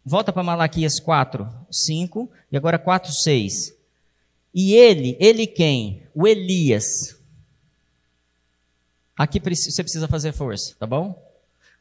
Volta 0.03 0.32
para 0.32 0.43
Malaquias 0.43 0.99
4, 0.99 1.49
5 1.72 2.30
e 2.51 2.58
agora 2.58 2.78
4, 2.78 3.12
6. 3.12 3.76
E 4.53 4.74
ele, 4.74 5.18
ele 5.20 5.47
quem? 5.47 6.03
O 6.14 6.28
Elias. 6.28 7.20
Aqui 9.18 9.39
você 9.39 9.84
precisa 9.84 10.07
fazer 10.07 10.34
força, 10.34 10.76
tá 10.78 10.86
bom? 10.86 11.22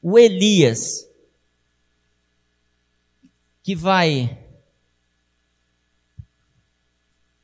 O 0.01 0.18
Elias, 0.18 1.09
que 3.62 3.74
vai 3.74 4.39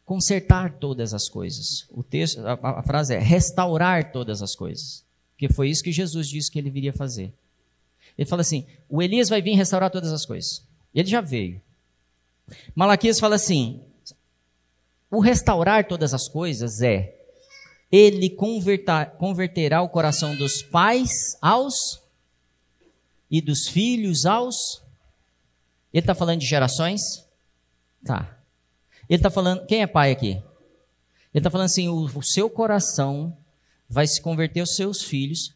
consertar 0.05 0.73
todas 0.75 1.15
as 1.15 1.29
coisas. 1.29 1.87
O 1.91 2.03
texto, 2.03 2.41
a, 2.47 2.53
a 2.53 2.83
frase 2.83 3.15
é 3.15 3.19
restaurar 3.19 4.13
todas 4.13 4.43
as 4.43 4.55
coisas. 4.55 5.05
Porque 5.33 5.53
foi 5.53 5.71
isso 5.71 5.83
que 5.83 5.93
Jesus 5.93 6.29
disse 6.29 6.51
que 6.51 6.59
ele 6.59 6.69
viria 6.69 6.93
fazer. 6.93 7.33
Ele 8.19 8.29
fala 8.29 8.43
assim: 8.43 8.67
o 8.89 9.01
Elias 9.01 9.29
vai 9.29 9.41
vir 9.41 9.55
restaurar 9.55 9.91
todas 9.91 10.13
as 10.13 10.27
coisas. 10.27 10.63
Ele 10.95 11.09
já 11.09 11.21
veio. 11.21 11.61
Malaquias 12.75 13.19
fala 13.19 13.37
assim: 13.37 13.81
o 15.11 15.21
restaurar 15.21 15.87
todas 15.87 16.13
as 16.13 16.29
coisas 16.29 16.83
é 16.83 17.20
ele 17.91 18.31
converterá 18.31 19.83
o 19.83 19.89
coração 19.89 20.37
dos 20.37 20.63
pais 20.63 21.37
aos 21.41 22.01
e 23.31 23.41
dos 23.41 23.69
filhos 23.69 24.27
aos. 24.27 24.83
Ele 25.93 26.03
está 26.03 26.15
falando 26.15 26.41
de 26.41 26.47
gerações? 26.47 27.27
Tá. 28.05 28.39
Ele 29.09 29.17
está 29.19 29.31
falando. 29.31 29.67
Quem 29.67 29.83
é 29.83 29.87
pai 29.87 30.13
aqui? 30.13 30.31
Ele 30.31 30.43
está 31.35 31.51
falando 31.51 31.67
assim: 31.67 31.89
o, 31.89 32.05
o 32.05 32.23
seu 32.23 32.49
coração 32.49 33.37
vai 33.89 34.07
se 34.07 34.21
converter 34.21 34.61
aos 34.61 34.77
seus 34.77 35.03
filhos. 35.03 35.53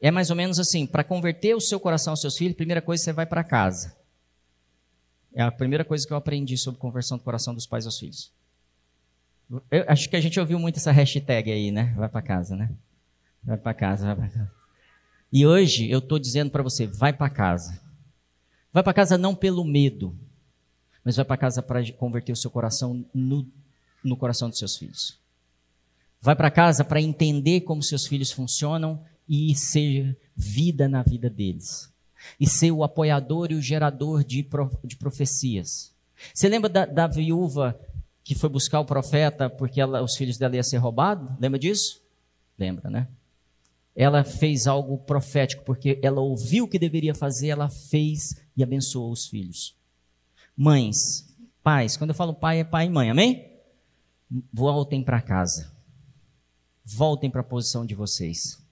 É 0.00 0.10
mais 0.10 0.30
ou 0.30 0.36
menos 0.36 0.58
assim: 0.58 0.86
para 0.86 1.04
converter 1.04 1.54
o 1.54 1.60
seu 1.60 1.78
coração 1.78 2.12
aos 2.12 2.22
seus 2.22 2.38
filhos, 2.38 2.56
primeira 2.56 2.80
coisa 2.80 3.04
você 3.04 3.12
vai 3.12 3.26
para 3.26 3.44
casa. 3.44 3.94
É 5.34 5.42
a 5.42 5.50
primeira 5.50 5.84
coisa 5.84 6.06
que 6.06 6.12
eu 6.12 6.16
aprendi 6.16 6.56
sobre 6.56 6.80
conversão 6.80 7.18
do 7.18 7.22
coração 7.22 7.54
dos 7.54 7.66
pais 7.66 7.84
aos 7.84 7.98
filhos. 7.98 8.32
Eu 9.70 9.84
acho 9.88 10.08
que 10.08 10.16
a 10.16 10.20
gente 10.20 10.38
ouviu 10.38 10.58
muito 10.58 10.76
essa 10.76 10.92
hashtag 10.92 11.50
aí, 11.50 11.70
né? 11.70 11.92
Vai 11.96 12.08
para 12.08 12.22
casa, 12.22 12.54
né? 12.54 12.70
Vai 13.42 13.56
para 13.56 13.74
casa, 13.74 14.06
vai 14.06 14.16
para 14.16 14.28
casa. 14.28 14.52
E 15.32 15.46
hoje 15.46 15.90
eu 15.90 15.98
estou 15.98 16.18
dizendo 16.18 16.50
para 16.50 16.62
você, 16.62 16.86
vai 16.86 17.12
para 17.12 17.30
casa. 17.30 17.80
Vai 18.72 18.82
para 18.82 18.94
casa 18.94 19.18
não 19.18 19.34
pelo 19.34 19.64
medo, 19.64 20.16
mas 21.04 21.16
vai 21.16 21.24
para 21.24 21.36
casa 21.36 21.62
para 21.62 21.92
converter 21.92 22.32
o 22.32 22.36
seu 22.36 22.50
coração 22.50 23.04
no, 23.12 23.46
no 24.04 24.16
coração 24.16 24.48
dos 24.48 24.58
seus 24.58 24.76
filhos. 24.76 25.18
Vai 26.20 26.36
para 26.36 26.50
casa 26.50 26.84
para 26.84 27.00
entender 27.00 27.62
como 27.62 27.82
seus 27.82 28.06
filhos 28.06 28.30
funcionam 28.30 29.02
e 29.28 29.54
ser 29.56 30.16
vida 30.36 30.88
na 30.88 31.02
vida 31.02 31.28
deles 31.28 31.90
e 32.38 32.46
ser 32.46 32.70
o 32.70 32.84
apoiador 32.84 33.50
e 33.50 33.54
o 33.54 33.62
gerador 33.62 34.24
de, 34.24 34.46
de 34.84 34.96
profecias. 34.96 35.92
Você 36.34 36.48
lembra 36.48 36.68
da, 36.68 36.84
da, 36.84 37.06
viúva 37.06 37.78
que 38.22 38.34
foi 38.34 38.48
buscar 38.48 38.80
o 38.80 38.84
profeta 38.84 39.48
porque 39.48 39.80
ela, 39.80 40.02
os 40.02 40.16
filhos 40.16 40.36
dela 40.36 40.54
iam 40.54 40.62
ser 40.62 40.78
roubados? 40.78 41.28
Lembra 41.40 41.58
disso? 41.58 42.02
Lembra, 42.58 42.90
né? 42.90 43.08
Ela 43.94 44.24
fez 44.24 44.66
algo 44.66 44.98
profético 44.98 45.64
porque 45.64 45.98
ela 46.02 46.20
ouviu 46.20 46.64
o 46.64 46.68
que 46.68 46.78
deveria 46.78 47.14
fazer, 47.14 47.48
ela 47.48 47.68
fez 47.68 48.40
e 48.56 48.62
abençoou 48.62 49.10
os 49.10 49.26
filhos. 49.26 49.76
Mães, 50.56 51.26
pais, 51.62 51.96
quando 51.96 52.10
eu 52.10 52.14
falo 52.14 52.34
pai, 52.34 52.60
é 52.60 52.64
pai 52.64 52.86
e 52.86 52.90
mãe, 52.90 53.10
amém? 53.10 53.50
Voltem 54.52 55.02
para 55.02 55.20
casa. 55.20 55.72
Voltem 56.84 57.30
para 57.30 57.40
a 57.40 57.44
posição 57.44 57.84
de 57.84 57.94
vocês. 57.94 58.62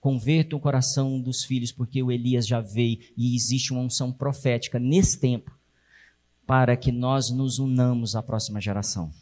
Converta 0.00 0.56
o 0.56 0.60
coração 0.60 1.20
dos 1.20 1.44
filhos, 1.44 1.72
porque 1.72 2.02
o 2.02 2.10
Elias 2.10 2.46
já 2.46 2.60
veio 2.60 2.98
e 3.16 3.34
existe 3.34 3.72
uma 3.72 3.82
unção 3.82 4.12
profética 4.12 4.78
nesse 4.78 5.18
tempo 5.18 5.57
para 6.48 6.78
que 6.78 6.90
nós 6.90 7.30
nos 7.30 7.58
unamos 7.58 8.16
à 8.16 8.22
próxima 8.22 8.58
geração 8.58 9.12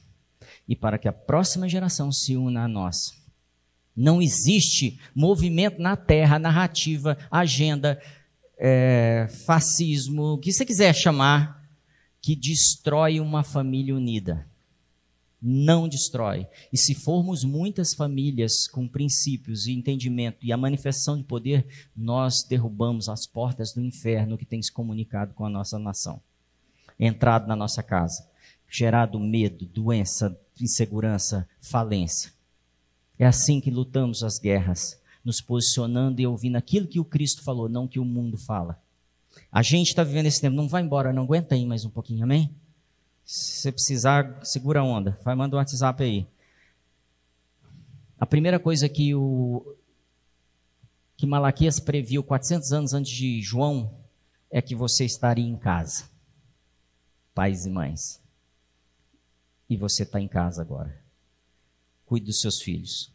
e 0.69 0.77
para 0.77 0.97
que 0.97 1.09
a 1.09 1.13
próxima 1.13 1.69
geração 1.69 2.13
se 2.13 2.37
una 2.37 2.67
a 2.67 2.69
nós. 2.69 3.21
Não 3.97 4.23
existe 4.23 5.01
movimento 5.13 5.83
na 5.83 5.97
terra, 5.97 6.39
narrativa, 6.39 7.19
agenda, 7.29 8.01
é, 8.57 9.27
fascismo, 9.45 10.35
o 10.35 10.39
que 10.39 10.53
você 10.53 10.65
quiser 10.65 10.95
chamar, 10.95 11.69
que 12.23 12.37
destrói 12.37 13.19
uma 13.19 13.43
família 13.43 13.97
unida 13.97 14.47
não 15.41 15.89
destrói. 15.89 16.47
E 16.73 16.79
se 16.79 16.95
formos 16.95 17.45
muitas 17.45 17.95
famílias 17.95 18.67
com 18.67 18.89
princípios 18.89 19.67
e 19.67 19.73
entendimento 19.73 20.39
e 20.43 20.51
a 20.51 20.57
manifestação 20.57 21.17
de 21.17 21.23
poder, 21.23 21.67
nós 21.95 22.43
derrubamos 22.43 23.09
as 23.09 23.27
portas 23.27 23.73
do 23.73 23.81
inferno 23.81 24.37
que 24.37 24.45
tem 24.45 24.61
se 24.61 24.73
comunicado 24.73 25.35
com 25.35 25.45
a 25.45 25.51
nossa 25.51 25.79
nação. 25.79 26.21
Entrado 26.99 27.47
na 27.47 27.55
nossa 27.55 27.83
casa, 27.83 28.29
gerado 28.69 29.19
medo, 29.21 29.67
doença, 29.67 30.39
insegurança, 30.61 31.49
falência. 31.61 32.33
É 33.19 33.27
assim 33.27 33.61
que 33.61 33.71
lutamos 33.71 34.23
as 34.23 34.39
guerras, 34.39 35.01
nos 35.25 35.41
posicionando 35.41 36.21
e 36.21 36.27
ouvindo 36.27 36.57
aquilo 36.57 36.87
que 36.87 37.01
o 37.01 37.05
Cristo 37.05 37.43
falou, 37.43 37.69
não 37.69 37.89
que 37.89 37.99
o 37.99 38.05
mundo 38.05 38.37
fala. 38.39 38.81
A 39.51 39.63
gente 39.63 39.89
está 39.89 40.03
vivendo 40.03 40.27
esse 40.27 40.41
tempo, 40.41 40.57
não 40.57 40.69
vai 40.69 40.83
embora, 40.83 41.13
não 41.13 41.25
aguenta 41.25 41.55
aí 41.55 41.67
mais 41.67 41.85
um 41.85 41.91
pouquinho, 41.91 42.25
amém? 42.25 42.55
Se 43.25 43.61
você 43.61 43.73
precisar, 43.73 44.45
segura 44.45 44.81
a 44.81 44.85
onda. 44.85 45.19
Vai, 45.25 45.35
manda 45.35 45.57
um 45.57 45.59
WhatsApp 45.59 46.03
aí. 46.03 46.27
A 48.19 48.25
primeira 48.25 48.59
coisa 48.59 48.89
que 48.89 49.15
o 49.15 49.77
que 51.17 51.27
Malaquias 51.27 51.81
previu 51.81 52.23
400 52.23 52.73
anos 52.73 52.93
antes 52.93 53.11
de 53.11 53.41
João 53.41 53.91
é 54.51 54.61
que 54.63 54.75
você 54.75 55.05
estaria 55.05 55.47
em 55.47 55.57
casa. 55.57 56.05
Pais 57.37 57.67
e 57.67 57.71
mães. 57.71 58.19
E 59.69 59.77
você 59.77 60.05
está 60.05 60.19
em 60.19 60.27
casa 60.27 60.63
agora. 60.63 60.99
Cuide 62.07 62.25
dos 62.25 62.41
seus 62.41 62.63
filhos. 62.63 63.13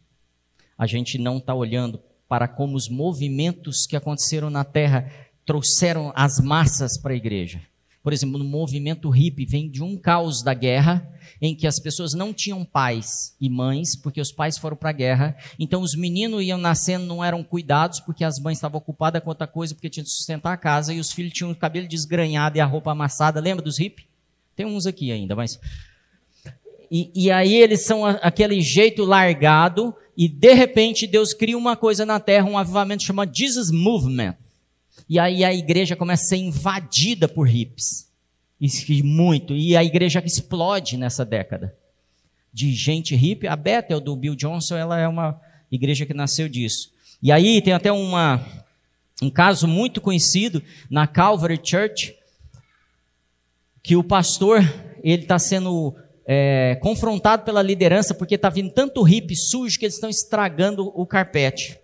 A 0.78 0.86
gente 0.86 1.18
não 1.18 1.38
está 1.38 1.52
olhando 1.52 2.00
para 2.28 2.46
como 2.46 2.76
os 2.76 2.88
movimentos 2.88 3.84
que 3.84 3.96
aconteceram 3.96 4.48
na 4.48 4.62
terra 4.62 5.10
trouxeram 5.44 6.12
as 6.14 6.38
massas 6.38 6.96
para 6.96 7.12
a 7.12 7.16
igreja. 7.16 7.60
Por 8.00 8.12
exemplo, 8.12 8.38
no 8.38 8.44
movimento 8.44 9.10
hippie 9.10 9.44
vem 9.44 9.68
de 9.68 9.82
um 9.82 9.96
caos 9.96 10.40
da 10.40 10.54
guerra, 10.54 11.04
em 11.40 11.52
que 11.52 11.66
as 11.66 11.80
pessoas 11.80 12.14
não 12.14 12.32
tinham 12.32 12.64
pais 12.64 13.34
e 13.40 13.50
mães, 13.50 13.96
porque 13.96 14.20
os 14.20 14.30
pais 14.30 14.56
foram 14.56 14.76
para 14.76 14.90
a 14.90 14.92
guerra. 14.92 15.36
Então 15.58 15.82
os 15.82 15.96
meninos 15.96 16.44
iam 16.44 16.58
nascendo, 16.58 17.06
não 17.06 17.24
eram 17.24 17.42
cuidados, 17.42 17.98
porque 17.98 18.22
as 18.22 18.38
mães 18.38 18.58
estavam 18.58 18.78
ocupadas 18.78 19.20
com 19.20 19.30
outra 19.30 19.48
coisa, 19.48 19.74
porque 19.74 19.90
tinham 19.90 20.04
que 20.04 20.10
sustentar 20.10 20.52
a 20.52 20.56
casa, 20.56 20.94
e 20.94 21.00
os 21.00 21.10
filhos 21.10 21.32
tinham 21.32 21.50
o 21.50 21.56
cabelo 21.56 21.88
desgranhado 21.88 22.56
e 22.56 22.60
a 22.60 22.64
roupa 22.64 22.92
amassada. 22.92 23.40
Lembra 23.40 23.64
dos 23.64 23.78
hippies? 23.78 24.11
Tem 24.56 24.66
uns 24.66 24.86
aqui 24.86 25.10
ainda, 25.10 25.34
mas. 25.34 25.58
E, 26.90 27.10
e 27.14 27.30
aí 27.30 27.54
eles 27.54 27.84
são 27.84 28.04
aquele 28.04 28.60
jeito 28.60 29.04
largado, 29.04 29.94
e 30.16 30.28
de 30.28 30.52
repente 30.52 31.06
Deus 31.06 31.32
cria 31.32 31.56
uma 31.56 31.76
coisa 31.76 32.04
na 32.04 32.20
terra, 32.20 32.48
um 32.48 32.58
avivamento 32.58 33.02
chamado 33.02 33.34
Jesus 33.34 33.70
Movement 33.70 34.36
e 35.12 35.18
aí 35.18 35.44
a 35.44 35.52
igreja 35.52 35.94
começa 35.94 36.22
a 36.22 36.28
ser 36.28 36.36
invadida 36.36 37.28
por 37.28 37.46
hippies. 37.46 38.08
E 38.60 39.02
muito. 39.02 39.54
E 39.54 39.76
a 39.76 39.84
igreja 39.84 40.22
explode 40.24 40.96
nessa 40.96 41.22
década. 41.22 41.76
De 42.50 42.72
gente 42.72 43.14
hippie. 43.14 43.46
A 43.46 43.54
Bethel 43.54 44.00
do 44.00 44.16
Bill 44.16 44.34
Johnson, 44.34 44.74
ela 44.76 44.98
é 44.98 45.06
uma 45.06 45.38
igreja 45.70 46.06
que 46.06 46.14
nasceu 46.14 46.48
disso. 46.48 46.90
E 47.22 47.30
aí 47.30 47.60
tem 47.60 47.74
até 47.74 47.92
uma, 47.92 48.42
um 49.20 49.28
caso 49.28 49.68
muito 49.68 50.00
conhecido 50.00 50.62
na 50.88 51.06
Calvary 51.06 51.60
Church, 51.62 52.14
que 53.82 53.96
o 53.96 54.04
pastor 54.04 54.60
ele 55.02 55.22
está 55.22 55.38
sendo 55.38 55.94
é, 56.24 56.76
confrontado 56.80 57.44
pela 57.44 57.62
liderança 57.62 58.14
porque 58.14 58.36
está 58.36 58.48
vindo 58.48 58.70
tanto 58.70 59.02
hippie 59.02 59.36
sujo 59.36 59.78
que 59.78 59.84
eles 59.84 59.96
estão 59.96 60.08
estragando 60.08 60.86
o 60.94 61.04
carpete, 61.04 61.78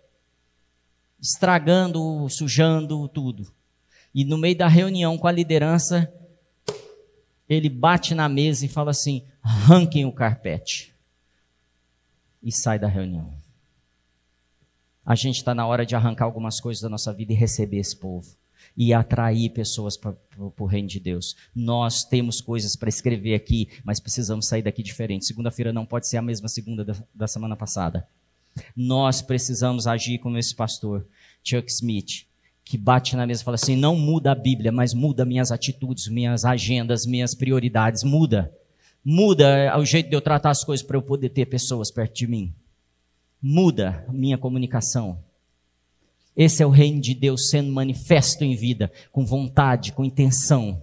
estragando, 1.20 2.28
sujando 2.28 3.08
tudo. 3.08 3.50
E 4.14 4.24
no 4.24 4.38
meio 4.38 4.56
da 4.56 4.68
reunião 4.68 5.18
com 5.18 5.26
a 5.26 5.32
liderança, 5.32 6.12
ele 7.48 7.68
bate 7.68 8.14
na 8.14 8.28
mesa 8.28 8.64
e 8.64 8.68
fala 8.68 8.90
assim: 8.90 9.24
arranquem 9.42 10.04
o 10.04 10.12
carpete. 10.12 10.94
E 12.42 12.52
sai 12.52 12.78
da 12.78 12.86
reunião. 12.86 13.32
A 15.04 15.14
gente 15.14 15.36
está 15.36 15.54
na 15.54 15.66
hora 15.66 15.84
de 15.84 15.96
arrancar 15.96 16.26
algumas 16.26 16.60
coisas 16.60 16.82
da 16.82 16.88
nossa 16.88 17.12
vida 17.12 17.32
e 17.32 17.36
receber 17.36 17.78
esse 17.78 17.96
povo. 17.96 18.28
E 18.80 18.94
atrair 18.94 19.50
pessoas 19.50 19.96
para 19.96 20.14
o 20.38 20.66
reino 20.66 20.86
de 20.86 21.00
Deus. 21.00 21.34
Nós 21.52 22.04
temos 22.04 22.40
coisas 22.40 22.76
para 22.76 22.88
escrever 22.88 23.34
aqui, 23.34 23.68
mas 23.82 23.98
precisamos 23.98 24.46
sair 24.46 24.62
daqui 24.62 24.84
diferente. 24.84 25.26
Segunda-feira 25.26 25.72
não 25.72 25.84
pode 25.84 26.06
ser 26.06 26.16
a 26.18 26.22
mesma 26.22 26.48
segunda 26.48 26.84
da, 26.84 26.94
da 27.12 27.26
semana 27.26 27.56
passada. 27.56 28.06
Nós 28.76 29.20
precisamos 29.20 29.86
agir 29.86 30.18
como 30.18 30.38
esse 30.38 30.54
pastor, 30.54 31.06
Chuck 31.42 31.68
Smith, 31.70 32.26
que 32.64 32.76
bate 32.76 33.16
na 33.16 33.26
mesa 33.26 33.42
e 33.42 33.44
fala 33.44 33.54
assim: 33.54 33.76
não 33.76 33.96
muda 33.96 34.30
a 34.30 34.34
Bíblia, 34.34 34.70
mas 34.70 34.92
muda 34.94 35.24
minhas 35.24 35.50
atitudes, 35.50 36.06
minhas 36.06 36.44
agendas, 36.44 37.06
minhas 37.06 37.34
prioridades. 37.34 38.04
Muda. 38.04 38.52
Muda 39.04 39.76
o 39.78 39.84
jeito 39.84 40.10
de 40.10 40.14
eu 40.14 40.20
tratar 40.20 40.50
as 40.50 40.62
coisas 40.62 40.84
para 40.86 40.96
eu 40.96 41.02
poder 41.02 41.30
ter 41.30 41.46
pessoas 41.46 41.90
perto 41.90 42.14
de 42.14 42.26
mim. 42.26 42.52
Muda 43.40 44.04
minha 44.10 44.36
comunicação. 44.36 45.18
Esse 46.38 46.62
é 46.62 46.66
o 46.66 46.70
reino 46.70 47.00
de 47.00 47.14
Deus 47.14 47.50
sendo 47.50 47.72
manifesto 47.72 48.44
em 48.44 48.54
vida, 48.54 48.92
com 49.10 49.26
vontade, 49.26 49.92
com 49.92 50.04
intenção. 50.04 50.80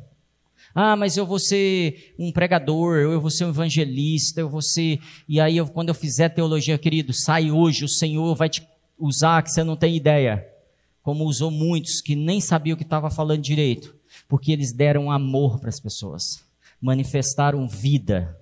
Ah, 0.74 0.98
mas 0.98 1.16
eu 1.16 1.26
vou 1.26 1.40
ser 1.40 2.14
um 2.20 2.30
pregador, 2.34 2.98
eu 2.98 3.22
vou 3.22 3.32
ser 3.32 3.46
um 3.46 3.50
evangelista, 3.50 4.42
eu 4.42 4.50
vou 4.50 4.62
ser. 4.62 5.00
E 5.30 5.40
aí, 5.40 5.56
eu, 5.56 5.66
quando 5.68 5.88
eu 5.88 5.96
fizer 5.96 6.28
teologia, 6.28 6.78
querido, 6.78 7.14
sai 7.14 7.50
hoje, 7.50 7.86
o 7.86 7.90
Senhor 7.90 8.36
vai 8.36 8.50
te 8.50 8.68
usar 9.00 9.42
que 9.42 9.50
você 9.50 9.64
não 9.64 9.78
tem 9.78 9.96
ideia 9.96 10.46
como 11.06 11.26
usou 11.26 11.52
muitos 11.52 12.02
que 12.02 12.16
nem 12.16 12.42
sabiam 12.42 12.74
o 12.74 12.78
que 12.78 12.84
estava 12.84 13.12
falando 13.12 13.40
direito, 13.40 13.96
porque 14.28 14.52
eles 14.52 14.74
deram 14.74 15.12
amor 15.12 15.60
para 15.60 15.70
as 15.70 15.80
pessoas, 15.80 16.44
manifestaram 16.82 17.68
vida, 17.68 18.36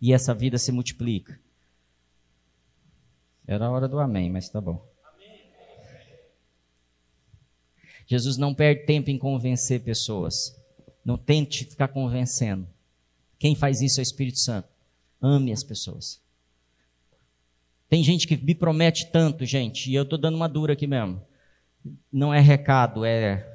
e 0.00 0.12
essa 0.12 0.32
vida 0.32 0.56
se 0.56 0.70
multiplica. 0.70 1.36
Era 3.44 3.66
a 3.66 3.70
hora 3.70 3.88
do 3.88 3.98
amém, 3.98 4.30
mas 4.30 4.48
tá 4.48 4.60
bom. 4.60 4.93
Jesus 8.06 8.36
não 8.36 8.54
perde 8.54 8.84
tempo 8.84 9.10
em 9.10 9.18
convencer 9.18 9.80
pessoas. 9.80 10.54
Não 11.04 11.16
tente 11.16 11.64
ficar 11.64 11.88
convencendo. 11.88 12.66
Quem 13.38 13.54
faz 13.54 13.80
isso 13.80 14.00
é 14.00 14.02
o 14.02 14.04
Espírito 14.04 14.38
Santo. 14.38 14.68
Ame 15.20 15.52
as 15.52 15.62
pessoas. 15.62 16.20
Tem 17.88 18.02
gente 18.02 18.26
que 18.26 18.36
me 18.36 18.54
promete 18.54 19.10
tanto, 19.10 19.44
gente, 19.44 19.90
e 19.90 19.94
eu 19.94 20.02
estou 20.02 20.18
dando 20.18 20.34
uma 20.34 20.48
dura 20.48 20.72
aqui 20.72 20.86
mesmo 20.86 21.20
não 22.12 22.32
é 22.32 22.40
recado, 22.40 23.04
é 23.04 23.46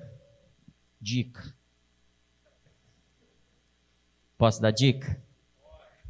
dica. 1.02 1.54
Posso 4.38 4.62
dar 4.62 4.72
dica? 4.72 5.22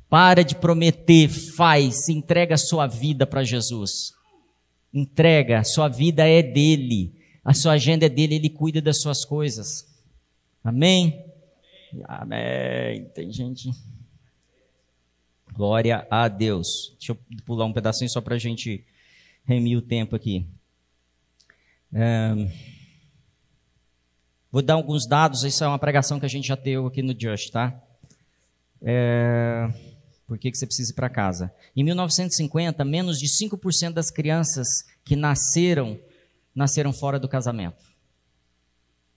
Para 0.10 0.44
de 0.44 0.56
prometer, 0.56 1.30
faz, 1.30 2.10
entrega 2.10 2.56
a 2.56 2.58
sua 2.58 2.88
vida 2.88 3.26
para 3.26 3.44
Jesus. 3.44 4.14
Entrega, 4.94 5.64
sua 5.64 5.88
vida 5.88 6.28
é 6.28 6.42
dele, 6.42 7.14
a 7.50 7.54
sua 7.56 7.72
agenda 7.72 8.06
é 8.06 8.10
dele, 8.10 8.36
ele 8.36 8.47
cuida 8.47 8.80
das 8.80 9.02
suas 9.02 9.26
coisas. 9.26 9.84
Amém? 10.64 11.26
Amém. 12.04 13.06
Tem 13.06 13.34
gente. 13.34 13.72
Glória 15.52 16.06
a 16.12 16.28
Deus. 16.28 16.93
Deixa 17.00 17.14
eu 17.14 17.18
pular 17.47 17.66
um 17.66 17.74
pedacinho 17.74 18.08
só 18.08 18.22
para 18.22 18.36
a 18.36 18.38
gente 18.38 18.86
remir 19.45 19.76
o 19.76 19.82
tempo 19.82 20.16
aqui. 20.16 20.45
Vou 24.52 24.62
dar 24.62 24.76
alguns 24.76 25.08
dados, 25.08 25.43
isso 25.43 25.64
é 25.64 25.68
uma 25.68 25.80
pregação 25.80 26.20
que 26.20 26.28
a 26.28 26.30
gente 26.30 26.47
já 26.47 26.56
teve 26.56 26.86
aqui 26.86 27.02
no 27.02 27.20
Just, 27.20 27.50
tá? 27.50 27.82
É, 28.80 29.68
por 30.28 30.38
que, 30.38 30.52
que 30.52 30.58
você 30.58 30.68
precisa 30.68 30.91
ir 30.91 30.95
para 30.95 31.10
casa? 31.10 31.52
Em 31.76 31.84
1950, 31.84 32.86
menos 32.86 33.18
de 33.18 33.26
5% 33.26 33.93
das 33.93 34.12
crianças 34.12 34.68
que 35.04 35.16
nasceram, 35.16 36.00
nasceram 36.54 36.91
fora 36.91 37.20
do 37.20 37.28
casamento. 37.28 37.84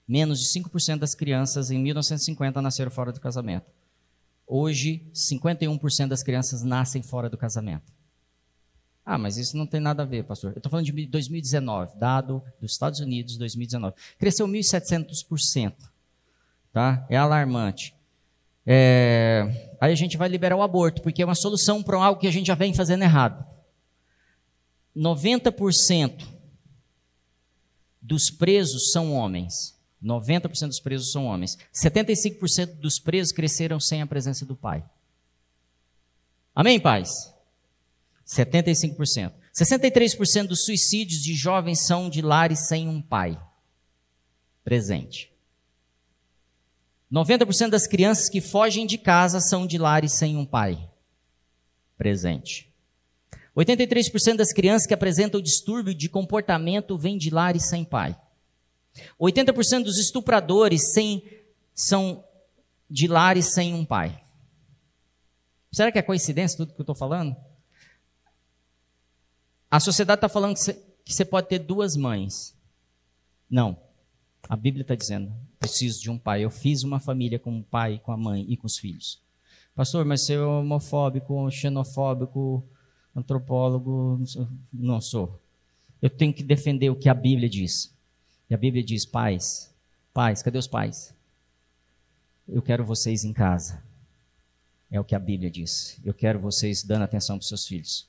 Menos 0.07 0.41
de 0.41 0.47
5% 0.61 0.99
das 0.99 1.15
crianças 1.15 1.71
em 1.71 1.79
1950 1.79 2.61
nasceram 2.61 2.91
fora 2.91 3.13
do 3.13 3.21
casamento. 3.21 3.67
Hoje, 4.47 5.07
51% 5.15 6.09
das 6.09 6.23
crianças 6.23 6.63
nascem 6.63 7.03
fora 7.03 7.31
do 7.31 7.39
casamento. 7.39 7.93
Ah, 9.05 9.19
mas 9.19 9.37
isso 9.37 9.57
não 9.57 9.67
tem 9.67 9.81
nada 9.81 10.03
a 10.03 10.07
ver, 10.07 10.25
pastor. 10.25 10.53
Eu 10.53 10.59
estou 10.59 10.71
falando 10.71 10.87
de 10.87 11.07
2019, 11.07 11.97
dado 11.99 12.43
dos 12.61 12.73
Estados 12.73 13.01
Unidos, 13.01 13.37
2019. 13.37 13.97
Cresceu 14.19 14.47
1.700%. 14.47 15.75
Tá? 16.73 17.05
É 17.09 17.17
alarmante. 17.17 17.95
É... 18.65 19.77
Aí 19.81 19.93
a 19.93 19.97
gente 19.97 20.17
vai 20.17 20.29
liberar 20.29 20.57
o 20.57 20.63
aborto, 20.63 21.03
porque 21.03 21.23
é 21.23 21.25
uma 21.25 21.35
solução 21.35 21.83
para 21.83 21.97
algo 21.97 22.21
que 22.21 22.29
a 22.29 22.31
gente 22.31 22.47
já 22.47 22.55
vem 22.55 22.73
fazendo 22.73 23.03
errado. 23.03 23.45
90% 24.97 26.32
dos 28.03 28.29
presos 28.29 28.91
são 28.91 29.15
homens. 29.15 29.79
90% 30.03 30.67
dos 30.67 30.81
presos 30.81 31.13
são 31.13 31.27
homens. 31.27 31.57
75% 31.73 32.75
dos 32.81 32.99
presos 32.99 33.33
cresceram 33.33 33.79
sem 33.79 34.03
a 34.03 34.07
presença 34.07 34.45
do 34.45 34.57
pai. 34.57 34.85
Amém, 36.55 36.81
pais? 36.81 37.33
75%. 38.27 39.33
63% 39.55 40.47
dos 40.47 40.65
suicídios 40.65 41.23
de 41.23 41.35
jovens 41.35 41.87
são 41.87 42.11
de 42.11 42.21
lares 42.21 42.67
sem 42.67 42.89
um 42.89 43.01
pai 43.01 43.41
presente. 44.65 45.31
90% 47.13 47.69
das 47.69 47.87
crianças 47.87 48.29
que 48.29 48.41
fogem 48.41 48.87
de 48.87 48.97
casa 48.97 49.39
são 49.39 49.67
de 49.67 49.77
lares 49.77 50.13
sem 50.15 50.37
um 50.37 50.47
pai 50.47 50.91
presente. 51.99 52.72
83% 53.57 54.37
das 54.37 54.53
crianças 54.53 54.87
que 54.87 54.95
apresentam 54.95 55.41
distúrbio 55.41 55.95
de 55.95 56.09
comportamento 56.09 56.97
vêm 56.97 57.19
de 57.19 57.31
lares 57.31 57.69
sem 57.69 57.85
pai. 57.85 58.19
80% 59.21 59.85
dos 59.85 59.99
estupradores 59.99 60.93
sem, 60.93 61.23
são 61.75 62.25
de 62.89 63.07
lares 63.07 63.53
sem 63.53 63.75
um 63.75 63.85
pai. 63.85 64.23
Será 65.71 65.91
que 65.91 65.99
é 65.99 66.03
coincidência 66.03 66.57
tudo 66.57 66.75
que 66.75 66.81
eu 66.81 66.83
estou 66.83 66.95
falando? 66.95 67.35
A 69.71 69.81
sociedade 69.81 70.19
está 70.19 70.29
falando 70.29 70.57
que 71.05 71.13
você 71.13 71.25
pode 71.25 71.49
ter 71.49 71.59
duas 71.59 71.97
mães. 71.97 72.55
Não. 73.49 73.79
A 74.49 74.57
Bíblia 74.57 74.83
está 74.83 74.95
dizendo: 74.95 75.33
preciso 75.59 76.03
de 76.03 76.11
um 76.11 76.19
pai. 76.19 76.45
Eu 76.45 76.51
fiz 76.51 76.83
uma 76.83 77.01
família 77.01 77.39
com 77.39 77.59
o 77.59 77.63
pai, 77.63 77.99
com 78.05 78.13
a 78.13 78.17
mãe 78.17 78.45
e 78.49 78.57
com 78.57 78.67
os 78.67 78.77
filhos. 78.77 79.23
Pastor, 79.75 80.05
mas 80.05 80.27
você 80.27 80.35
é 80.35 80.41
homofóbico, 80.41 81.51
xenofóbico, 81.51 82.69
antropólogo? 83.15 84.23
Não 84.73 85.01
sou. 85.01 85.39
Eu 86.01 86.11
tenho 86.11 86.33
que 86.33 86.43
defender 86.43 86.91
o 86.91 86.97
que 86.97 87.09
a 87.09 87.15
Bíblia 87.15 87.49
diz. 87.49 87.93
E 88.51 88.55
a 88.55 88.59
Bíblia 88.59 88.83
diz: 88.83 89.07
pais, 89.07 89.73
pais, 90.13 90.43
cadê 90.43 90.59
os 90.59 90.67
pais? 90.67 91.15
Eu 92.49 92.61
quero 92.61 92.85
vocês 92.85 93.25
em 93.25 93.33
casa. 93.33 93.83
É 94.91 95.01
o 95.01 95.05
que 95.05 95.15
a 95.15 95.19
Bíblia 95.19 95.51
diz. 95.51 95.99
Eu 96.05 96.13
quero 96.13 96.39
vocês 96.39 96.83
dando 96.83 97.03
atenção 97.03 97.39
para 97.39 97.43
os 97.43 97.49
seus 97.49 97.67
filhos. 97.67 98.07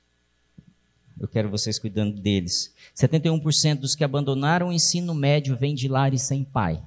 Eu 1.20 1.28
quero 1.28 1.50
vocês 1.50 1.80
cuidando 1.80 2.20
deles. 2.20 2.74
71% 2.96 3.80
dos 3.80 3.96
que 3.96 4.04
abandonaram 4.04 4.68
o 4.68 4.74
ensino 4.74 5.14
médio 5.14 5.56
vêm 5.56 5.76
de 5.76 5.88
lares 5.88 6.24
sem 6.24 6.44
pai. 6.44 6.84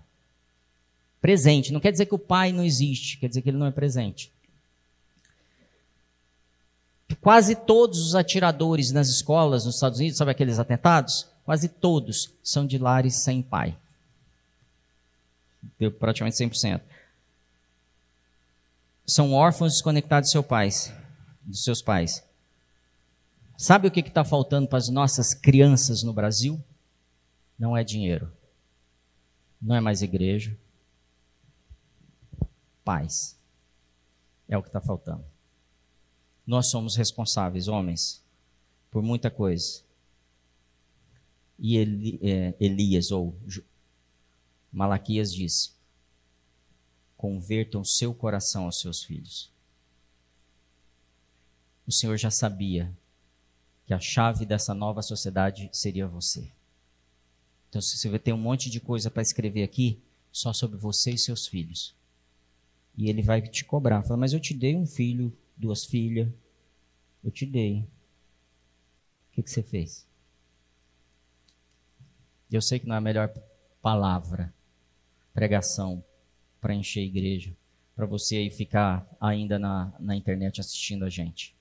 Presente. 1.20 1.72
Não 1.72 1.80
quer 1.80 1.92
dizer 1.92 2.06
que 2.06 2.14
o 2.14 2.18
pai 2.18 2.52
não 2.52 2.64
existe, 2.64 3.16
quer 3.18 3.28
dizer 3.28 3.40
que 3.40 3.48
ele 3.48 3.56
não 3.56 3.66
é 3.66 3.70
presente. 3.70 4.30
Quase 7.20 7.54
todos 7.54 8.00
os 8.00 8.14
atiradores 8.14 8.90
nas 8.90 9.08
escolas 9.08 9.64
nos 9.64 9.76
Estados 9.76 9.98
Unidos, 9.98 10.18
sabe 10.18 10.32
aqueles 10.32 10.58
atentados? 10.58 11.26
Quase 11.44 11.68
todos 11.68 12.32
são 12.42 12.66
de 12.66 12.78
lares 12.78 13.16
sem 13.16 13.42
pai. 13.42 13.76
Deu 15.78 15.92
praticamente 15.92 16.36
100%. 16.36 16.80
São 19.06 19.32
órfãos 19.32 19.74
desconectados 19.74 20.28
de 20.28 20.32
seus 20.32 20.46
pais, 20.46 20.92
dos 21.42 21.62
seus 21.62 21.80
pais. 21.80 22.24
Sabe 23.56 23.86
o 23.86 23.90
que 23.90 24.00
está 24.00 24.24
faltando 24.24 24.68
para 24.68 24.78
as 24.78 24.88
nossas 24.88 25.32
crianças 25.32 26.02
no 26.02 26.12
Brasil? 26.12 26.62
Não 27.58 27.76
é 27.76 27.84
dinheiro. 27.84 28.30
Não 29.62 29.74
é 29.74 29.80
mais 29.80 30.02
igreja. 30.02 30.56
Paz. 32.84 33.36
É 34.48 34.58
o 34.58 34.62
que 34.62 34.68
está 34.68 34.80
faltando. 34.80 35.24
Nós 36.46 36.70
somos 36.70 36.94
responsáveis, 36.94 37.68
homens, 37.68 38.22
por 38.90 39.02
muita 39.02 39.30
coisa. 39.30 39.82
E 41.58 41.78
é, 42.22 42.54
Elias, 42.60 43.10
ou 43.10 43.34
Malaquias 44.72 45.32
disse: 45.34 45.70
convertam 47.16 47.82
seu 47.84 48.14
coração 48.14 48.64
aos 48.64 48.80
seus 48.80 49.02
filhos. 49.02 49.50
O 51.86 51.92
Senhor 51.92 52.16
já 52.16 52.30
sabia 52.30 52.92
que 53.86 53.94
a 53.94 54.00
chave 54.00 54.44
dessa 54.44 54.74
nova 54.74 55.00
sociedade 55.00 55.70
seria 55.72 56.06
você. 56.06 56.50
Então, 57.68 57.80
se 57.80 57.96
você 57.96 58.18
tem 58.18 58.34
um 58.34 58.38
monte 58.38 58.68
de 58.68 58.80
coisa 58.80 59.10
para 59.10 59.22
escrever 59.22 59.62
aqui, 59.62 60.00
só 60.32 60.52
sobre 60.52 60.76
você 60.76 61.12
e 61.12 61.18
seus 61.18 61.46
filhos. 61.46 61.94
E 62.96 63.08
ele 63.08 63.22
vai 63.22 63.40
te 63.40 63.64
cobrar. 63.64 64.02
Fala, 64.02 64.16
mas 64.16 64.32
eu 64.32 64.40
te 64.40 64.52
dei 64.52 64.76
um 64.76 64.86
filho, 64.86 65.36
duas 65.56 65.84
filhas. 65.84 66.28
Eu 67.24 67.30
te 67.30 67.46
dei. 67.46 67.80
O 67.80 69.32
que, 69.32 69.42
que 69.42 69.50
você 69.50 69.62
fez? 69.62 70.06
Eu 72.50 72.62
sei 72.62 72.78
que 72.78 72.86
não 72.86 72.94
é 72.94 72.98
a 72.98 73.00
melhor 73.00 73.32
palavra, 73.82 74.54
pregação 75.34 76.02
para 76.60 76.74
encher 76.74 77.00
a 77.00 77.06
igreja, 77.06 77.56
para 77.94 78.06
você 78.06 78.36
aí 78.36 78.50
ficar 78.50 79.06
ainda 79.20 79.58
na, 79.58 79.92
na 79.98 80.16
internet 80.16 80.60
assistindo 80.60 81.04
a 81.04 81.10
gente. 81.10 81.54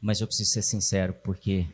Mas 0.00 0.20
eu 0.20 0.26
preciso 0.26 0.50
ser 0.50 0.62
sincero, 0.62 1.14
porque 1.14 1.66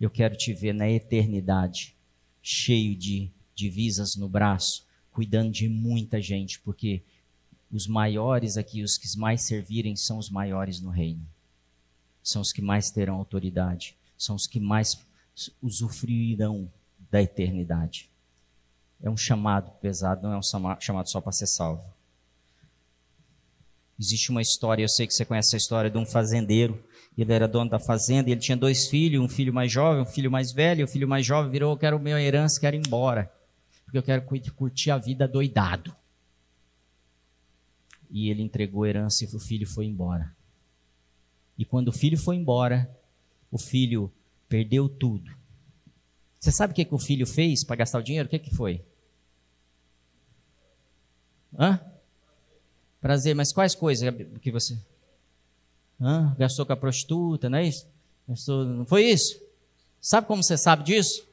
eu 0.00 0.10
quero 0.10 0.36
te 0.36 0.52
ver 0.52 0.72
na 0.72 0.90
eternidade, 0.90 1.94
cheio 2.42 2.96
de 2.96 3.30
divisas 3.54 4.16
no 4.16 4.28
braço, 4.28 4.86
cuidando 5.12 5.50
de 5.50 5.68
muita 5.68 6.20
gente, 6.20 6.58
porque 6.60 7.02
os 7.70 7.86
maiores 7.86 8.56
aqui, 8.56 8.82
os 8.82 8.98
que 8.98 9.18
mais 9.18 9.42
servirem, 9.42 9.94
são 9.94 10.18
os 10.18 10.28
maiores 10.28 10.80
no 10.80 10.90
reino. 10.90 11.24
São 12.22 12.42
os 12.42 12.52
que 12.52 12.60
mais 12.60 12.90
terão 12.90 13.16
autoridade, 13.16 13.96
são 14.18 14.34
os 14.36 14.46
que 14.46 14.60
mais 14.60 14.98
usufruirão 15.62 16.70
da 17.10 17.22
eternidade. 17.22 18.10
É 19.02 19.08
um 19.08 19.16
chamado 19.16 19.70
pesado, 19.80 20.22
não 20.22 20.34
é 20.34 20.38
um 20.38 20.80
chamado 20.80 21.08
só 21.08 21.20
para 21.20 21.32
ser 21.32 21.46
salvo. 21.46 21.82
Existe 23.98 24.30
uma 24.30 24.42
história, 24.42 24.82
eu 24.82 24.88
sei 24.88 25.06
que 25.06 25.14
você 25.14 25.24
conhece 25.24 25.54
a 25.54 25.58
história 25.58 25.90
de 25.90 25.98
um 25.98 26.06
fazendeiro. 26.06 26.82
Ele 27.16 27.32
era 27.32 27.46
dono 27.46 27.70
da 27.70 27.78
fazenda 27.78 28.28
e 28.28 28.32
ele 28.32 28.40
tinha 28.40 28.56
dois 28.56 28.86
filhos, 28.88 29.22
um 29.22 29.28
filho 29.28 29.52
mais 29.52 29.70
jovem, 29.70 30.02
um 30.02 30.06
filho 30.06 30.30
mais 30.30 30.52
velho. 30.52 30.84
O 30.84 30.88
filho 30.88 31.06
mais 31.06 31.24
jovem 31.26 31.50
virou: 31.50 31.72
Eu 31.72 31.76
quero 31.76 32.00
minha 32.00 32.20
herança, 32.20 32.58
quero 32.58 32.76
ir 32.76 32.82
embora, 32.86 33.30
porque 33.84 33.98
eu 33.98 34.02
quero 34.02 34.24
curtir 34.56 34.90
a 34.90 34.96
vida 34.96 35.28
doidado. 35.28 35.94
E 38.10 38.28
ele 38.28 38.42
entregou 38.42 38.84
a 38.84 38.88
herança 38.88 39.24
e 39.24 39.28
o 39.28 39.38
filho 39.38 39.66
foi 39.66 39.86
embora. 39.86 40.34
E 41.56 41.64
quando 41.64 41.88
o 41.88 41.92
filho 41.92 42.18
foi 42.18 42.36
embora, 42.36 42.90
o 43.50 43.58
filho 43.58 44.10
perdeu 44.48 44.88
tudo. 44.88 45.30
Você 46.38 46.50
sabe 46.50 46.72
o 46.72 46.74
que, 46.74 46.84
que 46.84 46.94
o 46.94 46.98
filho 46.98 47.26
fez 47.26 47.62
para 47.62 47.76
gastar 47.76 47.98
o 47.98 48.02
dinheiro? 48.02 48.26
O 48.26 48.30
que, 48.30 48.38
que 48.38 48.54
foi? 48.54 48.82
Hã? 51.58 51.78
Prazer, 53.00 53.34
mas 53.34 53.52
quais 53.52 53.74
coisas 53.74 54.12
que 54.40 54.50
você. 54.50 54.78
Hã? 56.00 56.34
Gastou 56.38 56.64
com 56.64 56.72
a 56.72 56.76
prostituta, 56.76 57.48
não 57.48 57.58
é 57.58 57.66
isso? 57.66 57.86
Gastou... 58.26 58.64
Não 58.64 58.86
foi 58.86 59.04
isso? 59.04 59.40
Sabe 60.00 60.26
como 60.26 60.42
você 60.42 60.56
sabe 60.56 60.82
disso? 60.82 61.28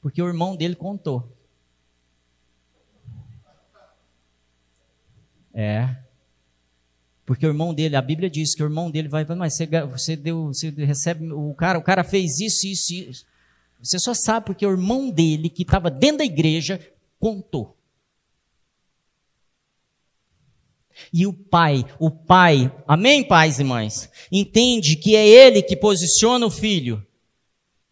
Porque 0.00 0.22
o 0.22 0.28
irmão 0.28 0.54
dele 0.54 0.76
contou. 0.76 1.28
É. 5.52 6.05
Porque 7.26 7.44
o 7.44 7.50
irmão 7.50 7.74
dele, 7.74 7.96
a 7.96 8.00
Bíblia 8.00 8.30
diz 8.30 8.54
que 8.54 8.62
o 8.62 8.66
irmão 8.66 8.88
dele 8.88 9.08
vai, 9.08 9.26
mas 9.36 9.56
você, 9.56 9.66
você 9.66 10.16
deu, 10.16 10.46
você 10.46 10.70
recebe, 10.70 11.32
o 11.32 11.52
cara, 11.54 11.76
o 11.76 11.82
cara 11.82 12.04
fez 12.04 12.38
isso, 12.38 12.68
isso, 12.68 12.94
isso. 12.94 13.26
Você 13.82 13.98
só 13.98 14.14
sabe 14.14 14.46
porque 14.46 14.64
o 14.64 14.70
irmão 14.70 15.10
dele, 15.10 15.50
que 15.50 15.62
estava 15.62 15.90
dentro 15.90 16.18
da 16.18 16.24
igreja, 16.24 16.80
contou. 17.18 17.76
E 21.12 21.26
o 21.26 21.32
pai, 21.32 21.84
o 21.98 22.10
pai, 22.10 22.72
amém, 22.86 23.24
pais 23.24 23.58
e 23.58 23.64
mães, 23.64 24.08
entende 24.30 24.96
que 24.96 25.16
é 25.16 25.26
ele 25.26 25.62
que 25.62 25.76
posiciona 25.76 26.46
o 26.46 26.50
filho. 26.50 27.04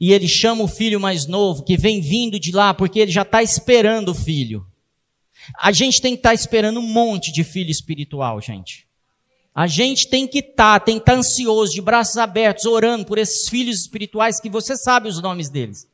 E 0.00 0.12
ele 0.12 0.28
chama 0.28 0.62
o 0.62 0.68
filho 0.68 1.00
mais 1.00 1.26
novo, 1.26 1.64
que 1.64 1.76
vem 1.76 2.00
vindo 2.00 2.38
de 2.38 2.52
lá, 2.52 2.72
porque 2.72 3.00
ele 3.00 3.10
já 3.10 3.22
está 3.22 3.42
esperando 3.42 4.10
o 4.10 4.14
filho. 4.14 4.64
A 5.58 5.72
gente 5.72 6.00
tem 6.00 6.12
que 6.12 6.20
estar 6.20 6.30
tá 6.30 6.34
esperando 6.34 6.78
um 6.78 6.86
monte 6.86 7.32
de 7.32 7.42
filho 7.42 7.70
espiritual, 7.70 8.40
gente. 8.40 8.86
A 9.54 9.66
gente 9.66 10.08
tem 10.08 10.26
que 10.26 10.40
estar, 10.40 10.80
tá, 10.80 10.84
tem 10.84 10.96
que 10.96 11.02
estar 11.02 11.12
tá 11.12 11.18
ansioso, 11.18 11.72
de 11.72 11.80
braços 11.80 12.16
abertos, 12.16 12.64
orando 12.64 13.06
por 13.06 13.18
esses 13.18 13.48
filhos 13.48 13.82
espirituais 13.82 14.40
que 14.40 14.50
você 14.50 14.76
sabe 14.76 15.08
os 15.08 15.22
nomes 15.22 15.48
deles 15.48 15.86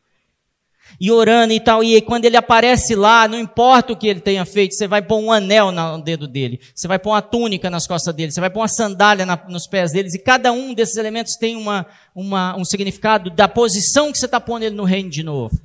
e 0.99 1.11
orando 1.11 1.53
e 1.53 1.61
tal. 1.61 1.85
E 1.85 2.01
quando 2.01 2.25
ele 2.25 2.37
aparece 2.37 2.95
lá, 2.95 3.29
não 3.29 3.39
importa 3.39 3.93
o 3.93 3.97
que 3.97 4.09
ele 4.09 4.21
tenha 4.21 4.45
feito, 4.45 4.75
você 4.75 4.89
vai 4.89 5.03
pôr 5.03 5.19
um 5.19 5.31
anel 5.31 5.71
no 5.71 6.03
dedo 6.03 6.27
dele, 6.27 6.59
você 6.75 6.89
vai 6.89 6.99
pôr 6.99 7.11
uma 7.11 7.23
túnica 7.23 7.69
nas 7.69 7.87
costas 7.87 8.15
dele, 8.15 8.33
você 8.33 8.41
vai 8.41 8.51
pôr 8.51 8.61
uma 8.61 8.69
sandália 8.69 9.27
na, 9.27 9.39
nos 9.49 9.67
pés 9.67 9.93
deles, 9.93 10.15
e 10.15 10.19
cada 10.19 10.51
um 10.53 10.73
desses 10.73 10.97
elementos 10.97 11.37
tem 11.37 11.55
uma, 11.55 11.87
uma, 12.15 12.57
um 12.57 12.65
significado 12.65 13.31
da 13.31 13.47
posição 13.47 14.11
que 14.11 14.19
você 14.19 14.27
está 14.27 14.41
pondo 14.41 14.65
ele 14.65 14.75
no 14.75 14.85
reino 14.85 15.11
de 15.11 15.23
novo 15.23 15.61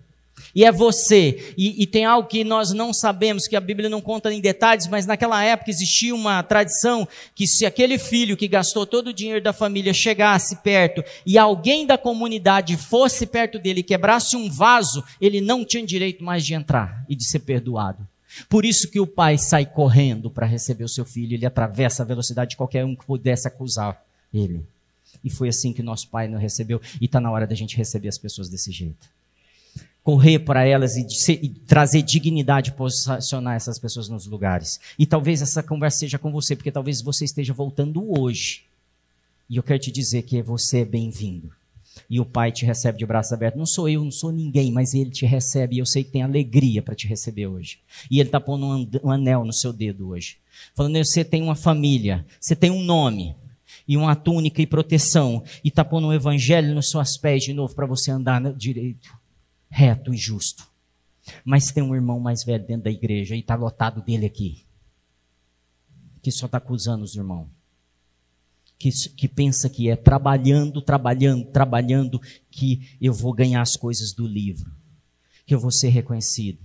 e 0.55 0.63
é 0.63 0.71
você. 0.71 1.53
E, 1.57 1.83
e, 1.83 1.85
tem 1.85 2.05
algo 2.05 2.29
que 2.29 2.43
nós 2.45 2.71
não 2.71 2.93
sabemos, 2.93 3.45
que 3.45 3.57
a 3.57 3.59
Bíblia 3.59 3.89
não 3.89 3.99
conta 3.99 4.33
em 4.33 4.39
detalhes, 4.39 4.87
mas 4.87 5.05
naquela 5.05 5.43
época 5.43 5.69
existia 5.69 6.15
uma 6.15 6.41
tradição 6.41 7.05
que 7.35 7.45
se 7.45 7.65
aquele 7.65 7.99
filho 7.99 8.37
que 8.37 8.47
gastou 8.47 8.85
todo 8.85 9.07
o 9.07 9.13
dinheiro 9.13 9.43
da 9.43 9.51
família 9.51 9.93
chegasse 9.93 10.55
perto 10.57 11.03
e 11.25 11.37
alguém 11.37 11.85
da 11.85 11.97
comunidade 11.97 12.77
fosse 12.77 13.27
perto 13.27 13.59
dele 13.59 13.81
e 13.81 13.83
quebrasse 13.83 14.37
um 14.37 14.49
vaso, 14.49 15.03
ele 15.19 15.41
não 15.41 15.65
tinha 15.65 15.85
direito 15.85 16.23
mais 16.23 16.45
de 16.45 16.53
entrar 16.53 17.03
e 17.09 17.15
de 17.15 17.25
ser 17.25 17.39
perdoado. 17.39 18.07
Por 18.49 18.65
isso 18.65 18.89
que 18.89 18.99
o 18.99 19.07
pai 19.07 19.37
sai 19.37 19.65
correndo 19.65 20.29
para 20.29 20.45
receber 20.45 20.85
o 20.85 20.89
seu 20.89 21.05
filho, 21.05 21.33
ele 21.33 21.45
atravessa 21.45 22.03
a 22.03 22.05
velocidade 22.05 22.51
de 22.51 22.57
qualquer 22.57 22.85
um 22.85 22.95
que 22.95 23.05
pudesse 23.05 23.47
acusar 23.47 24.01
ele. 24.33 24.65
E 25.23 25.29
foi 25.29 25.49
assim 25.49 25.73
que 25.73 25.81
nosso 25.81 26.09
pai 26.09 26.27
nos 26.27 26.41
recebeu, 26.41 26.81
e 26.99 27.05
está 27.05 27.19
na 27.19 27.31
hora 27.31 27.47
da 27.47 27.55
gente 27.55 27.77
receber 27.77 28.09
as 28.09 28.17
pessoas 28.17 28.49
desse 28.49 28.71
jeito 28.71 29.14
correr 30.05 30.37
para 30.37 30.63
elas 30.63 30.95
e, 30.95 31.09
ser, 31.09 31.39
e, 31.43 31.49
trazer 31.49 32.03
dignidade, 32.03 32.73
posicionar 32.73 33.55
essas 33.55 33.79
pessoas 33.79 34.07
nos 34.07 34.27
lugares. 34.27 34.79
E 34.99 35.05
talvez 35.05 35.41
essa 35.41 35.63
conversa 35.63 35.97
seja 35.97 36.19
com 36.19 36.31
você, 36.31 36.55
porque 36.55 36.71
talvez 36.71 37.01
você 37.01 37.25
esteja 37.25 37.55
voltando 37.55 38.15
hoje. 38.15 38.65
E 39.49 39.57
eu 39.57 39.63
quero 39.63 39.79
te 39.79 39.91
dizer 39.91 40.21
que 40.21 40.43
você 40.43 40.81
é 40.81 40.85
bem-vindo. 40.85 41.49
E 42.07 42.19
o 42.19 42.25
Pai 42.25 42.51
te 42.51 42.67
recebe 42.67 42.99
de 42.99 43.05
braços 43.05 43.33
abertos. 43.33 43.57
Não 43.57 43.65
sou 43.65 43.89
eu, 43.89 44.03
não 44.03 44.11
sou 44.11 44.31
ninguém, 44.31 44.71
mas 44.71 44.93
Ele 44.93 45.09
te 45.09 45.25
recebe. 45.25 45.77
E 45.77 45.79
eu 45.79 45.87
sei 45.87 46.03
que 46.03 46.11
tem 46.11 46.21
alegria 46.21 46.83
para 46.83 46.93
te 46.93 47.07
receber 47.07 47.47
hoje. 47.47 47.79
E 48.11 48.19
Ele 48.19 48.27
está 48.27 48.39
pondo 48.39 48.87
um 49.03 49.09
anel 49.09 49.43
no 49.43 49.53
seu 49.53 49.73
dedo 49.73 50.09
hoje. 50.09 50.37
Falando, 50.75 51.03
você 51.03 51.25
tem 51.25 51.41
uma 51.41 51.55
família, 51.55 52.23
você 52.39 52.55
tem 52.55 52.69
um 52.69 52.83
nome 52.83 53.35
e 53.87 53.97
uma 53.97 54.15
túnica 54.15 54.61
e 54.61 54.67
proteção, 54.67 55.43
e 55.63 55.69
está 55.69 55.83
pondo 55.83 56.07
um 56.07 56.13
evangelho 56.13 56.75
nos 56.75 56.91
seus 56.91 57.17
pés 57.17 57.43
de 57.43 57.53
novo 57.53 57.73
para 57.73 57.87
você 57.87 58.11
andar 58.11 58.53
direito 58.53 59.24
reto 59.69 60.13
e 60.13 60.17
justo. 60.17 60.67
Mas 61.43 61.71
tem 61.71 61.83
um 61.83 61.95
irmão 61.95 62.19
mais 62.19 62.43
velho 62.43 62.65
dentro 62.65 62.83
da 62.83 62.91
igreja 62.91 63.35
e 63.35 63.39
está 63.39 63.55
lotado 63.55 64.01
dele 64.01 64.25
aqui, 64.25 64.65
que 66.21 66.31
só 66.31 66.45
está 66.45 66.57
acusando 66.57 67.03
os 67.03 67.15
irmãos. 67.15 67.49
Que, 68.77 68.89
que 69.15 69.27
pensa 69.27 69.69
que 69.69 69.89
é 69.89 69.95
trabalhando, 69.95 70.81
trabalhando, 70.81 71.45
trabalhando, 71.45 72.21
que 72.51 72.97
eu 73.01 73.13
vou 73.13 73.33
ganhar 73.33 73.61
as 73.61 73.75
coisas 73.77 74.11
do 74.11 74.27
livro, 74.27 74.71
que 75.45 75.55
eu 75.55 75.59
vou 75.59 75.71
ser 75.71 75.89
reconhecido. 75.89 76.59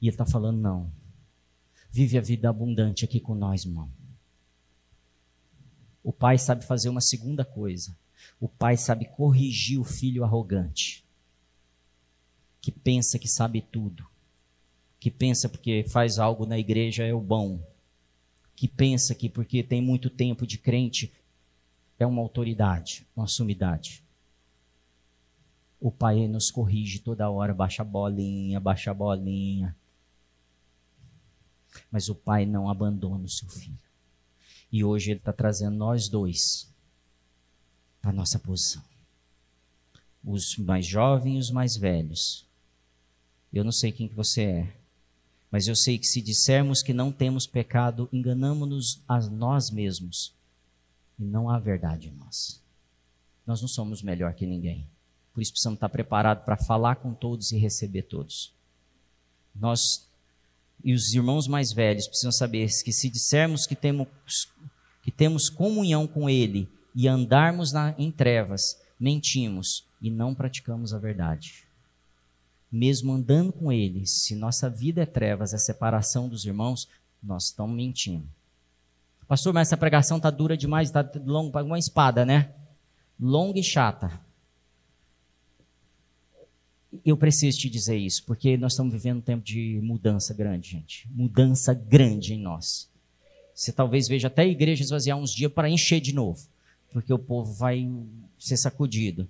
E 0.00 0.06
ele 0.06 0.14
está 0.14 0.26
falando, 0.26 0.58
não. 0.58 0.92
Vive 1.90 2.18
a 2.18 2.20
vida 2.20 2.50
abundante 2.50 3.04
aqui 3.04 3.20
com 3.20 3.34
nós, 3.34 3.64
irmão. 3.64 3.88
O 6.02 6.12
pai 6.12 6.36
sabe 6.36 6.64
fazer 6.64 6.88
uma 6.88 7.00
segunda 7.00 7.44
coisa. 7.44 7.96
O 8.40 8.48
pai 8.48 8.76
sabe 8.76 9.04
corrigir 9.04 9.80
o 9.80 9.84
filho 9.84 10.24
arrogante 10.24 11.01
que 12.62 12.70
pensa 12.70 13.18
que 13.18 13.26
sabe 13.26 13.60
tudo, 13.60 14.06
que 15.00 15.10
pensa 15.10 15.48
porque 15.48 15.84
faz 15.88 16.20
algo 16.20 16.46
na 16.46 16.56
igreja 16.56 17.04
é 17.04 17.12
o 17.12 17.20
bom, 17.20 17.60
que 18.54 18.68
pensa 18.68 19.16
que 19.16 19.28
porque 19.28 19.64
tem 19.64 19.82
muito 19.82 20.08
tempo 20.08 20.46
de 20.46 20.56
crente 20.56 21.12
é 21.98 22.06
uma 22.06 22.22
autoridade, 22.22 23.04
uma 23.16 23.26
sumidade. 23.26 24.04
O 25.80 25.90
Pai 25.90 26.28
nos 26.28 26.52
corrige 26.52 27.00
toda 27.00 27.28
hora, 27.28 27.52
baixa 27.52 27.82
a 27.82 27.84
bolinha, 27.84 28.60
baixa 28.60 28.92
a 28.92 28.94
bolinha. 28.94 29.76
Mas 31.90 32.08
o 32.08 32.14
Pai 32.14 32.46
não 32.46 32.70
abandona 32.70 33.24
o 33.24 33.28
seu 33.28 33.48
filho. 33.48 33.76
E 34.70 34.84
hoje 34.84 35.10
Ele 35.10 35.18
está 35.18 35.32
trazendo 35.32 35.76
nós 35.76 36.08
dois 36.08 36.72
para 38.00 38.10
a 38.10 38.14
nossa 38.14 38.38
posição. 38.38 38.82
Os 40.24 40.56
mais 40.56 40.86
jovens 40.86 41.34
e 41.34 41.38
os 41.38 41.50
mais 41.50 41.76
velhos 41.76 42.46
eu 43.52 43.64
não 43.64 43.72
sei 43.72 43.92
quem 43.92 44.08
que 44.08 44.14
você 44.14 44.42
é, 44.42 44.76
mas 45.50 45.68
eu 45.68 45.76
sei 45.76 45.98
que 45.98 46.06
se 46.06 46.22
dissermos 46.22 46.82
que 46.82 46.94
não 46.94 47.12
temos 47.12 47.46
pecado, 47.46 48.08
enganamos-nos 48.12 49.02
a 49.06 49.20
nós 49.20 49.70
mesmos 49.70 50.32
e 51.18 51.24
não 51.24 51.50
há 51.50 51.58
verdade 51.58 52.08
em 52.08 52.12
nós. 52.12 52.60
Nós 53.46 53.60
não 53.60 53.68
somos 53.68 54.02
melhor 54.02 54.32
que 54.34 54.46
ninguém. 54.46 54.86
Por 55.34 55.42
isso 55.42 55.52
precisamos 55.52 55.76
estar 55.76 55.88
preparados 55.88 56.44
para 56.44 56.56
falar 56.56 56.96
com 56.96 57.12
todos 57.12 57.52
e 57.52 57.58
receber 57.58 58.02
todos. 58.02 58.52
Nós 59.54 60.08
e 60.84 60.92
os 60.92 61.14
irmãos 61.14 61.46
mais 61.46 61.72
velhos 61.72 62.08
precisam 62.08 62.32
saber 62.32 62.68
que 62.82 62.92
se 62.92 63.08
dissermos 63.08 63.66
que 63.66 63.76
temos, 63.76 64.08
que 65.02 65.10
temos 65.10 65.48
comunhão 65.48 66.06
com 66.06 66.28
Ele 66.28 66.68
e 66.94 67.06
andarmos 67.06 67.72
na, 67.72 67.94
em 67.96 68.10
trevas, 68.10 68.80
mentimos 68.98 69.84
e 70.00 70.10
não 70.10 70.34
praticamos 70.34 70.92
a 70.92 70.98
verdade. 70.98 71.64
Mesmo 72.72 73.12
andando 73.12 73.52
com 73.52 73.70
Ele, 73.70 74.06
se 74.06 74.34
nossa 74.34 74.70
vida 74.70 75.02
é 75.02 75.06
trevas, 75.06 75.52
é 75.52 75.58
separação 75.58 76.28
dos 76.28 76.46
irmãos, 76.46 76.88
nós 77.22 77.44
estamos 77.44 77.76
mentindo. 77.76 78.26
Pastor, 79.28 79.52
mas 79.52 79.68
essa 79.68 79.76
pregação 79.76 80.16
está 80.16 80.30
dura 80.30 80.56
demais, 80.56 80.88
está 80.88 81.08
longa, 81.24 81.62
uma 81.62 81.78
espada, 81.78 82.24
né? 82.24 82.50
Longa 83.20 83.60
e 83.60 83.62
chata 83.62 84.20
eu 87.04 87.16
preciso 87.16 87.58
te 87.58 87.70
dizer 87.70 87.96
isso, 87.96 88.22
porque 88.24 88.56
nós 88.56 88.72
estamos 88.72 88.92
vivendo 88.92 89.18
um 89.18 89.22
tempo 89.22 89.42
de 89.42 89.80
mudança 89.82 90.34
grande, 90.34 90.70
gente. 90.70 91.08
Mudança 91.10 91.72
grande 91.72 92.34
em 92.34 92.38
nós. 92.38 92.90
Você 93.54 93.72
talvez 93.72 94.08
veja 94.08 94.26
até 94.26 94.42
a 94.42 94.46
igreja 94.46 94.82
esvaziar 94.82 95.16
uns 95.16 95.32
dias 95.32 95.50
para 95.50 95.70
encher 95.70 96.00
de 96.00 96.14
novo, 96.14 96.46
porque 96.92 97.12
o 97.12 97.18
povo 97.18 97.52
vai 97.54 97.88
ser 98.38 98.56
sacudido. 98.56 99.28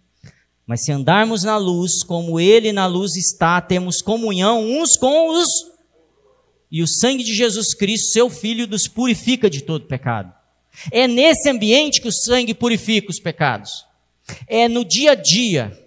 Mas 0.66 0.84
se 0.84 0.92
andarmos 0.92 1.42
na 1.42 1.56
luz, 1.56 2.02
como 2.02 2.38
Ele 2.38 2.72
na 2.72 2.86
luz 2.86 3.16
está, 3.16 3.60
temos 3.60 4.00
comunhão 4.00 4.64
uns 4.64 4.96
com 4.96 5.30
os. 5.30 5.48
E 6.70 6.82
o 6.82 6.88
sangue 6.88 7.24
de 7.24 7.34
Jesus 7.34 7.74
Cristo, 7.74 8.12
seu 8.12 8.30
Filho, 8.30 8.66
nos 8.66 8.86
purifica 8.88 9.50
de 9.50 9.62
todo 9.62 9.86
pecado. 9.86 10.32
É 10.90 11.06
nesse 11.06 11.48
ambiente 11.50 12.00
que 12.00 12.08
o 12.08 12.12
sangue 12.12 12.54
purifica 12.54 13.10
os 13.10 13.20
pecados. 13.20 13.84
É 14.46 14.68
no 14.68 14.84
dia 14.84 15.12
a 15.12 15.14
dia 15.14 15.78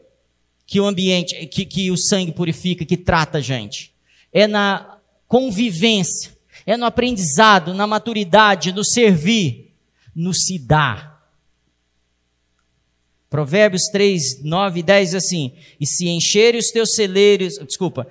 que 0.67 0.79
o 0.79 0.85
ambiente, 0.85 1.45
que, 1.47 1.65
que 1.65 1.91
o 1.91 1.97
sangue 1.97 2.31
purifica, 2.31 2.85
que 2.85 2.97
trata 2.97 3.37
a 3.37 3.41
gente. 3.41 3.93
É 4.31 4.47
na 4.47 4.97
convivência, 5.27 6.35
é 6.65 6.75
no 6.75 6.85
aprendizado, 6.85 7.73
na 7.73 7.87
maturidade, 7.87 8.71
no 8.71 8.83
servir, 8.83 9.73
no 10.15 10.33
se 10.33 10.59
dar. 10.59 11.14
Provérbios 13.35 13.89
3, 13.91 14.45
9 14.45 14.79
e 14.79 14.83
10 14.83 15.09
diz 15.09 15.15
assim: 15.15 15.51
E 15.77 15.85
se 15.85 16.07
encherem 16.07 16.57
os 16.57 16.67
teus 16.67 16.95
celeiros, 16.95 17.57
desculpa, 17.67 18.07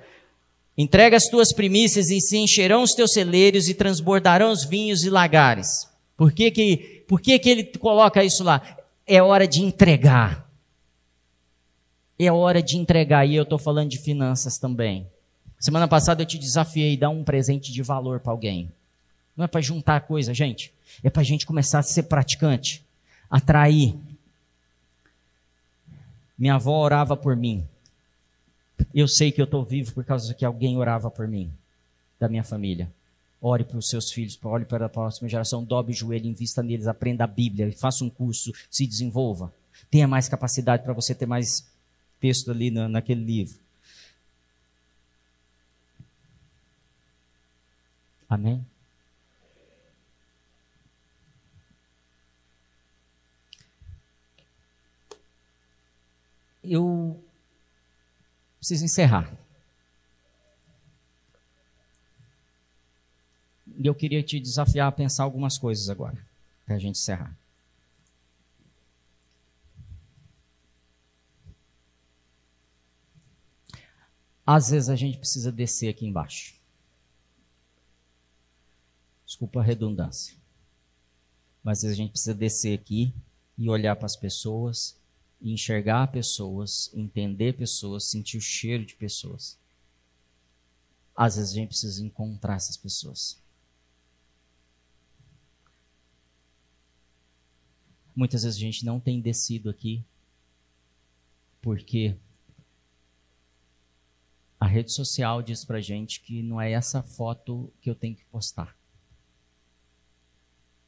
entrega 0.77 1.17
as 1.17 1.23
tuas 1.23 1.51
primícias 1.51 2.11
e 2.11 2.21
se 2.21 2.37
encherão 2.37 2.83
os 2.83 2.91
teus 2.91 3.11
celeiros 3.11 3.67
e 3.67 3.73
transbordarão 3.73 4.51
os 4.51 4.63
vinhos 4.63 5.03
e 5.03 5.09
lagares. 5.09 5.89
Por 6.15 6.31
que 6.31 6.51
que, 6.51 7.03
por 7.07 7.19
que 7.19 7.39
que 7.39 7.49
ele 7.49 7.63
coloca 7.63 8.23
isso 8.23 8.43
lá? 8.43 8.77
É 9.07 9.19
hora 9.19 9.47
de 9.47 9.63
entregar. 9.63 10.47
É 12.19 12.31
hora 12.31 12.61
de 12.61 12.77
entregar, 12.77 13.25
e 13.25 13.35
eu 13.35 13.41
estou 13.41 13.57
falando 13.57 13.89
de 13.89 13.97
finanças 13.97 14.59
também. 14.59 15.07
Semana 15.59 15.87
passada 15.87 16.21
eu 16.21 16.27
te 16.27 16.37
desafiei 16.37 16.95
dar 16.95 17.09
um 17.09 17.23
presente 17.23 17.73
de 17.73 17.81
valor 17.81 18.19
para 18.19 18.31
alguém. 18.31 18.71
Não 19.35 19.43
é 19.43 19.47
para 19.47 19.59
juntar 19.59 20.01
coisa, 20.01 20.35
gente. 20.35 20.71
É 21.03 21.09
para 21.09 21.23
a 21.23 21.25
gente 21.25 21.47
começar 21.47 21.79
a 21.79 21.83
ser 21.83 22.03
praticante, 22.03 22.85
atrair. 23.27 23.95
Minha 26.37 26.55
avó 26.55 26.77
orava 26.77 27.15
por 27.15 27.35
mim. 27.35 27.65
Eu 28.93 29.07
sei 29.07 29.31
que 29.31 29.41
eu 29.41 29.45
estou 29.45 29.63
vivo 29.63 29.93
por 29.93 30.03
causa 30.03 30.33
que 30.33 30.43
alguém 30.45 30.77
orava 30.77 31.09
por 31.09 31.27
mim, 31.27 31.51
da 32.19 32.27
minha 32.27 32.43
família. 32.43 32.91
Ore 33.41 33.63
para 33.63 33.77
os 33.77 33.89
seus 33.89 34.11
filhos, 34.11 34.37
ore 34.43 34.65
para 34.65 34.85
a 34.85 34.89
próxima 34.89 35.29
geração, 35.29 35.63
dobre 35.63 35.93
o 35.93 35.95
joelho, 35.95 36.27
invista 36.27 36.63
neles, 36.63 36.87
aprenda 36.87 37.23
a 37.23 37.27
Bíblia, 37.27 37.71
faça 37.77 38.03
um 38.03 38.09
curso, 38.09 38.51
se 38.69 38.87
desenvolva. 38.87 39.53
Tenha 39.89 40.07
mais 40.07 40.27
capacidade 40.27 40.83
para 40.83 40.93
você 40.93 41.13
ter 41.13 41.25
mais 41.25 41.65
texto 42.19 42.51
ali 42.51 42.71
na, 42.71 42.89
naquele 42.89 43.23
livro. 43.23 43.57
Amém? 48.27 48.65
Eu 56.67 57.23
preciso 58.57 58.85
encerrar. 58.85 59.31
E 63.77 63.85
eu 63.85 63.93
queria 63.93 64.23
te 64.23 64.39
desafiar 64.39 64.87
a 64.87 64.91
pensar 64.91 65.23
algumas 65.23 65.57
coisas 65.57 65.89
agora, 65.89 66.17
para 66.65 66.75
a 66.75 66.79
gente 66.79 66.97
encerrar. 66.97 67.35
Às 74.45 74.69
vezes 74.69 74.89
a 74.89 74.95
gente 74.95 75.17
precisa 75.17 75.51
descer 75.51 75.89
aqui 75.89 76.05
embaixo. 76.05 76.55
Desculpa 79.25 79.59
a 79.59 79.63
redundância. 79.63 80.35
Mas 81.63 81.79
às 81.79 81.83
vezes 81.83 81.97
a 81.97 82.01
gente 82.01 82.11
precisa 82.11 82.33
descer 82.33 82.79
aqui 82.79 83.11
e 83.57 83.69
olhar 83.69 83.95
para 83.95 84.05
as 84.05 84.15
pessoas, 84.15 84.95
enxergar 85.41 86.11
pessoas, 86.11 86.91
entender 86.93 87.57
pessoas, 87.57 88.05
sentir 88.05 88.37
o 88.37 88.41
cheiro 88.41 88.85
de 88.85 88.95
pessoas. 88.95 89.59
Às 91.15 91.35
vezes 91.35 91.51
a 91.51 91.55
gente 91.55 91.69
precisa 91.69 92.03
encontrar 92.03 92.55
essas 92.55 92.77
pessoas. 92.77 93.41
Muitas 98.15 98.43
vezes 98.43 98.57
a 98.57 98.61
gente 98.61 98.85
não 98.85 98.99
tem 98.99 99.21
descido 99.21 99.69
aqui 99.69 100.03
porque 101.61 102.15
a 104.59 104.67
rede 104.67 104.91
social 104.91 105.41
diz 105.41 105.65
pra 105.65 105.81
gente 105.81 106.21
que 106.21 106.41
não 106.41 106.61
é 106.61 106.71
essa 106.71 107.01
foto 107.01 107.73
que 107.81 107.89
eu 107.89 107.95
tenho 107.95 108.15
que 108.15 108.25
postar. 108.25 108.77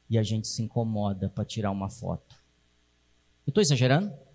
E 0.08 0.16
a 0.16 0.22
gente 0.22 0.48
se 0.48 0.62
incomoda 0.62 1.28
para 1.28 1.44
tirar 1.44 1.70
uma 1.70 1.90
foto. 1.90 2.34
Eu 3.46 3.50
estou 3.50 3.60
exagerando? 3.60 4.27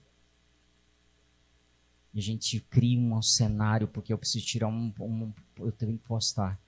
A 2.16 2.20
gente 2.20 2.60
cria 2.60 3.00
um 3.00 3.22
cenário 3.22 3.88
porque 3.88 4.14
eu 4.14 4.18
preciso 4.18 4.46
tirar 4.46 4.68
um, 4.68 4.94
um, 5.00 5.34
eu 5.58 5.72
tenho 5.72 5.98
que 5.98 6.06
postar. 6.06 6.60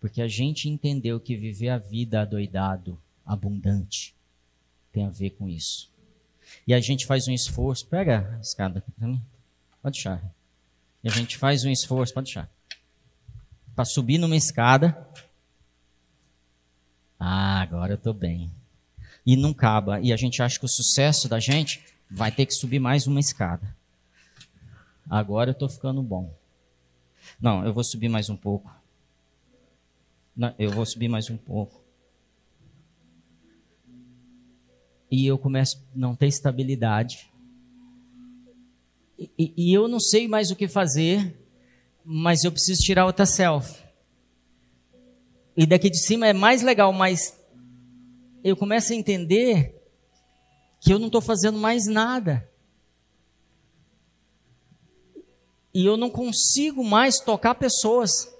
Porque 0.00 0.22
a 0.22 0.28
gente 0.28 0.68
entendeu 0.68 1.18
que 1.18 1.36
viver 1.36 1.70
a 1.70 1.78
vida 1.78 2.20
adoidado, 2.20 2.98
abundante, 3.24 4.14
tem 4.92 5.04
a 5.04 5.10
ver 5.10 5.30
com 5.30 5.48
isso. 5.48 5.90
E 6.66 6.72
a 6.72 6.80
gente 6.80 7.06
faz 7.06 7.26
um 7.28 7.32
esforço. 7.32 7.86
Pega 7.86 8.36
a 8.36 8.40
escada 8.40 8.78
aqui 8.78 8.90
para 8.92 9.08
mim. 9.08 9.20
Pode 9.82 9.94
deixar. 9.94 10.22
E 11.02 11.08
a 11.08 11.12
gente 11.12 11.36
faz 11.36 11.64
um 11.64 11.70
esforço, 11.70 12.14
pode 12.14 12.26
deixar. 12.26 12.50
Para 13.74 13.84
subir 13.84 14.18
numa 14.18 14.36
escada. 14.36 14.96
Ah, 17.18 17.60
agora 17.60 17.92
eu 17.92 17.96
estou 17.96 18.14
bem. 18.14 18.50
E 19.24 19.36
não 19.36 19.50
acaba. 19.50 20.00
E 20.00 20.12
a 20.12 20.16
gente 20.16 20.42
acha 20.42 20.58
que 20.58 20.64
o 20.64 20.68
sucesso 20.68 21.28
da 21.28 21.40
gente 21.40 21.84
vai 22.10 22.30
ter 22.30 22.46
que 22.46 22.54
subir 22.54 22.78
mais 22.78 23.06
uma 23.06 23.20
escada. 23.20 23.75
Agora 25.08 25.50
eu 25.50 25.52
estou 25.52 25.68
ficando 25.68 26.02
bom. 26.02 26.34
Não, 27.40 27.64
eu 27.64 27.72
vou 27.72 27.84
subir 27.84 28.08
mais 28.08 28.28
um 28.28 28.36
pouco. 28.36 28.70
Não, 30.36 30.54
eu 30.58 30.70
vou 30.70 30.84
subir 30.84 31.08
mais 31.08 31.30
um 31.30 31.36
pouco. 31.36 31.80
E 35.10 35.26
eu 35.26 35.38
começo 35.38 35.78
a 35.78 35.98
não 35.98 36.14
ter 36.14 36.26
estabilidade. 36.26 37.30
E, 39.18 39.52
e, 39.56 39.72
eu 39.72 39.88
não 39.88 39.98
sei 39.98 40.28
mais 40.28 40.50
o 40.50 40.56
que 40.56 40.68
fazer, 40.68 41.34
mas 42.04 42.44
eu 42.44 42.52
preciso 42.52 42.82
tirar 42.82 43.06
outra 43.06 43.24
selfie. 43.24 43.82
E 45.56 45.64
daqui 45.64 45.88
de 45.88 45.98
cima 45.98 46.26
é 46.26 46.34
mais 46.34 46.62
legal, 46.62 46.92
mas 46.92 47.34
eu 48.44 48.54
começo 48.54 48.92
a 48.92 48.96
entender 48.96 49.74
que 50.80 50.92
eu 50.92 50.98
não 50.98 51.06
estou 51.06 51.22
fazendo 51.22 51.58
mais 51.58 51.86
nada. 51.86 52.46
E 55.76 55.84
eu 55.84 55.98
não 55.98 56.08
consigo 56.08 56.82
mais 56.82 57.20
tocar 57.20 57.54
pessoas. 57.54 58.34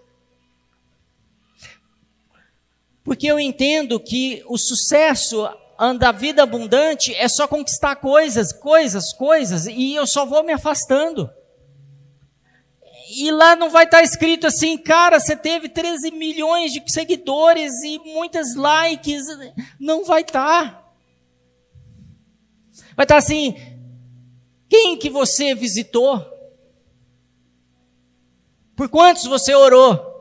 Porque 3.05 3.27
eu 3.27 3.39
entendo 3.39 4.01
que 4.01 4.43
o 4.47 4.57
sucesso 4.57 5.47
anda 5.79 6.09
a 6.09 6.13
vida 6.13 6.43
abundante 6.43 7.15
é 7.15 7.29
só 7.29 7.47
conquistar 7.47 7.97
coisas, 7.97 8.55
coisas, 8.55 9.13
coisas, 9.13 9.67
e 9.67 9.95
eu 9.95 10.07
só 10.07 10.25
vou 10.25 10.43
me 10.45 10.55
afastando. 10.55 11.29
E 13.11 13.31
lá 13.31 13.55
não 13.55 13.69
vai 13.69 13.85
estar 13.85 14.03
escrito 14.03 14.47
assim, 14.47 14.79
cara, 14.79 15.21
você 15.21 15.37
teve 15.37 15.69
13 15.69 16.13
milhões 16.13 16.73
de 16.73 16.83
seguidores 16.91 17.71
e 17.85 17.99
muitas 17.99 18.55
likes. 18.55 19.27
Não 19.79 20.07
vai 20.07 20.23
estar. 20.23 20.91
Vai 22.97 23.05
estar 23.05 23.19
assim, 23.19 23.55
quem 24.71 24.97
que 24.97 25.11
você 25.11 25.55
visitou? 25.55 26.35
Por 28.77 28.89
quantos 28.89 29.25
você 29.25 29.55
orou? 29.55 30.15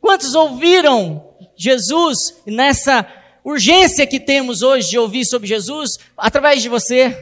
Quantos 0.00 0.34
ouviram 0.34 1.34
Jesus 1.56 2.42
nessa 2.46 3.06
urgência 3.44 4.06
que 4.06 4.20
temos 4.20 4.62
hoje 4.62 4.90
de 4.90 4.98
ouvir 4.98 5.24
sobre 5.24 5.48
Jesus 5.48 5.98
através 6.16 6.62
de 6.62 6.68
você. 6.68 7.16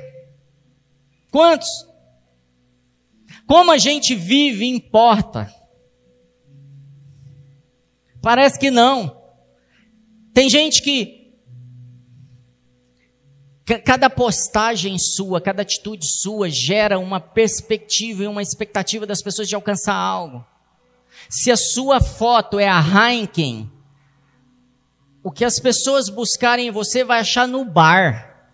Quantos? 1.31 1.69
Como 3.47 3.71
a 3.71 3.79
gente 3.79 4.15
vive 4.15 4.67
importa. 4.67 5.53
Parece 8.23 8.59
que 8.59 8.71
não. 8.71 9.19
Tem 10.33 10.49
gente 10.49 10.83
que 10.83 11.20
cada 13.79 14.11
postagem 14.11 14.99
sua, 14.99 15.41
cada 15.41 15.63
atitude 15.63 16.07
sua 16.07 16.49
gera 16.49 16.99
uma 16.99 17.21
perspectiva 17.21 18.25
e 18.25 18.27
uma 18.27 18.43
expectativa 18.43 19.07
das 19.07 19.23
pessoas 19.23 19.49
de 19.49 19.55
alcançar 19.55 19.95
algo. 19.95 20.45
Se 21.29 21.51
a 21.51 21.57
sua 21.57 22.01
foto 22.01 22.59
é 22.59 22.69
a 22.69 22.81
Heineken, 22.81 23.71
o 25.23 25.31
que 25.31 25.45
as 25.45 25.61
pessoas 25.61 26.09
buscarem 26.09 26.69
em 26.69 26.71
você 26.71 27.05
vai 27.05 27.21
achar 27.21 27.47
no 27.47 27.65
bar. 27.65 28.49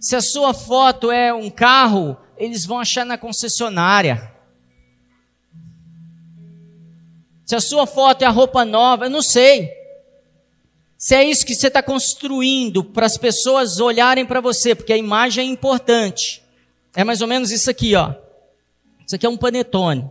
Se 0.00 0.16
a 0.16 0.20
sua 0.20 0.52
foto 0.52 1.10
é 1.10 1.32
um 1.32 1.48
carro, 1.48 2.16
eles 2.36 2.66
vão 2.66 2.78
achar 2.78 3.04
na 3.04 3.16
concessionária. 3.16 4.32
Se 7.44 7.54
a 7.54 7.60
sua 7.60 7.86
foto 7.86 8.22
é 8.22 8.26
a 8.26 8.30
roupa 8.30 8.64
nova, 8.64 9.06
eu 9.06 9.10
não 9.10 9.22
sei. 9.22 9.75
Se 10.98 11.14
é 11.14 11.24
isso 11.24 11.44
que 11.44 11.54
você 11.54 11.66
está 11.68 11.82
construindo 11.82 12.82
para 12.82 13.06
as 13.06 13.18
pessoas 13.18 13.78
olharem 13.80 14.24
para 14.24 14.40
você, 14.40 14.74
porque 14.74 14.92
a 14.92 14.96
imagem 14.96 15.46
é 15.46 15.50
importante. 15.50 16.42
É 16.94 17.04
mais 17.04 17.20
ou 17.20 17.28
menos 17.28 17.50
isso 17.50 17.70
aqui, 17.70 17.94
ó. 17.94 18.14
Isso 19.06 19.14
aqui 19.14 19.26
é 19.26 19.28
um 19.28 19.36
panetone. 19.36 20.10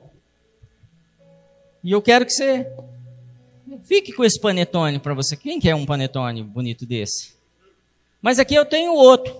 E 1.84 1.92
eu 1.92 2.02
quero 2.02 2.26
que 2.26 2.32
você 2.32 2.68
fique 3.84 4.14
com 4.14 4.24
esse 4.24 4.40
panetone 4.40 5.00
para 5.00 5.14
você. 5.14 5.36
Quem 5.36 5.60
quer 5.60 5.76
um 5.76 5.86
panetone 5.86 6.44
bonito 6.44 6.86
desse? 6.86 7.34
Mas 8.22 8.40
aqui 8.40 8.56
eu 8.56 8.66
tenho 8.66 8.94
outro. 8.94 9.36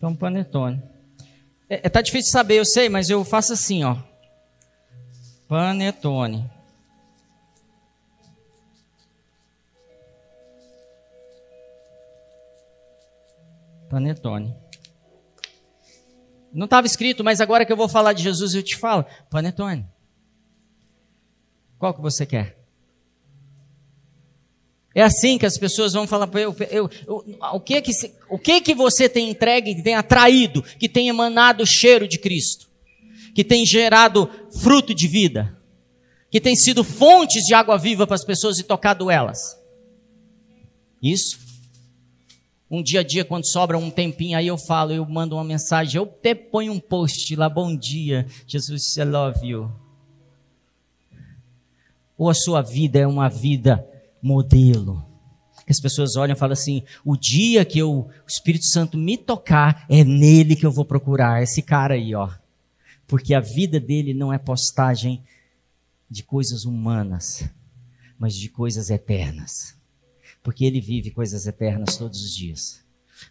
É 0.00 0.06
um 0.06 0.14
panetone. 0.14 0.80
É, 1.68 1.80
é, 1.84 1.88
tá 1.88 2.00
difícil 2.00 2.30
saber, 2.30 2.58
eu 2.58 2.64
sei, 2.64 2.88
mas 2.88 3.10
eu 3.10 3.24
faço 3.24 3.52
assim, 3.52 3.84
ó. 3.84 3.96
Panetone. 5.48 6.57
Panetone. 13.88 14.54
Não 16.52 16.64
estava 16.64 16.86
escrito, 16.86 17.22
mas 17.22 17.40
agora 17.40 17.64
que 17.64 17.72
eu 17.72 17.76
vou 17.76 17.88
falar 17.88 18.12
de 18.12 18.22
Jesus, 18.22 18.54
eu 18.54 18.62
te 18.62 18.76
falo. 18.76 19.04
Panetone. 19.30 19.86
Qual 21.78 21.94
que 21.94 22.00
você 22.00 22.26
quer? 22.26 22.58
É 24.94 25.02
assim 25.02 25.38
que 25.38 25.46
as 25.46 25.56
pessoas 25.56 25.92
vão 25.92 26.06
falar 26.06 26.26
para 26.26 26.40
eu, 26.40 26.56
eu, 26.70 26.90
eu, 27.06 27.24
o 27.52 27.60
que 27.60 27.80
que 27.80 27.92
o 28.28 28.38
que 28.38 28.60
que 28.60 28.74
você 28.74 29.08
tem 29.08 29.30
entregue, 29.30 29.76
que 29.76 29.82
tem 29.82 29.94
atraído, 29.94 30.62
que 30.62 30.88
tem 30.88 31.08
emanado 31.08 31.62
o 31.62 31.66
cheiro 31.66 32.08
de 32.08 32.18
Cristo, 32.18 32.68
que 33.34 33.44
tem 33.44 33.64
gerado 33.64 34.28
fruto 34.60 34.92
de 34.92 35.06
vida, 35.06 35.56
que 36.30 36.40
tem 36.40 36.56
sido 36.56 36.82
fontes 36.82 37.44
de 37.44 37.54
água 37.54 37.78
viva 37.78 38.06
para 38.06 38.16
as 38.16 38.24
pessoas 38.24 38.58
e 38.58 38.64
tocado 38.64 39.08
elas. 39.08 39.38
Isso. 41.00 41.47
Um 42.70 42.82
dia 42.82 43.00
a 43.00 43.02
dia, 43.02 43.24
quando 43.24 43.46
sobra 43.46 43.78
um 43.78 43.90
tempinho, 43.90 44.36
aí 44.36 44.46
eu 44.46 44.58
falo, 44.58 44.92
eu 44.92 45.06
mando 45.06 45.34
uma 45.34 45.44
mensagem, 45.44 45.96
eu 45.96 46.04
até 46.04 46.34
ponho 46.34 46.72
um 46.72 46.78
post 46.78 47.34
lá, 47.34 47.48
bom 47.48 47.74
dia, 47.74 48.26
Jesus, 48.46 48.94
I 48.98 49.04
love 49.04 49.46
you. 49.46 49.72
Ou 52.16 52.28
a 52.28 52.34
sua 52.34 52.60
vida 52.60 52.98
é 52.98 53.06
uma 53.06 53.28
vida 53.28 53.86
modelo. 54.20 55.02
Que 55.64 55.72
as 55.72 55.80
pessoas 55.80 56.16
olham 56.16 56.34
e 56.34 56.38
falam 56.38 56.52
assim: 56.52 56.82
o 57.04 57.16
dia 57.16 57.64
que 57.64 57.78
eu, 57.78 57.90
o 57.90 58.10
Espírito 58.26 58.64
Santo 58.66 58.98
me 58.98 59.16
tocar, 59.16 59.86
é 59.88 60.02
nele 60.02 60.56
que 60.56 60.66
eu 60.66 60.72
vou 60.72 60.84
procurar, 60.84 61.42
esse 61.42 61.62
cara 61.62 61.94
aí, 61.94 62.14
ó. 62.14 62.28
Porque 63.06 63.34
a 63.34 63.40
vida 63.40 63.78
dele 63.78 64.12
não 64.12 64.32
é 64.32 64.38
postagem 64.38 65.22
de 66.10 66.22
coisas 66.22 66.64
humanas, 66.64 67.48
mas 68.18 68.34
de 68.34 68.48
coisas 68.48 68.90
eternas 68.90 69.77
porque 70.48 70.64
ele 70.64 70.80
vive 70.80 71.10
coisas 71.10 71.46
eternas 71.46 71.98
todos 71.98 72.22
os 72.22 72.34
dias. 72.34 72.82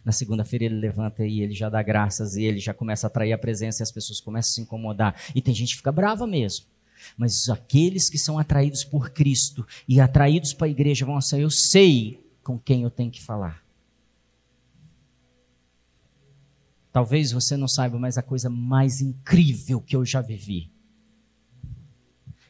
Na 0.04 0.12
segunda-feira 0.12 0.66
ele 0.66 0.76
levanta 0.76 1.26
e 1.26 1.40
ele 1.40 1.52
já 1.52 1.68
dá 1.68 1.82
graças 1.82 2.36
e 2.36 2.44
ele 2.44 2.60
já 2.60 2.72
começa 2.72 3.06
a 3.06 3.08
atrair 3.08 3.32
a 3.32 3.36
presença 3.38 3.82
e 3.82 3.84
as 3.84 3.90
pessoas 3.90 4.20
começam 4.20 4.52
a 4.52 4.54
se 4.54 4.60
incomodar. 4.60 5.20
E 5.34 5.42
tem 5.42 5.52
gente 5.52 5.70
que 5.70 5.78
fica 5.78 5.90
brava 5.90 6.28
mesmo. 6.28 6.66
Mas 7.16 7.48
aqueles 7.48 8.08
que 8.08 8.16
são 8.16 8.38
atraídos 8.38 8.84
por 8.84 9.10
Cristo 9.10 9.66
e 9.88 10.00
atraídos 10.00 10.54
para 10.54 10.68
a 10.68 10.70
igreja 10.70 11.04
vão 11.04 11.20
sair, 11.20 11.42
eu 11.42 11.50
sei 11.50 12.24
com 12.44 12.56
quem 12.56 12.84
eu 12.84 12.90
tenho 12.90 13.10
que 13.10 13.20
falar. 13.20 13.64
Talvez 16.92 17.32
você 17.32 17.56
não 17.56 17.66
saiba, 17.66 17.98
mas 17.98 18.16
a 18.16 18.22
coisa 18.22 18.48
mais 18.48 19.00
incrível 19.00 19.80
que 19.80 19.96
eu 19.96 20.04
já 20.04 20.20
vivi 20.20 20.70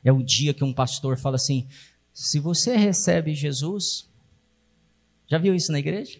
é 0.04 0.12
o 0.12 0.22
dia 0.22 0.52
que 0.52 0.62
um 0.62 0.74
pastor 0.74 1.16
fala 1.16 1.36
assim: 1.36 1.66
se 2.12 2.38
você 2.38 2.76
recebe 2.76 3.34
Jesus, 3.34 4.07
já 5.28 5.36
viu 5.38 5.54
isso 5.54 5.70
na 5.70 5.78
igreja? 5.78 6.18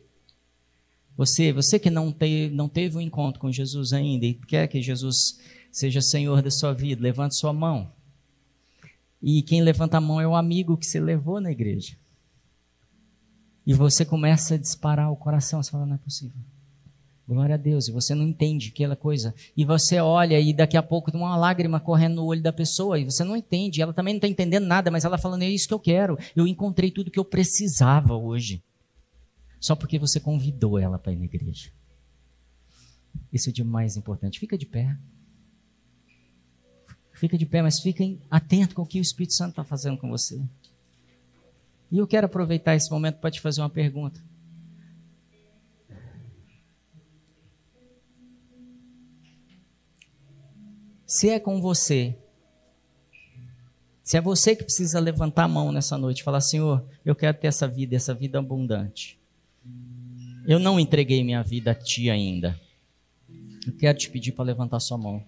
Você, 1.17 1.53
você 1.53 1.81
que 1.81 1.91
não, 1.91 2.13
te, 2.13 2.49
não 2.51 2.69
teve 2.69 2.97
um 2.97 3.01
encontro 3.01 3.41
com 3.41 3.51
Jesus 3.51 3.93
ainda 3.93 4.25
e 4.25 4.35
quer 4.35 4.69
que 4.69 4.81
Jesus 4.81 5.41
seja 5.73 6.01
Senhor 6.01 6.43
da 6.43 6.51
sua 6.51 6.73
vida, 6.73 7.03
levante 7.03 7.35
sua 7.35 7.53
mão. 7.53 7.91
E 9.21 9.43
quem 9.43 9.63
levanta 9.63 9.97
a 9.97 10.01
mão 10.01 10.21
é 10.21 10.29
o 10.29 10.37
amigo 10.37 10.77
que 10.77 10.87
você 10.87 11.01
levou 11.01 11.41
na 11.41 11.51
igreja. 11.51 11.97
E 13.67 13.75
você 13.75 14.05
começa 14.05 14.55
a 14.55 14.59
disparar 14.59 15.11
o 15.11 15.17
coração, 15.17 15.61
você 15.61 15.71
fala, 15.71 15.87
não 15.87 15.97
é 15.97 15.99
possível. 15.99 16.39
Glória 17.27 17.57
a 17.57 17.59
Deus. 17.59 17.89
E 17.89 17.93
você 17.93 18.15
não 18.15 18.27
entende 18.27 18.71
aquela 18.73 18.95
coisa. 18.95 19.35
E 19.57 19.65
você 19.65 19.99
olha 19.99 20.39
e 20.39 20.55
daqui 20.55 20.77
a 20.77 20.83
pouco 20.83 21.11
tem 21.11 21.21
uma 21.21 21.37
lágrima 21.37 21.81
correndo 21.81 22.17
no 22.17 22.25
olho 22.25 22.43
da 22.43 22.53
pessoa 22.53 22.99
e 22.99 23.05
você 23.05 23.25
não 23.25 23.37
entende. 23.37 23.83
Ela 23.83 23.93
também 23.93 24.15
não 24.15 24.19
está 24.19 24.29
entendendo 24.29 24.67
nada, 24.67 24.91
mas 24.91 25.05
ela 25.05 25.19
falando, 25.19 25.43
é 25.43 25.51
isso 25.51 25.67
que 25.67 25.75
eu 25.75 25.81
quero. 25.81 26.17
Eu 26.35 26.47
encontrei 26.47 26.91
tudo 26.91 27.11
que 27.11 27.19
eu 27.19 27.25
precisava 27.25 28.15
hoje 28.15 28.63
só 29.61 29.75
porque 29.75 29.99
você 29.99 30.21
convidou 30.21 30.79
ela 30.79 30.99
para 30.99 31.13
ir 31.13 31.17
na 31.17 31.25
igreja. 31.25 31.71
Isso 33.33 33.51
é 33.51 33.53
de 33.53 33.65
mais 33.65 33.97
importante. 33.97 34.39
Fica 34.39 34.57
de 34.57 34.67
pé. 34.67 34.97
Fica 37.13 37.37
de 37.37 37.45
pé, 37.45 37.63
mas 37.63 37.81
fiquem 37.81 38.21
atento 38.31 38.75
com 38.75 38.83
o 38.83 38.87
que 38.87 39.01
o 39.01 39.03
Espírito 39.03 39.35
Santo 39.35 39.51
está 39.51 39.65
fazendo 39.65 39.99
com 39.99 40.09
você. 40.09 40.41
E 41.91 41.99
eu 41.99 42.07
quero 42.07 42.27
aproveitar 42.27 42.77
esse 42.77 42.91
momento 42.91 43.19
para 43.19 43.31
te 43.31 43.41
fazer 43.41 43.61
uma 43.61 43.71
pergunta. 43.71 44.23
Se 51.07 51.31
é 51.31 51.41
com 51.41 51.61
você, 51.61 52.17
se 54.05 54.17
é 54.17 54.21
você 54.21 54.55
que 54.55 54.63
precisa 54.63 55.01
levantar 55.01 55.45
a 55.45 55.49
mão 55.49 55.73
nessa 55.73 55.97
noite 55.97 56.21
e 56.21 56.23
falar: 56.23 56.43
Senhor, 56.43 56.87
eu 57.05 57.17
quero 57.17 57.37
ter 57.37 57.47
essa 57.47 57.67
vida, 57.67 57.97
essa 57.97 58.15
vida 58.15 58.39
abundante. 58.39 59.18
Eu 60.49 60.59
não 60.59 60.81
entreguei 60.81 61.23
minha 61.23 61.43
vida 61.43 61.73
a 61.73 61.75
ti 61.75 62.09
ainda. 62.09 62.59
Eu 63.67 63.77
quero 63.77 63.99
te 63.99 64.09
pedir 64.09 64.33
para 64.33 64.47
levantar 64.47 64.81
sua 64.81 64.97
mão. 64.97 65.23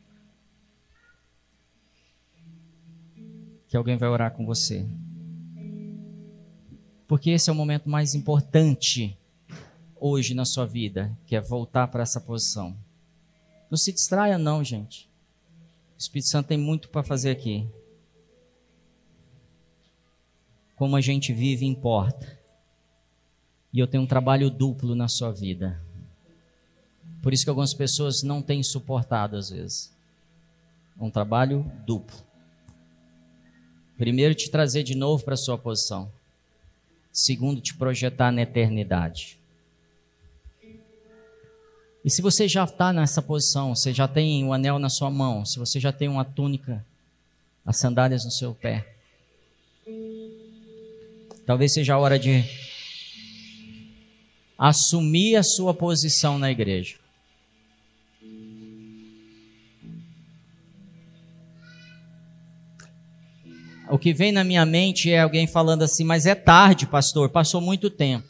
Que 3.69 3.77
alguém 3.77 3.99
vai 3.99 4.09
orar 4.09 4.33
com 4.33 4.47
você. 4.47 4.89
Porque 7.07 7.29
esse 7.29 7.51
é 7.51 7.53
o 7.53 7.57
momento 7.57 7.87
mais 7.87 8.15
importante 8.15 9.15
hoje 10.01 10.33
na 10.33 10.47
sua 10.47 10.65
vida, 10.65 11.15
que 11.27 11.37
é 11.37 11.41
voltar 11.41 11.89
para 11.89 12.03
essa 12.03 12.19
posição. 12.19 12.75
Não 13.71 13.77
se 13.77 13.93
distraia 13.93 14.39
não, 14.39 14.65
gente. 14.65 15.07
O 15.97 15.99
Espírito 15.99 16.31
Santo 16.31 16.47
tem 16.47 16.57
muito 16.57 16.89
para 16.89 17.03
fazer 17.03 17.31
aqui. 17.31 17.69
Como 20.77 20.97
a 20.97 21.01
gente 21.03 21.31
vive 21.31 21.67
importa. 21.67 22.40
E 23.73 23.79
eu 23.79 23.87
tenho 23.87 24.03
um 24.03 24.07
trabalho 24.07 24.51
duplo 24.51 24.95
na 24.95 25.09
sua 25.09 25.31
vida. 25.31 25.81
Por 27.23 27.33
isso 27.33 27.45
que 27.45 27.51
algumas 27.51 27.75
pessoas 27.75 28.23
não 28.23 28.43
têm 28.43 28.63
suportado 28.63 29.37
às 29.37 29.51
vezes. 29.51 29.93
Um 30.99 31.11
trabalho 31.11 31.71
duplo. 31.87 32.17
Primeiro, 33.97 34.35
te 34.35 34.51
trazer 34.51 34.83
de 34.83 34.95
novo 34.95 35.25
para 35.25 35.35
a 35.35 35.37
sua 35.37 35.59
posição. 35.59 36.11
Segundo, 37.13 37.61
te 37.61 37.75
projetar 37.75 38.33
na 38.33 38.43
eternidade. 38.43 39.39
E 42.03 42.09
se 42.09 42.23
você 42.23 42.49
já 42.49 42.65
está 42.65 42.93
nessa 42.93 43.21
posição, 43.21 43.75
você 43.75 43.93
já 43.93 44.09
tem 44.09 44.43
o 44.43 44.49
um 44.49 44.53
anel 44.55 44.79
na 44.79 44.89
sua 44.89 45.11
mão, 45.11 45.45
se 45.45 45.59
você 45.59 45.79
já 45.79 45.93
tem 45.93 46.09
uma 46.09 46.25
túnica, 46.25 46.85
as 47.65 47.77
sandálias 47.77 48.25
no 48.25 48.31
seu 48.31 48.55
pé, 48.55 48.87
talvez 51.45 51.75
seja 51.75 51.95
a 51.95 51.99
hora 51.99 52.19
de 52.19 52.43
assumir 54.61 55.37
a 55.37 55.43
sua 55.43 55.73
posição 55.73 56.39
na 56.39 56.51
igreja. 56.51 56.97
O 63.89 63.99
que 63.99 64.13
vem 64.13 64.31
na 64.31 64.45
minha 64.45 64.67
mente 64.67 65.11
é 65.11 65.21
alguém 65.21 65.47
falando 65.47 65.83
assim, 65.83 66.05
mas 66.05 66.27
é 66.27 66.35
tarde, 66.35 66.87
pastor, 66.87 67.31
passou 67.31 67.63
muito 67.63 67.89
tempo. 67.89 68.29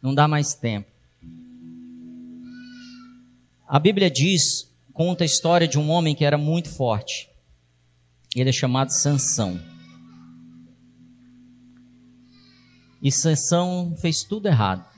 Não 0.00 0.14
dá 0.14 0.28
mais 0.28 0.54
tempo. 0.54 0.88
A 3.68 3.80
Bíblia 3.80 4.08
diz, 4.08 4.70
conta 4.92 5.24
a 5.24 5.26
história 5.26 5.66
de 5.66 5.76
um 5.76 5.90
homem 5.90 6.14
que 6.14 6.24
era 6.24 6.38
muito 6.38 6.70
forte. 6.70 7.28
Ele 8.36 8.48
é 8.48 8.52
chamado 8.52 8.90
Sansão. 8.90 9.60
E 13.02 13.10
Sansão 13.10 13.96
fez 14.00 14.22
tudo 14.22 14.46
errado. 14.46 14.91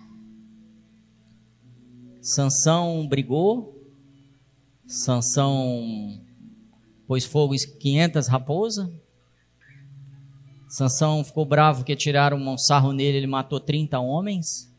Sansão 2.24 3.06
brigou, 3.06 3.78
Sansão 4.86 6.18
pôs 7.06 7.26
fogo 7.26 7.54
em 7.54 7.58
500 7.58 8.28
raposas, 8.28 8.90
Sansão 10.66 11.22
ficou 11.22 11.44
bravo 11.44 11.84
que 11.84 11.94
tiraram 11.94 12.38
um 12.38 12.56
sarro 12.56 12.94
nele, 12.94 13.18
ele 13.18 13.26
matou 13.26 13.60
30 13.60 14.00
homens. 14.00 14.74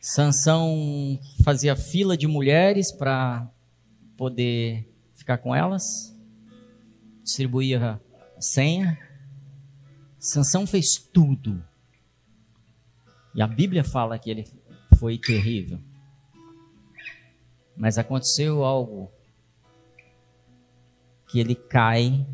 Sansão 0.00 1.20
fazia 1.44 1.76
fila 1.76 2.16
de 2.16 2.26
mulheres 2.26 2.90
para 2.90 3.46
poder 4.16 4.90
ficar 5.14 5.36
com 5.36 5.54
elas. 5.54 6.16
Distribuía 7.22 8.00
senha. 8.40 8.98
Sansão 10.18 10.66
fez 10.66 10.96
tudo. 11.12 11.62
E 13.34 13.42
a 13.42 13.46
Bíblia 13.46 13.84
fala 13.84 14.18
que 14.18 14.30
ele 14.30 14.46
foi 14.98 15.18
terrível. 15.18 15.78
Mas 17.78 17.96
aconteceu 17.96 18.64
algo 18.64 19.10
que 21.28 21.40
ele 21.40 21.54
cai 21.54 22.26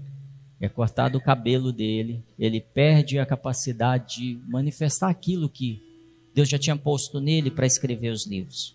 é 0.65 0.69
cortado 0.69 1.19
o 1.19 1.21
cabelo 1.21 1.71
dele, 1.71 2.25
ele 2.39 2.59
perde 2.59 3.19
a 3.19 3.27
capacidade 3.27 4.17
de 4.17 4.39
manifestar 4.49 5.11
aquilo 5.11 5.47
que 5.47 5.83
Deus 6.35 6.49
já 6.49 6.59
tinha 6.59 6.75
posto 6.75 7.21
nele 7.21 7.51
para 7.51 7.67
escrever 7.67 8.11
os 8.11 8.27
livros. 8.27 8.75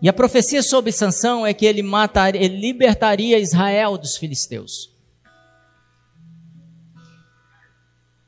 E 0.00 0.08
a 0.08 0.12
profecia 0.12 0.62
sobre 0.62 0.92
Sansão 0.92 1.46
é 1.46 1.52
que 1.52 1.66
ele 1.66 1.82
mataria, 1.82 2.42
ele 2.42 2.56
libertaria 2.56 3.38
Israel 3.38 3.98
dos 3.98 4.16
filisteus. 4.16 4.90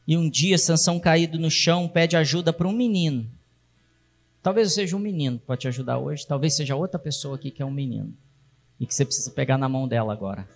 E 0.07 0.17
um 0.17 0.29
dia 0.29 0.59
Sansão 0.59 1.01
caído 1.01 1.39
no 1.39 1.51
chão 1.51 1.89
pede 1.89 2.17
ajuda 2.17 2.53
para 2.53 2.69
um 2.69 2.73
menino. 2.73 3.31
Talvez 4.43 4.73
seja 4.73 4.97
um 4.97 5.01
menino 5.01 5.39
para 5.39 5.57
te 5.57 5.69
ajudar 5.69 5.99
hoje, 5.99 6.27
talvez 6.27 6.57
seja 6.57 6.75
outra 6.75 6.99
pessoa 6.99 7.37
aqui 7.37 7.51
que 7.51 7.63
é 7.63 7.67
um 7.67 7.71
menino 7.71 8.17
e 8.79 8.87
que 8.87 8.95
você 8.95 9.05
precisa 9.05 9.31
pegar 9.31 9.59
na 9.59 9.69
mão 9.69 9.87
dela 9.87 10.13
agora 10.13 10.49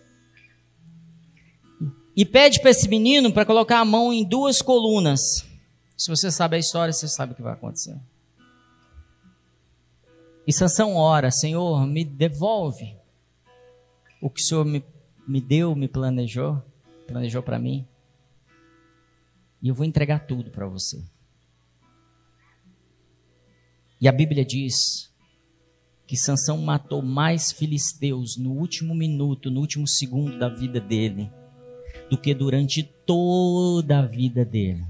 e 2.16 2.24
pede 2.24 2.61
para 2.61 2.70
esse 2.70 2.89
menino 2.89 3.32
para 3.32 3.45
colocar 3.45 3.80
a 3.80 3.85
mão 3.85 4.12
em 4.12 4.24
duas 4.24 4.62
colunas. 4.62 5.20
Se 5.97 6.09
você 6.09 6.30
sabe 6.30 6.57
a 6.57 6.59
história, 6.59 6.93
você 6.93 7.09
sabe 7.09 7.32
o 7.32 7.37
que 7.37 7.43
vai 7.43 7.53
acontecer. 7.53 7.99
E 10.47 10.53
Sansão 10.53 10.95
ora, 10.97 11.30
Senhor, 11.30 11.87
me 11.87 12.05
devolve 12.05 12.97
o 14.20 14.30
que 14.30 14.41
o 14.41 14.45
Senhor 14.45 14.64
me, 14.64 14.85
me 15.26 15.41
deu, 15.41 15.74
me 15.74 15.89
planejou, 15.89 16.62
planejou 17.07 17.43
para 17.43 17.59
mim. 17.59 17.87
E 19.62 19.68
eu 19.68 19.74
vou 19.74 19.87
entregar 19.87 20.26
tudo 20.26 20.51
para 20.51 20.66
você. 20.66 21.03
E 24.05 24.09
a 24.09 24.13
Bíblia 24.13 24.45
diz 24.45 25.11
que 26.07 26.15
Sansão 26.15 26.59
matou 26.59 27.01
mais 27.01 27.51
filisteus 27.51 28.37
no 28.37 28.51
último 28.51 28.95
minuto, 28.95 29.51
no 29.51 29.61
último 29.61 29.89
segundo 29.89 30.39
da 30.39 30.47
vida 30.47 30.79
dele 30.79 31.33
do 32.11 32.19
que 32.19 32.35
durante 32.35 32.83
toda 32.83 34.01
a 34.01 34.07
vida 34.07 34.45
dele. 34.45 34.85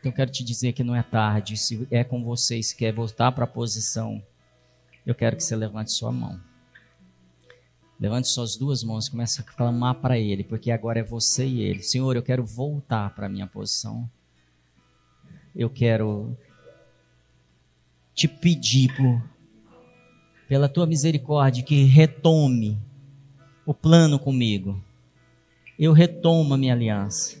Então 0.00 0.10
eu 0.10 0.12
quero 0.12 0.32
te 0.32 0.42
dizer 0.42 0.72
que 0.72 0.82
não 0.82 0.96
é 0.96 1.04
tarde, 1.04 1.56
se 1.56 1.86
é 1.88 2.02
com 2.02 2.24
você, 2.24 2.60
se 2.60 2.74
quer 2.76 2.92
voltar 2.92 3.30
para 3.30 3.44
a 3.44 3.46
posição, 3.46 4.20
eu 5.06 5.14
quero 5.14 5.36
que 5.36 5.44
você 5.44 5.54
levante 5.54 5.92
sua 5.92 6.10
mão. 6.10 6.40
Levante 8.00 8.26
suas 8.26 8.56
duas 8.56 8.82
mãos, 8.82 9.08
comece 9.08 9.40
a 9.40 9.44
clamar 9.44 9.94
para 10.00 10.18
Ele, 10.18 10.42
porque 10.42 10.72
agora 10.72 10.98
é 10.98 11.04
você 11.04 11.46
e 11.46 11.60
Ele. 11.60 11.80
Senhor, 11.80 12.16
eu 12.16 12.24
quero 12.24 12.44
voltar 12.44 13.14
para 13.14 13.26
a 13.26 13.30
minha 13.30 13.46
posição. 13.46 14.10
Eu 15.54 15.70
quero 15.70 16.36
te 18.14 18.28
pedir 18.28 18.94
por, 18.96 19.22
pela 20.48 20.68
tua 20.68 20.86
misericórdia 20.86 21.62
que 21.62 21.84
retome 21.84 22.78
o 23.66 23.74
plano 23.74 24.18
comigo 24.18 24.82
eu 25.78 25.92
retomo 25.92 26.54
a 26.54 26.56
minha 26.56 26.72
aliança, 26.72 27.36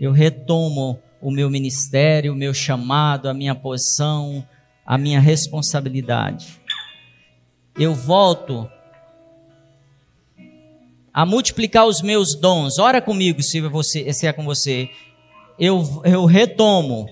eu 0.00 0.12
retomo 0.12 1.00
o 1.20 1.30
meu 1.30 1.50
ministério, 1.50 2.32
o 2.32 2.36
meu 2.36 2.52
chamado, 2.52 3.28
a 3.28 3.34
minha 3.34 3.54
posição, 3.54 4.46
a 4.86 4.98
minha 4.98 5.20
responsabilidade. 5.20 6.60
Eu 7.76 7.94
volto 7.94 8.70
a 11.12 11.24
multiplicar 11.24 11.86
os 11.86 12.02
meus 12.02 12.34
dons. 12.34 12.78
Ora 12.78 13.00
comigo 13.00 13.42
se, 13.42 13.60
você, 13.60 14.12
se 14.12 14.26
é 14.26 14.32
com 14.32 14.44
você. 14.44 14.90
Eu, 15.58 16.02
eu 16.04 16.24
retomo 16.24 17.08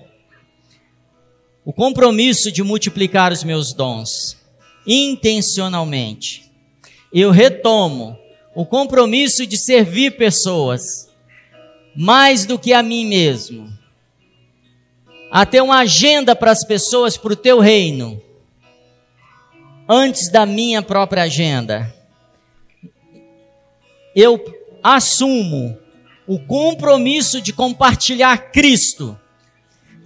o 1.67 1.73
compromisso 1.73 2.49
de 2.49 2.63
multiplicar 2.63 3.33
os 3.33 3.43
meus 3.43 3.73
dons 3.73 4.37
intencionalmente. 4.87 6.49
Eu 7.11 7.29
retomo 7.29 8.17
o 8.55 8.65
compromisso 8.65 9.45
de 9.45 9.57
servir 9.57 10.15
pessoas 10.15 11.11
mais 11.93 12.45
do 12.45 12.57
que 12.57 12.71
a 12.71 12.81
mim 12.81 13.05
mesmo. 13.05 13.69
A 15.29 15.45
ter 15.45 15.61
uma 15.61 15.79
agenda 15.79 16.33
para 16.33 16.51
as 16.51 16.65
pessoas, 16.65 17.17
para 17.17 17.33
o 17.33 17.35
teu 17.35 17.59
reino, 17.59 18.21
antes 19.89 20.31
da 20.31 20.45
minha 20.45 20.81
própria 20.81 21.23
agenda. 21.23 21.93
Eu 24.15 24.41
assumo 24.81 25.77
o 26.25 26.39
compromisso 26.39 27.41
de 27.41 27.51
compartilhar 27.51 28.53
Cristo 28.53 29.19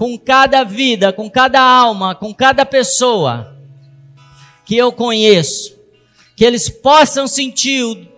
com 0.02 0.18
cada 0.18 0.64
vida, 0.64 1.14
com 1.14 1.30
cada 1.30 1.62
alma, 1.62 2.16
com 2.16 2.34
cada 2.34 2.66
pessoa 2.66 3.56
que 4.66 4.76
eu 4.76 4.92
conheço, 4.92 5.78
que 6.36 6.44
eles 6.44 6.68
possam 6.72 7.28
sentir 7.28 8.10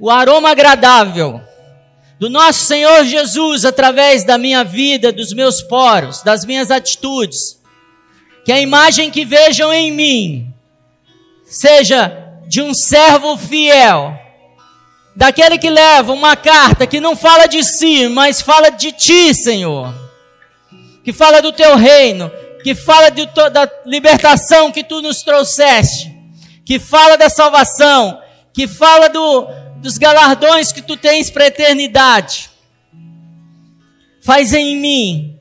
o 0.00 0.08
aroma 0.08 0.48
agradável 0.48 1.38
do 2.18 2.30
nosso 2.30 2.64
Senhor 2.64 3.04
Jesus 3.04 3.66
através 3.66 4.24
da 4.24 4.38
minha 4.38 4.64
vida, 4.64 5.12
dos 5.12 5.34
meus 5.34 5.60
poros, 5.60 6.22
das 6.22 6.46
minhas 6.46 6.70
atitudes. 6.70 7.60
Que 8.42 8.50
a 8.50 8.58
imagem 8.58 9.10
que 9.10 9.26
vejam 9.26 9.70
em 9.70 9.92
mim 9.92 10.54
seja 11.44 12.40
de 12.46 12.62
um 12.62 12.72
servo 12.72 13.36
fiel, 13.36 14.18
daquele 15.14 15.58
que 15.58 15.68
leva 15.68 16.10
uma 16.10 16.34
carta 16.36 16.86
que 16.86 17.00
não 17.00 17.14
fala 17.14 17.46
de 17.46 17.62
si, 17.62 18.08
mas 18.08 18.40
fala 18.40 18.70
de 18.70 18.92
ti, 18.92 19.34
Senhor. 19.34 20.07
Que 21.08 21.12
fala 21.14 21.40
do 21.40 21.54
teu 21.54 21.74
reino, 21.74 22.30
que 22.62 22.74
fala 22.74 23.08
de, 23.08 23.24
da 23.50 23.66
libertação 23.86 24.70
que 24.70 24.84
tu 24.84 25.00
nos 25.00 25.22
trouxeste, 25.22 26.14
que 26.66 26.78
fala 26.78 27.16
da 27.16 27.30
salvação, 27.30 28.20
que 28.52 28.68
fala 28.68 29.08
do, 29.08 29.46
dos 29.76 29.96
galardões 29.96 30.70
que 30.70 30.82
tu 30.82 30.98
tens 30.98 31.30
para 31.30 31.44
a 31.44 31.46
eternidade. 31.46 32.50
Faz 34.20 34.52
em 34.52 34.76
mim 34.76 35.38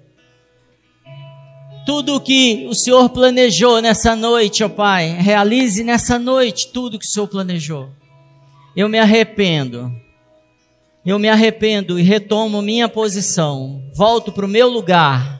tudo 1.85 2.15
o 2.15 2.21
que 2.21 2.65
o 2.69 2.73
Senhor 2.73 3.09
planejou 3.09 3.81
nessa 3.81 4.15
noite, 4.15 4.63
ó 4.63 4.69
Pai. 4.69 5.17
Realize 5.19 5.83
nessa 5.83 6.17
noite 6.17 6.71
tudo 6.71 6.95
o 6.95 6.99
que 6.99 7.05
o 7.05 7.09
Senhor 7.09 7.27
planejou. 7.27 7.89
Eu 8.73 8.87
me 8.87 8.99
arrependo. 8.99 9.91
Eu 11.05 11.19
me 11.19 11.27
arrependo 11.27 11.99
e 11.99 12.03
retomo 12.03 12.61
minha 12.61 12.87
posição. 12.87 13.83
Volto 13.93 14.31
para 14.31 14.45
o 14.45 14.49
meu 14.49 14.69
lugar. 14.69 15.36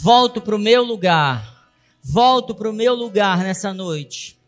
Volto 0.00 0.40
para 0.40 0.54
o 0.54 0.58
meu 0.60 0.84
lugar. 0.84 1.72
Volto 2.00 2.54
para 2.54 2.70
o 2.70 2.72
meu 2.72 2.94
lugar 2.94 3.38
nessa 3.38 3.74
noite. 3.74 4.38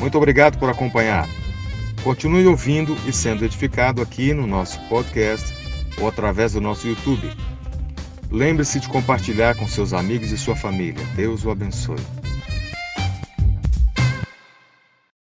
Muito 0.00 0.18
obrigado 0.18 0.58
por 0.58 0.68
acompanhar. 0.68 1.28
Continue 2.02 2.44
ouvindo 2.46 2.96
e 3.06 3.12
sendo 3.12 3.44
edificado 3.44 4.02
aqui 4.02 4.34
no 4.34 4.44
nosso 4.44 4.80
podcast 4.88 5.54
ou 6.00 6.08
através 6.08 6.54
do 6.54 6.60
nosso 6.60 6.88
YouTube. 6.88 7.30
Lembre-se 8.32 8.80
de 8.80 8.88
compartilhar 8.88 9.56
com 9.56 9.68
seus 9.68 9.92
amigos 9.92 10.32
e 10.32 10.38
sua 10.38 10.56
família. 10.56 11.04
Deus 11.14 11.44
o 11.44 11.50
abençoe. 11.50 12.17